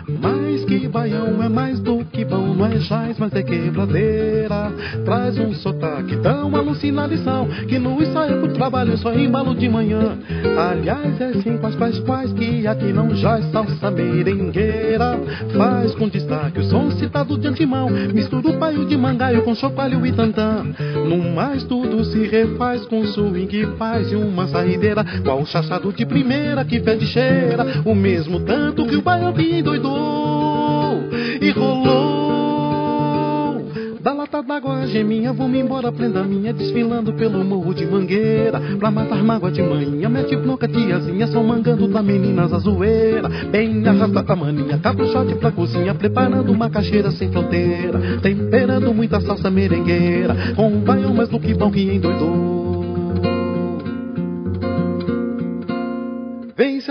Mas 0.07 0.65
que 0.65 0.87
baião 0.87 1.41
é 1.41 1.49
mais 1.49 1.79
do 1.79 1.94
bom, 2.25 2.53
não 2.53 2.65
é 2.65 2.79
jaz, 2.79 3.17
mas 3.17 3.33
é 3.33 3.43
quebradeira. 3.43 4.71
Traz 5.03 5.37
um 5.37 5.53
sotaque 5.53 6.17
tão 6.17 6.55
alucinadição 6.55 7.47
que 7.67 7.79
no 7.79 8.01
ensaio 8.01 8.39
pro 8.39 8.53
trabalho 8.53 8.97
só 8.97 9.13
embalo 9.13 9.55
de 9.55 9.69
manhã. 9.69 10.17
Aliás, 10.57 11.19
é 11.21 11.25
assim 11.25 11.57
quais, 11.57 11.75
quais, 11.75 11.99
quais 11.99 12.33
que 12.33 12.67
aqui 12.67 12.91
não 12.91 13.15
jaz 13.15 13.45
salsa 13.51 13.91
merengueira. 13.91 15.19
Faz 15.55 15.95
com 15.95 16.07
destaque 16.07 16.59
o 16.59 16.63
som 16.63 16.91
citado 16.91 17.37
de 17.37 17.47
antemão. 17.47 17.89
Mistura 17.89 18.49
o 18.49 18.57
paio 18.57 18.85
de 18.85 18.97
mangaio 18.97 19.43
com 19.43 19.55
chocalho 19.55 20.05
e 20.05 20.11
tantã. 20.11 20.65
No 21.07 21.17
mais 21.33 21.63
tudo 21.63 22.03
se 22.05 22.25
refaz 22.27 22.85
com 22.85 23.05
swing 23.05 23.67
paz 23.77 24.11
e 24.11 24.15
uma 24.15 24.47
saideira. 24.47 25.05
Qual 25.23 25.41
o 25.41 25.45
chachado 25.45 25.91
de 25.93 26.05
primeira 26.05 26.65
que 26.65 26.79
pede 26.79 27.05
cheira. 27.05 27.81
O 27.85 27.95
mesmo 27.95 28.39
tanto 28.41 28.85
que 28.85 28.95
o 28.95 29.01
baião 29.01 29.33
que 29.33 29.63
e 31.41 31.51
rolou. 31.51 32.14
Da 34.35 34.41
d'água, 34.41 34.85
geminha, 34.85 35.31
vou-me 35.31 35.59
embora, 35.59 35.93
prenda 35.93 36.21
minha, 36.25 36.51
desfilando 36.51 37.13
pelo 37.13 37.41
morro 37.41 37.73
de 37.73 37.85
mangueira. 37.85 38.59
Pra 38.77 38.91
matar 38.91 39.23
mágoa 39.23 39.49
de 39.49 39.61
manhã, 39.61 40.09
mete 40.09 40.35
bronca, 40.35 40.67
tiazinha, 40.67 41.25
só 41.27 41.41
mangando 41.41 41.87
da 41.87 42.03
meninas 42.03 42.51
a 42.51 42.57
zoeira. 42.57 43.29
Bem 43.49 43.87
arrasta 43.87 44.25
a 44.27 44.35
maninha, 44.35 44.77
caprichote 44.77 45.35
pra 45.35 45.53
cozinha, 45.53 45.95
preparando 45.95 46.51
uma 46.51 46.69
caixeira 46.69 47.11
sem 47.11 47.31
fronteira. 47.31 48.19
Temperando 48.21 48.93
muita 48.93 49.21
salsa 49.21 49.49
merengueira, 49.49 50.53
com 50.53 50.67
um 50.67 50.81
baião 50.81 51.13
mais 51.13 51.29
do 51.29 51.39
que 51.39 51.53
bom 51.53 51.71
que 51.71 51.81
endoidou. 51.81 52.54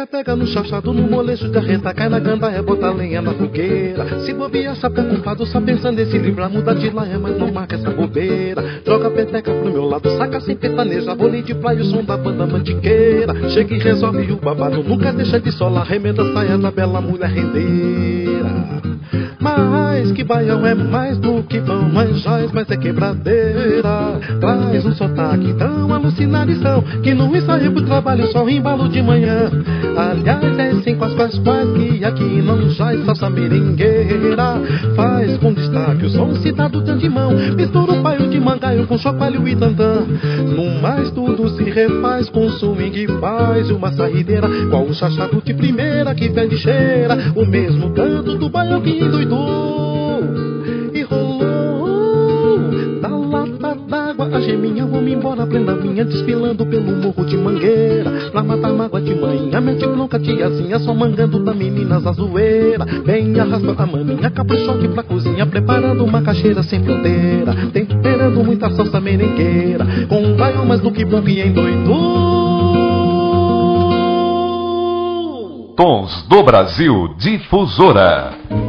Pega 0.07 0.37
no 0.37 0.47
chachado, 0.47 0.93
no 0.93 1.09
molejo 1.09 1.49
de 1.49 1.59
arreta, 1.59 1.95
cai 1.95 2.09
na 2.09 2.19
gandaia, 2.19 2.63
bota 2.63 2.91
lenha 2.91 3.23
na 3.23 3.33
fogueira. 3.33 4.21
Se 4.21 4.35
bobear, 4.35 4.77
sabe 4.77 4.97
preocupado, 4.97 5.47
só 5.47 5.61
pensando 5.61 5.99
em 5.99 6.07
se 6.07 6.19
livrar, 6.19 6.51
muda 6.51 6.75
de 6.75 6.91
laia, 6.91 7.19
mas 7.19 7.39
não 7.39 7.51
marca 7.51 7.75
essa 7.75 7.91
bobeira. 7.91 8.63
Joga 8.87 9.09
a 9.09 9.11
peteca 9.11 9.53
pro 9.53 9.73
meu 9.73 9.85
lado, 9.85 10.11
saca 10.19 10.41
sem 10.41 10.57
petaneja, 10.57 11.15
vôlei 11.15 11.43
de 11.43 11.55
praia, 11.55 11.81
o 11.81 11.85
som 11.85 12.05
da 12.05 12.17
banda 12.17 12.47
mantiqueira. 12.47 13.49
Chega 13.51 13.75
e 13.75 13.79
resolve 13.79 14.31
o 14.33 14.37
babado, 14.37 14.83
nunca 14.83 15.13
deixa 15.13 15.41
de 15.41 15.51
solar, 15.53 15.87
remenda 15.87 16.33
saia 16.33 16.59
da 16.59 16.71
bela 16.71 17.01
mulher 17.01 17.31
rendeira. 17.31 18.51
Mas 19.41 19.84
que 20.13 20.25
baião 20.25 20.67
é 20.67 20.75
mais 20.75 21.19
do 21.19 21.43
que 21.43 21.61
pão, 21.61 21.89
mais 21.89 22.21
jóis, 22.21 22.51
mas 22.53 22.71
é 22.71 22.77
quebradeira. 22.77 24.19
Traz 24.41 24.85
um 24.85 24.93
sotaque 24.93 25.53
tão 25.55 25.93
alucinarição 25.93 26.83
que 27.03 27.15
não 27.15 27.35
ensaio 27.35 27.73
pro 27.73 27.83
trabalho, 27.83 28.27
só 28.29 28.49
embalo 28.49 28.89
de 28.89 29.03
manhã. 29.03 29.51
Aliás, 29.97 30.87
é 30.87 30.95
com 30.95 31.05
as 31.05 31.15
quais 31.15 31.39
quais 31.39 31.69
que 31.73 32.05
aqui 32.05 32.43
não 32.43 32.69
jaz 32.71 33.05
salsa 33.05 33.31
merengueira. 33.31 34.61
Faz 34.97 35.37
com 35.39 35.53
destaque 35.53 36.07
o 36.07 36.11
som 36.11 36.35
citado 36.37 36.83
de 36.83 36.91
antemão. 36.91 37.33
Mistura 37.57 37.93
o 37.93 38.03
paio 38.03 38.29
de 38.29 38.41
mangaio 38.41 38.87
com 38.87 38.99
chocalho 38.99 39.47
e 39.47 39.57
tantã. 39.57 40.05
No 40.57 40.81
mais 40.81 41.11
tudo 41.11 41.49
se 41.51 41.63
refaz 41.65 42.29
com 42.29 42.49
swing 42.51 43.07
faz 43.21 43.71
uma 43.71 43.93
saideira. 43.93 44.49
Qual 44.71 44.85
o 44.85 44.95
chachado 44.95 45.41
de 45.45 45.55
primeira 45.55 46.15
que 46.15 46.29
pede 46.29 46.57
cheira. 46.57 47.17
O 47.35 47.45
mesmo 47.47 47.91
canto 47.91 48.37
do 48.37 48.49
baião 48.49 48.81
que 48.81 48.91
endoidou 48.91 49.84
geminha 54.45 54.87
vou-me 54.87 55.13
embora 55.13 55.47
prenda 55.47 55.75
minha 55.75 56.05
desfilando 56.05 56.65
pelo 56.67 56.97
morro 56.97 57.25
de 57.25 57.37
mangueira. 57.37 58.31
Pra 58.31 58.43
matar 58.43 58.73
mágoa 58.73 59.01
de 59.01 59.15
manhã 59.15 59.61
mente 59.61 59.87
bronca 59.87 60.19
tiazinha 60.19 60.79
só 60.79 60.95
mangando 60.95 61.43
da 61.43 61.55
meninas 61.55 62.07
a 62.07 62.13
zoeira 62.13 62.85
bem 63.05 63.39
arrasta 63.39 63.75
a 63.77 63.87
maninha 63.87 64.31
caprichoque 64.31 64.89
pra 64.89 65.03
cozinha 65.03 65.47
preparando 65.47 66.05
uma 66.05 66.23
caixeira 66.23 66.63
sem 66.63 66.83
fronteira. 66.83 67.55
Temperando 67.73 68.45
muita 68.45 68.71
salsa 68.71 69.01
merengueira 69.01 69.87
com 70.09 70.23
um 70.23 70.37
mais 70.67 70.81
do 70.81 70.91
que 70.91 71.05
bom 71.05 71.23
que 71.23 71.41
endoidou 71.41 72.55
Tons 75.77 76.25
do 76.29 76.43
Brasil 76.45 77.15
Difusora. 77.19 78.64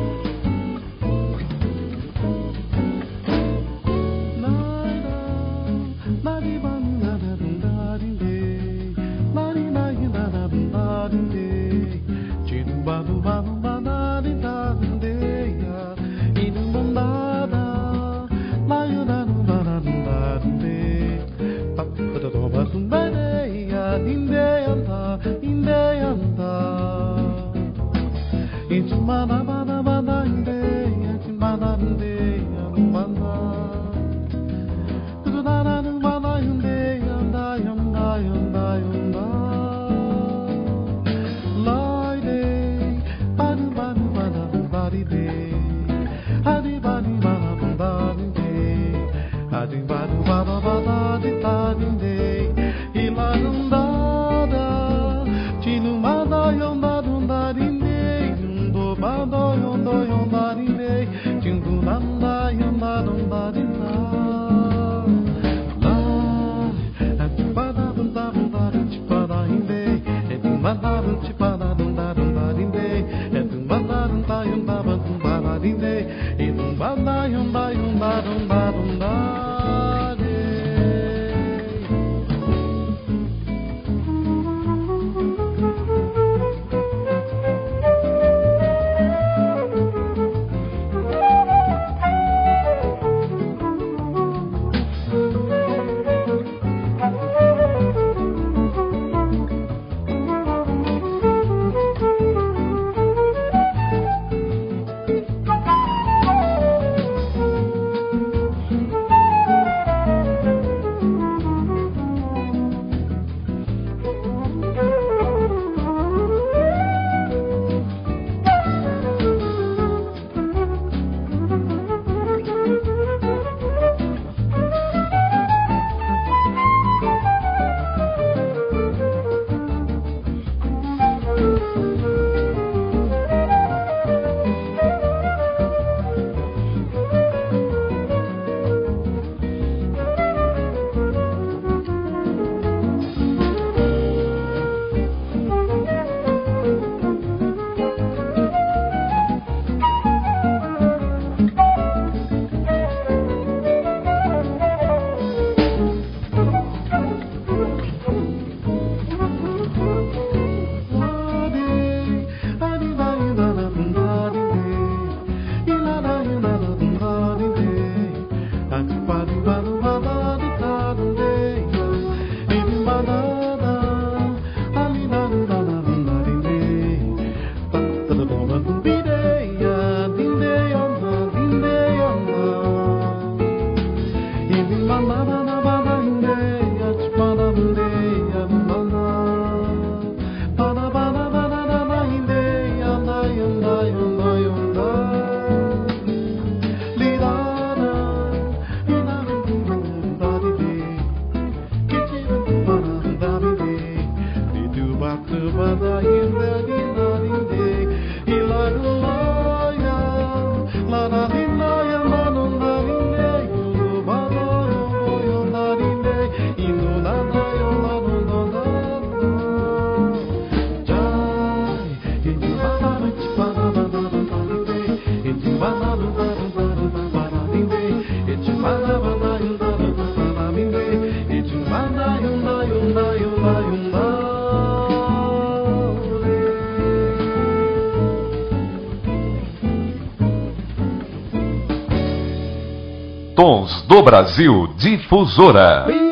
Brasil 244.06 244.70
Difusora. 244.78 246.05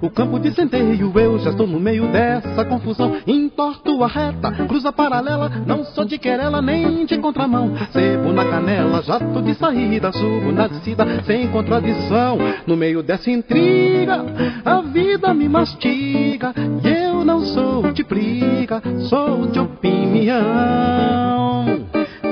O 0.00 0.10
campo 0.10 0.38
de 0.38 0.52
centeio. 0.52 1.12
Eu 1.18 1.38
já 1.38 1.50
estou 1.50 1.66
no 1.66 1.78
meio 1.78 2.06
dessa 2.08 2.64
confusão. 2.64 3.16
Entorto 3.26 4.02
a 4.02 4.06
reta, 4.06 4.50
cruza 4.66 4.92
paralela, 4.92 5.50
não 5.66 5.84
sou 5.84 6.04
de 6.04 6.18
querela 6.18 6.60
nem 6.62 7.04
de 7.04 7.18
contramão. 7.18 7.72
Sebo 7.92 8.32
na 8.32 8.44
canela, 8.44 9.02
jato 9.02 9.42
de 9.42 9.54
saída, 9.54 10.12
subo 10.12 10.52
na 10.52 10.68
descida 10.68 11.22
sem 11.24 11.48
contradição. 11.48 12.38
No 12.66 12.76
meio 12.76 13.02
dessa 13.02 13.30
intriga, 13.30 14.24
a 14.64 14.80
vida 14.80 15.32
me 15.34 15.48
mastiga. 15.48 16.52
E 16.84 16.88
eu 16.88 17.24
não 17.24 17.40
sou 17.46 17.92
de 17.92 18.02
briga, 18.02 18.82
sou 19.08 19.46
de 19.46 19.58
opinião. 19.58 21.51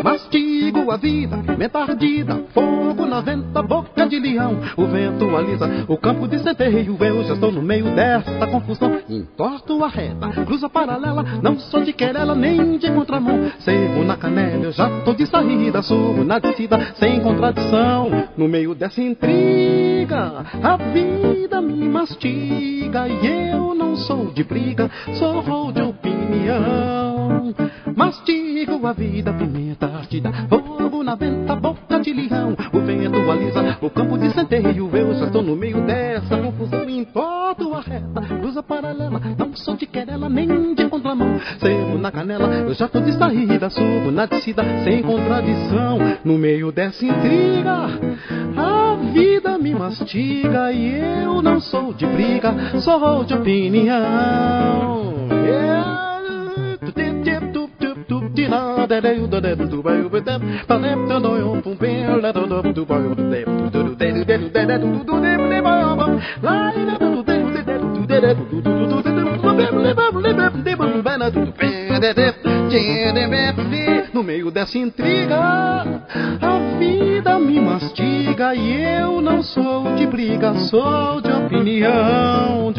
Mastigo 0.03 0.91
a 0.91 0.97
vida, 0.97 1.37
meta 1.59 1.79
ardida, 1.81 2.45
fogo 2.55 3.05
na 3.07 3.21
venta, 3.21 3.63
boca 3.63 4.09
de 4.09 4.19
leão. 4.19 4.59
O 4.77 4.87
vento 4.87 5.37
alisa 5.37 5.85
o 5.89 5.97
campo 5.97 6.27
de 6.27 6.39
centeio. 6.39 6.97
Eu 7.01 7.23
já 7.25 7.35
estou 7.35 7.53
no 7.53 7.63
meio 7.63 7.95
dessa 7.95 8.47
confusão. 8.47 8.99
Entorto 9.09 9.85
a 9.85 9.89
reta, 9.89 10.29
cruza 10.47 10.69
paralela. 10.69 11.23
Não 11.43 11.59
sou 11.59 11.83
de 11.83 11.93
querela 11.93 12.35
nem 12.35 12.79
de 12.79 12.91
contramão. 12.91 13.51
Sebo 13.61 14.03
na 14.05 14.17
canela, 14.17 14.65
eu 14.65 14.73
já 14.73 14.89
tô 15.05 15.13
de 15.13 15.27
saída. 15.27 15.83
Subo 15.83 16.25
na 16.25 16.39
descida, 16.39 16.79
sem 16.95 17.21
contradição. 17.21 18.29
No 18.37 18.49
meio 18.49 18.75
dessa 18.75 19.01
intriga, 19.03 20.45
a 20.63 20.77
vida 20.77 21.61
me 21.61 21.89
mastiga. 21.89 23.07
E 23.07 23.51
eu 23.53 23.75
não 23.75 23.97
sou 23.97 24.33
de 24.33 24.45
briga, 24.45 24.91
sou 25.15 25.73
de 25.73 25.83
opinião. 25.83 27.55
Mastigo 27.97 28.86
a 28.86 28.93
vida, 28.93 29.32
pimenta 29.32 29.86
ardida. 29.86 30.30
Fogo 30.49 31.03
na 31.03 31.14
venta, 31.14 31.55
boca 31.57 31.99
de 32.01 32.12
leão. 32.12 32.57
O 32.72 32.80
vento 32.80 33.30
alisa 33.30 33.78
o 33.80 33.91
campo 33.91 34.18
de 34.18 34.30
centeio. 34.30 34.91
Eu 34.93 35.14
já 35.14 35.26
estou 35.26 35.43
no 35.43 35.57
meio 35.57 35.80
dessa 35.82 36.36
confusão. 36.36 36.88
Entorto 36.88 37.74
a 37.74 37.80
reta, 37.80 38.20
cruza 38.20 38.62
paralela. 38.62 39.20
Não 39.38 39.55
sou 39.55 39.76
de 39.76 39.86
querela 39.86 40.28
nem 40.28 40.74
de 40.74 40.88
contramão. 40.88 41.41
Sebo 41.59 41.99
na 41.99 42.11
canela, 42.11 42.47
eu 42.55 42.74
já 42.74 42.88
tô 42.88 43.01
de 43.01 43.12
saída. 43.12 43.70
Subo 43.70 44.11
na 44.11 44.26
descida, 44.26 44.62
sem 44.84 45.03
contradição. 45.03 45.99
No 46.24 46.36
meio 46.38 46.72
dessa 46.72 47.05
intriga, 47.05 47.88
a 48.57 48.97
vida 49.12 49.59
me 49.59 49.74
mastiga. 49.74 50.72
E 50.72 51.22
eu 51.24 51.43
não 51.43 51.61
sou 51.61 51.93
de 51.93 52.07
briga, 52.07 52.80
sou 52.80 53.24
de 53.24 53.34
opinião. 53.34 55.30
Yeah, 58.33 58.81
no 74.21 74.25
meio 74.25 74.51
dessa 74.51 74.77
intriga, 74.77 75.35
a 75.35 76.79
vida 76.79 77.39
me 77.39 77.59
mastiga 77.59 78.55
e 78.55 78.83
eu 78.83 79.23
não 79.23 79.43
sou 79.43 79.95
de 79.97 80.07
briga, 80.07 80.53
sou 80.68 81.23
de 81.23 81.33
opinião. 81.33 82.71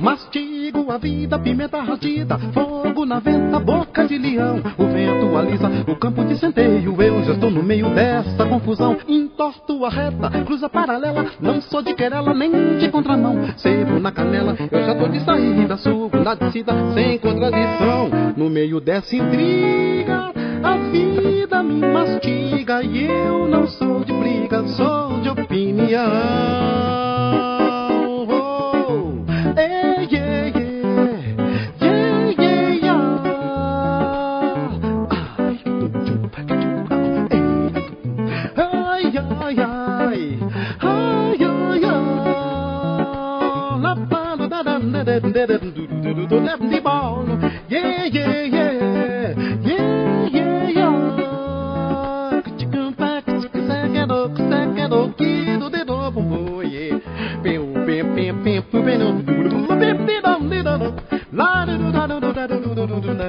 Mastigo 0.00 0.90
a 0.90 0.98
vida, 0.98 1.38
pimenta 1.38 1.78
ardida, 1.78 2.38
fogo 2.52 3.04
na 3.04 3.20
venta, 3.20 3.58
boca 3.60 4.06
de 4.06 4.18
leão. 4.18 4.62
O 4.78 4.86
vento 4.86 5.36
alisa 5.36 5.70
o 5.86 5.96
campo 5.96 6.24
de 6.24 6.36
centeio, 6.36 7.00
eu 7.00 7.22
já 7.22 7.32
estou 7.32 7.50
no 7.50 7.62
meio 7.62 7.90
dessa 7.90 8.46
confusão. 8.46 8.96
Entorto 9.06 9.84
a 9.84 9.90
reta, 9.90 10.30
cruza 10.44 10.68
paralela, 10.68 11.26
não 11.40 11.60
sou 11.60 11.82
de 11.82 11.94
querela 11.94 12.34
nem 12.34 12.78
de 12.78 12.88
contramão. 12.88 13.36
Sebo 13.56 14.00
na 14.00 14.10
canela, 14.10 14.56
eu 14.70 14.84
já 14.84 14.94
tô 14.94 15.06
de 15.08 15.20
saída, 15.20 15.76
subo 15.76 16.18
na 16.18 16.34
descida, 16.34 16.72
sem 16.94 17.18
contradição. 17.18 18.10
No 18.36 18.48
meio 18.48 18.80
dessa 18.80 19.14
intriga, 19.14 20.32
a 20.62 20.76
vida 20.90 21.62
me 21.62 21.80
mastiga 21.80 22.82
e 22.82 23.06
eu 23.06 23.48
não 23.48 23.66
sou 23.66 24.04
de 24.04 24.12
briga, 24.12 24.66
sou 24.68 25.20
de 25.20 25.28
opinião. 25.28 25.90
Yeah! 25.90 26.50
Do 45.60 46.28
do 46.28 46.46
you 48.18 48.59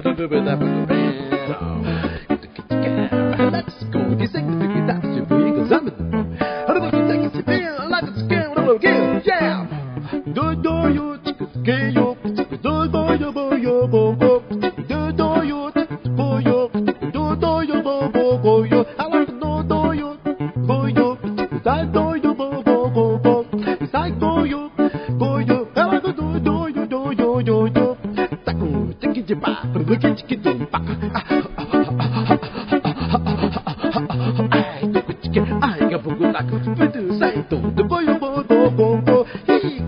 do 0.03 0.15
do 0.15 0.27
do 0.27 0.87
do 0.87 1.00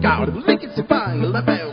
E 0.03 0.05
cara, 0.05 0.25
lick 0.25 0.69
se 0.75 0.81
vai, 0.81 1.17
label, 1.17 1.71
sei 1.71 1.72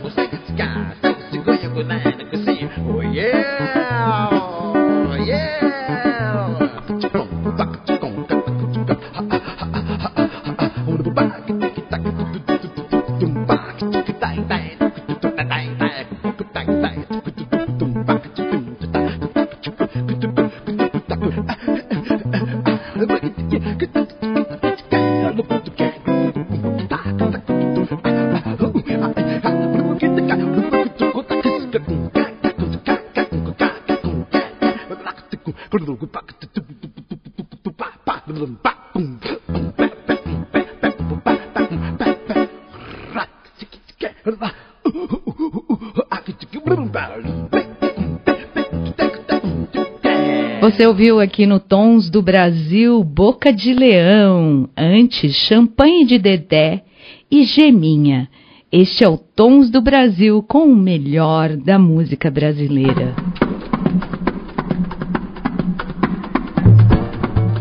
Você 50.81 50.87
ouviu 50.87 51.19
aqui 51.19 51.45
no 51.45 51.59
Tons 51.59 52.09
do 52.09 52.23
Brasil 52.23 53.03
Boca 53.03 53.53
de 53.53 53.71
Leão, 53.71 54.67
antes 54.75 55.31
Champanhe 55.35 56.07
de 56.07 56.17
Dedé 56.17 56.81
e 57.29 57.43
Geminha. 57.43 58.27
Este 58.71 59.03
é 59.03 59.07
o 59.07 59.15
Tons 59.15 59.69
do 59.69 59.79
Brasil 59.79 60.41
com 60.41 60.63
o 60.63 60.75
melhor 60.75 61.55
da 61.55 61.77
música 61.77 62.31
brasileira. 62.31 63.13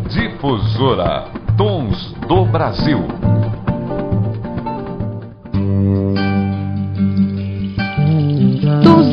Difusora 0.08 1.26
Tons 1.58 2.14
do 2.26 2.46
Brasil. 2.46 3.19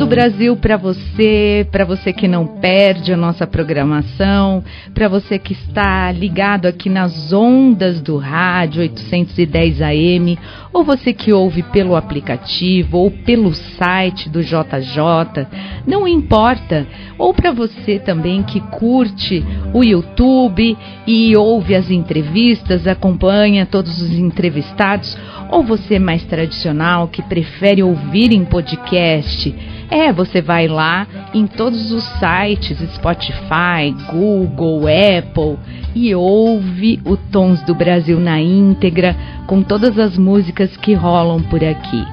Brasil 0.08 0.56
para 0.56 0.78
você, 0.78 1.68
para 1.70 1.84
você 1.84 2.14
que 2.14 2.26
não 2.26 2.46
perde 2.46 3.12
a 3.12 3.16
nossa 3.16 3.46
programação, 3.46 4.64
para 4.94 5.06
você 5.06 5.38
que 5.38 5.52
está 5.52 6.10
ligado 6.10 6.64
aqui 6.64 6.88
nas 6.88 7.30
ondas 7.30 8.00
do 8.00 8.16
rádio 8.16 8.80
810 8.80 9.82
AM, 9.82 10.38
ou 10.72 10.82
você 10.82 11.12
que 11.12 11.30
ouve 11.30 11.62
pelo 11.62 11.94
aplicativo 11.94 12.96
ou 12.96 13.10
pelo 13.10 13.52
site 13.52 14.30
do 14.30 14.42
JJ, 14.42 15.46
não 15.86 16.08
importa, 16.08 16.86
ou 17.18 17.34
para 17.34 17.52
você 17.52 17.98
também 17.98 18.42
que 18.42 18.60
curte 18.60 19.44
o 19.74 19.84
YouTube 19.84 20.74
e 21.06 21.36
ouve 21.36 21.74
as 21.74 21.90
entrevistas, 21.90 22.86
acompanha 22.86 23.66
todos 23.66 24.00
os 24.00 24.12
entrevistados, 24.18 25.18
ou 25.50 25.62
você 25.62 25.98
mais 25.98 26.24
tradicional 26.24 27.08
que 27.08 27.20
prefere 27.22 27.82
ouvir 27.82 28.32
em 28.32 28.44
podcast, 28.44 29.54
é, 29.90 30.12
você 30.12 30.40
vai 30.42 30.68
lá 30.68 31.06
em 31.32 31.46
todos 31.46 31.90
os 31.92 32.04
sites, 32.18 32.78
Spotify, 32.94 33.94
Google, 34.10 34.82
Apple, 34.86 35.58
e 35.94 36.14
ouve 36.14 37.00
o 37.04 37.16
Tons 37.16 37.62
do 37.62 37.74
Brasil 37.74 38.20
na 38.20 38.40
íntegra, 38.40 39.16
com 39.46 39.62
todas 39.62 39.98
as 39.98 40.16
músicas 40.18 40.76
que 40.76 40.94
rolam 40.94 41.42
por 41.42 41.64
aqui. 41.64 42.04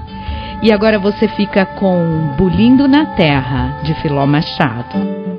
E 0.64 0.72
agora 0.72 0.98
você 0.98 1.28
fica 1.28 1.66
com 1.66 2.34
Bulindo 2.38 2.88
na 2.88 3.06
Terra, 3.08 3.82
de 3.84 3.94
Filó 3.96 4.26
Machado. 4.26 5.35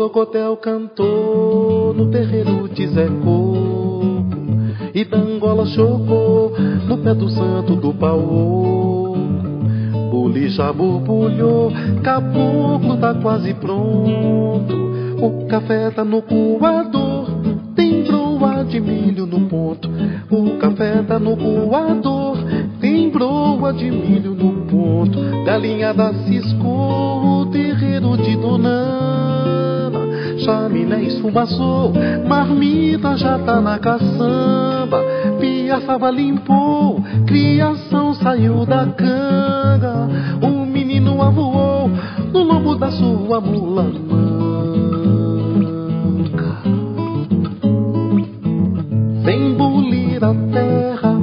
Corocotel 0.00 0.56
cantou 0.56 1.92
no 1.92 2.10
terreiro 2.10 2.66
de 2.70 2.86
Zé 2.86 3.06
Coco 3.22 4.24
E 4.94 5.04
Dangola 5.04 5.66
chocou 5.66 6.54
no 6.88 6.96
pé 6.96 7.12
do 7.12 7.28
santo 7.28 7.76
do 7.76 7.92
pau 7.92 8.18
Bulija 10.10 10.72
borbulhou, 10.72 11.70
caboclo 12.02 12.96
tá 12.96 13.12
quase 13.12 13.52
pronto. 13.52 14.74
O 15.20 15.46
café 15.46 15.90
tá 15.90 16.02
no 16.02 16.22
coador, 16.22 17.26
tem 17.76 18.02
broa 18.02 18.64
de 18.64 18.80
milho 18.80 19.26
no 19.26 19.48
ponto. 19.48 19.90
O 20.30 20.56
café 20.56 21.02
tá 21.02 21.18
no 21.18 21.36
coador, 21.36 22.38
tem 22.80 23.10
broa 23.10 23.70
de 23.74 23.90
milho 23.90 24.34
no 24.34 24.66
ponto. 24.66 25.18
Galinha 25.44 25.92
da 25.92 26.14
ciscou, 26.24 27.42
o 27.42 27.46
terreiro 27.50 28.16
de 28.16 28.34
Dona 28.36 28.99
chaminé 30.50 31.04
esfumaçou, 31.04 31.92
marmita 32.26 33.16
já 33.16 33.38
tá 33.38 33.60
na 33.60 33.78
caçamba, 33.78 35.00
piaçava 35.38 36.10
limpou, 36.10 37.00
criação 37.26 38.14
saiu 38.14 38.66
da 38.66 38.86
canga, 38.86 40.08
o 40.42 40.66
menino 40.66 41.22
avoou 41.22 41.88
no 42.32 42.42
lombo 42.42 42.74
da 42.74 42.90
sua 42.90 43.40
mula. 43.40 43.86
Vem 49.22 49.54
bulir 49.54 50.24
a 50.24 50.34
terra, 50.52 51.16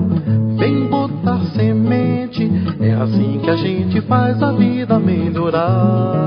vem 0.57 0.87
botar 0.87 1.39
semente, 1.53 2.49
é 2.79 2.93
assim 2.93 3.39
que 3.43 3.49
a 3.49 3.57
gente 3.57 3.99
faz 4.01 4.41
a 4.41 4.53
vida 4.53 4.97
melhorar 4.97 6.26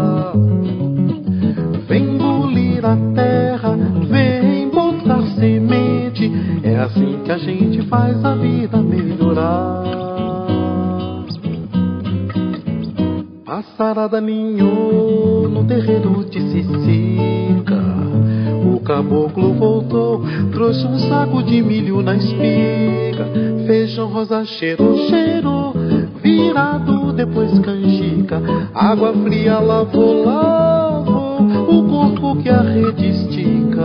trouxe 20.70 20.86
um 20.86 20.98
saco 21.08 21.42
de 21.42 21.60
milho 21.62 22.00
na 22.00 22.14
espiga. 22.14 23.26
Feijão 23.66 24.08
rosa 24.08 24.44
cheirou, 24.44 24.96
cheirou, 25.08 25.74
virado 26.22 27.12
depois 27.12 27.58
canjica. 27.58 28.40
Água 28.72 29.12
fria 29.24 29.58
lavou, 29.58 30.24
lavou 30.24 31.40
o 31.40 31.88
corpo 31.88 32.40
que 32.40 32.48
a 32.48 32.60
rede 32.60 33.08
estica. 33.08 33.82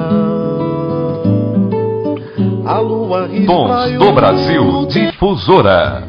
A 2.66 2.80
lua 2.80 3.30
Tons 3.48 3.98
do 3.98 4.14
Brasil 4.14 4.86
Difusora. 4.88 6.05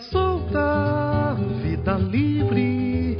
Solta, 0.00 1.36
vida 1.62 1.98
livre, 1.98 3.16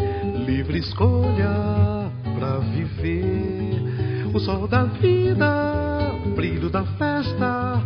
livre 0.47 0.79
escolha 0.79 2.09
pra 2.39 2.59
viver. 2.59 4.31
O 4.33 4.39
sol 4.39 4.69
da 4.69 4.85
vida, 4.85 6.13
brilho 6.37 6.71
da 6.71 6.85
festa, 6.85 7.83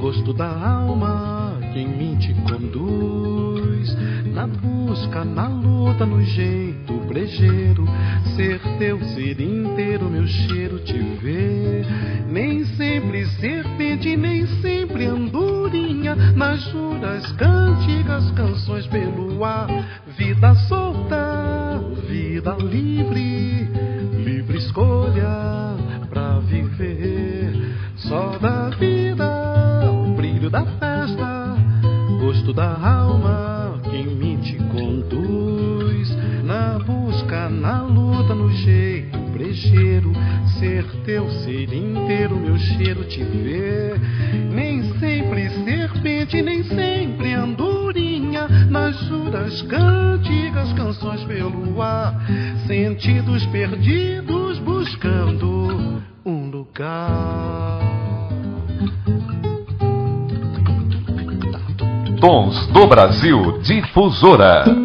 gosto 0.00 0.32
da 0.32 0.48
alma, 0.48 1.56
quem 1.72 1.86
me 1.86 2.16
te 2.16 2.34
conduz. 2.42 3.96
Na 4.34 4.46
busca, 4.48 5.24
na 5.24 5.46
luta, 5.46 6.04
no 6.04 6.20
jeito 6.22 6.94
brejeiro, 7.06 7.61
Difusora. 64.12 64.81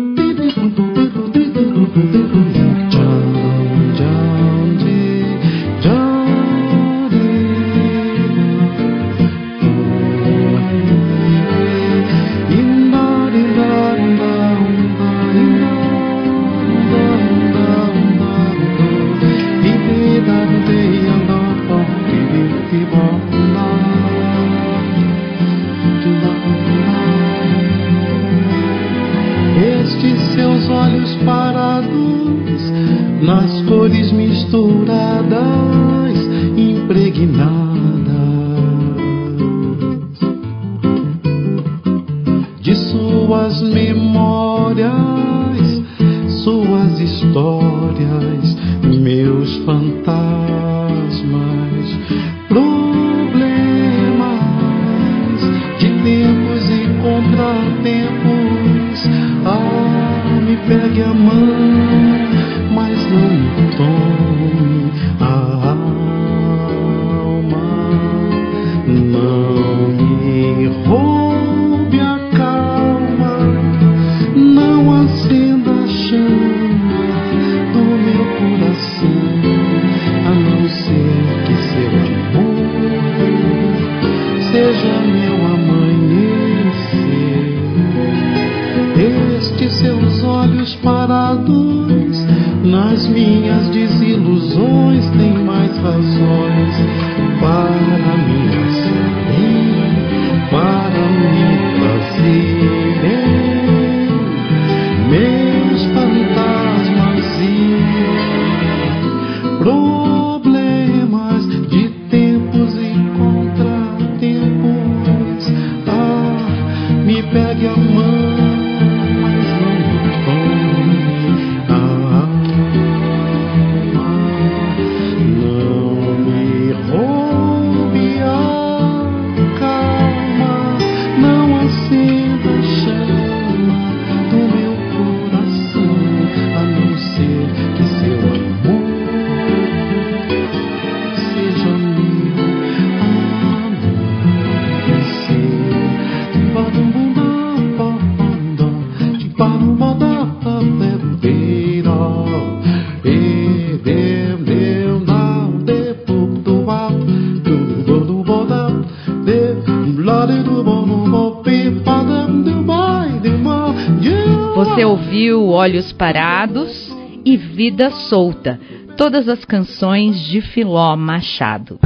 Olhos 165.49 165.91
Parados 165.91 166.95
e 167.25 167.36
Vida 167.36 167.89
Solta, 167.89 168.59
todas 168.95 169.28
as 169.28 169.43
canções 169.43 170.19
de 170.19 170.39
Filó 170.39 170.95
Machado. 170.95 171.80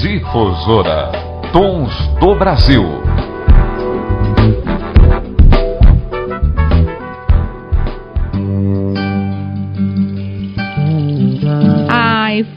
Difusora 0.00 1.12
Tons 1.52 1.92
do 2.18 2.34
Brasil. 2.36 3.09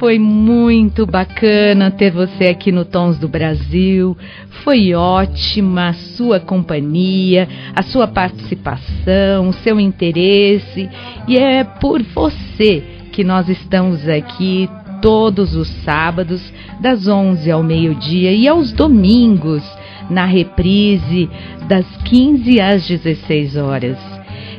Foi 0.04 0.20
muito 0.20 1.06
bacana 1.06 1.90
ter 1.90 2.12
você 2.12 2.48
aqui 2.48 2.74
no 2.74 2.84
Tons 2.84 3.18
do 3.18 3.30
Brasil. 3.30 4.18
Foi 4.62 4.94
ótima 4.94 5.88
a 5.88 5.94
sua 5.94 6.42
companhia, 6.42 7.48
a 7.74 7.82
sua 7.84 8.06
participação, 8.06 9.48
o 9.48 9.54
seu 9.54 9.80
interesse. 9.80 10.90
E 11.26 11.38
é 11.38 11.64
por 11.64 12.04
você 12.04 12.84
que 13.14 13.24
nós 13.24 13.48
estamos 13.48 14.06
aqui 14.10 14.70
todos 15.02 15.56
os 15.56 15.70
sábados, 15.86 16.52
das 16.82 17.08
11 17.08 17.50
ao 17.50 17.64
meio-dia 17.64 18.34
e 18.34 18.46
aos 18.46 18.74
domingos, 18.74 19.64
na 20.10 20.26
reprise, 20.26 21.30
das 21.66 21.86
15 22.04 22.60
às 22.60 22.86
16 22.86 23.56
horas. 23.56 23.98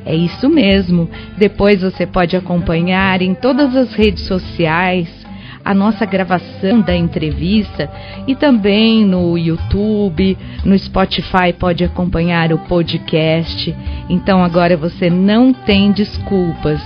É 0.06 0.16
isso 0.16 0.48
mesmo. 0.48 1.06
Depois 1.36 1.82
você 1.82 2.06
pode 2.06 2.34
acompanhar 2.34 3.20
em 3.20 3.34
todas 3.34 3.76
as 3.76 3.92
redes 3.92 4.26
sociais 4.26 5.23
a 5.64 5.72
nossa 5.72 6.04
gravação 6.04 6.80
da 6.80 6.94
entrevista 6.94 7.90
e 8.26 8.34
também 8.34 9.04
no 9.04 9.38
YouTube, 9.38 10.36
no 10.64 10.78
Spotify 10.78 11.52
pode 11.58 11.82
acompanhar 11.82 12.52
o 12.52 12.58
podcast. 12.58 13.74
Então 14.08 14.44
agora 14.44 14.76
você 14.76 15.08
não 15.08 15.52
tem 15.52 15.90
desculpas 15.92 16.80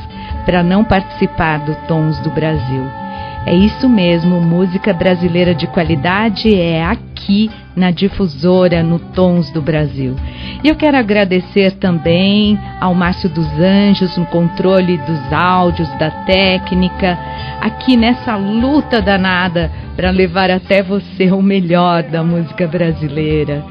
para 0.44 0.62
não 0.62 0.84
participar 0.84 1.58
do 1.58 1.74
Tons 1.86 2.18
do 2.20 2.30
Brasil. 2.30 3.07
É 3.46 3.54
isso 3.54 3.88
mesmo, 3.88 4.40
música 4.40 4.92
brasileira 4.92 5.54
de 5.54 5.66
qualidade 5.66 6.54
é 6.54 6.84
aqui 6.84 7.50
na 7.74 7.90
difusora 7.90 8.82
no 8.82 8.98
Tons 8.98 9.50
do 9.50 9.62
Brasil. 9.62 10.16
E 10.62 10.68
eu 10.68 10.74
quero 10.74 10.96
agradecer 10.96 11.72
também 11.72 12.58
ao 12.80 12.94
Márcio 12.94 13.28
dos 13.30 13.48
Anjos 13.58 14.16
no 14.18 14.26
controle 14.26 14.98
dos 14.98 15.32
áudios, 15.32 15.88
da 15.98 16.10
técnica, 16.10 17.18
aqui 17.60 17.96
nessa 17.96 18.36
luta 18.36 19.00
danada 19.00 19.70
para 19.96 20.10
levar 20.10 20.50
até 20.50 20.82
você 20.82 21.30
o 21.30 21.40
melhor 21.40 22.02
da 22.02 22.22
música 22.22 22.66
brasileira. 22.66 23.64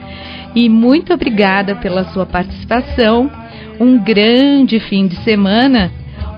E 0.55 0.67
muito 0.69 1.13
obrigada 1.13 1.75
pela 1.75 2.05
sua 2.05 2.25
participação. 2.25 3.29
Um 3.79 3.99
grande 3.99 4.79
fim 4.79 5.07
de 5.07 5.17
semana. 5.17 5.91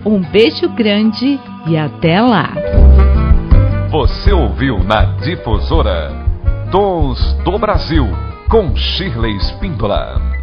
Um 0.06 0.20
beijo 0.20 0.68
grande 0.70 1.40
e 1.68 1.78
até 1.78 2.20
lá! 2.20 2.54
Você 3.90 4.32
ouviu 4.32 4.84
na 4.84 5.04
Difusora 5.18 6.12
Tons 6.72 7.34
do 7.44 7.58
Brasil 7.58 8.06
com 8.48 8.76
Shirley 8.76 9.36
Spindola. 9.38 10.39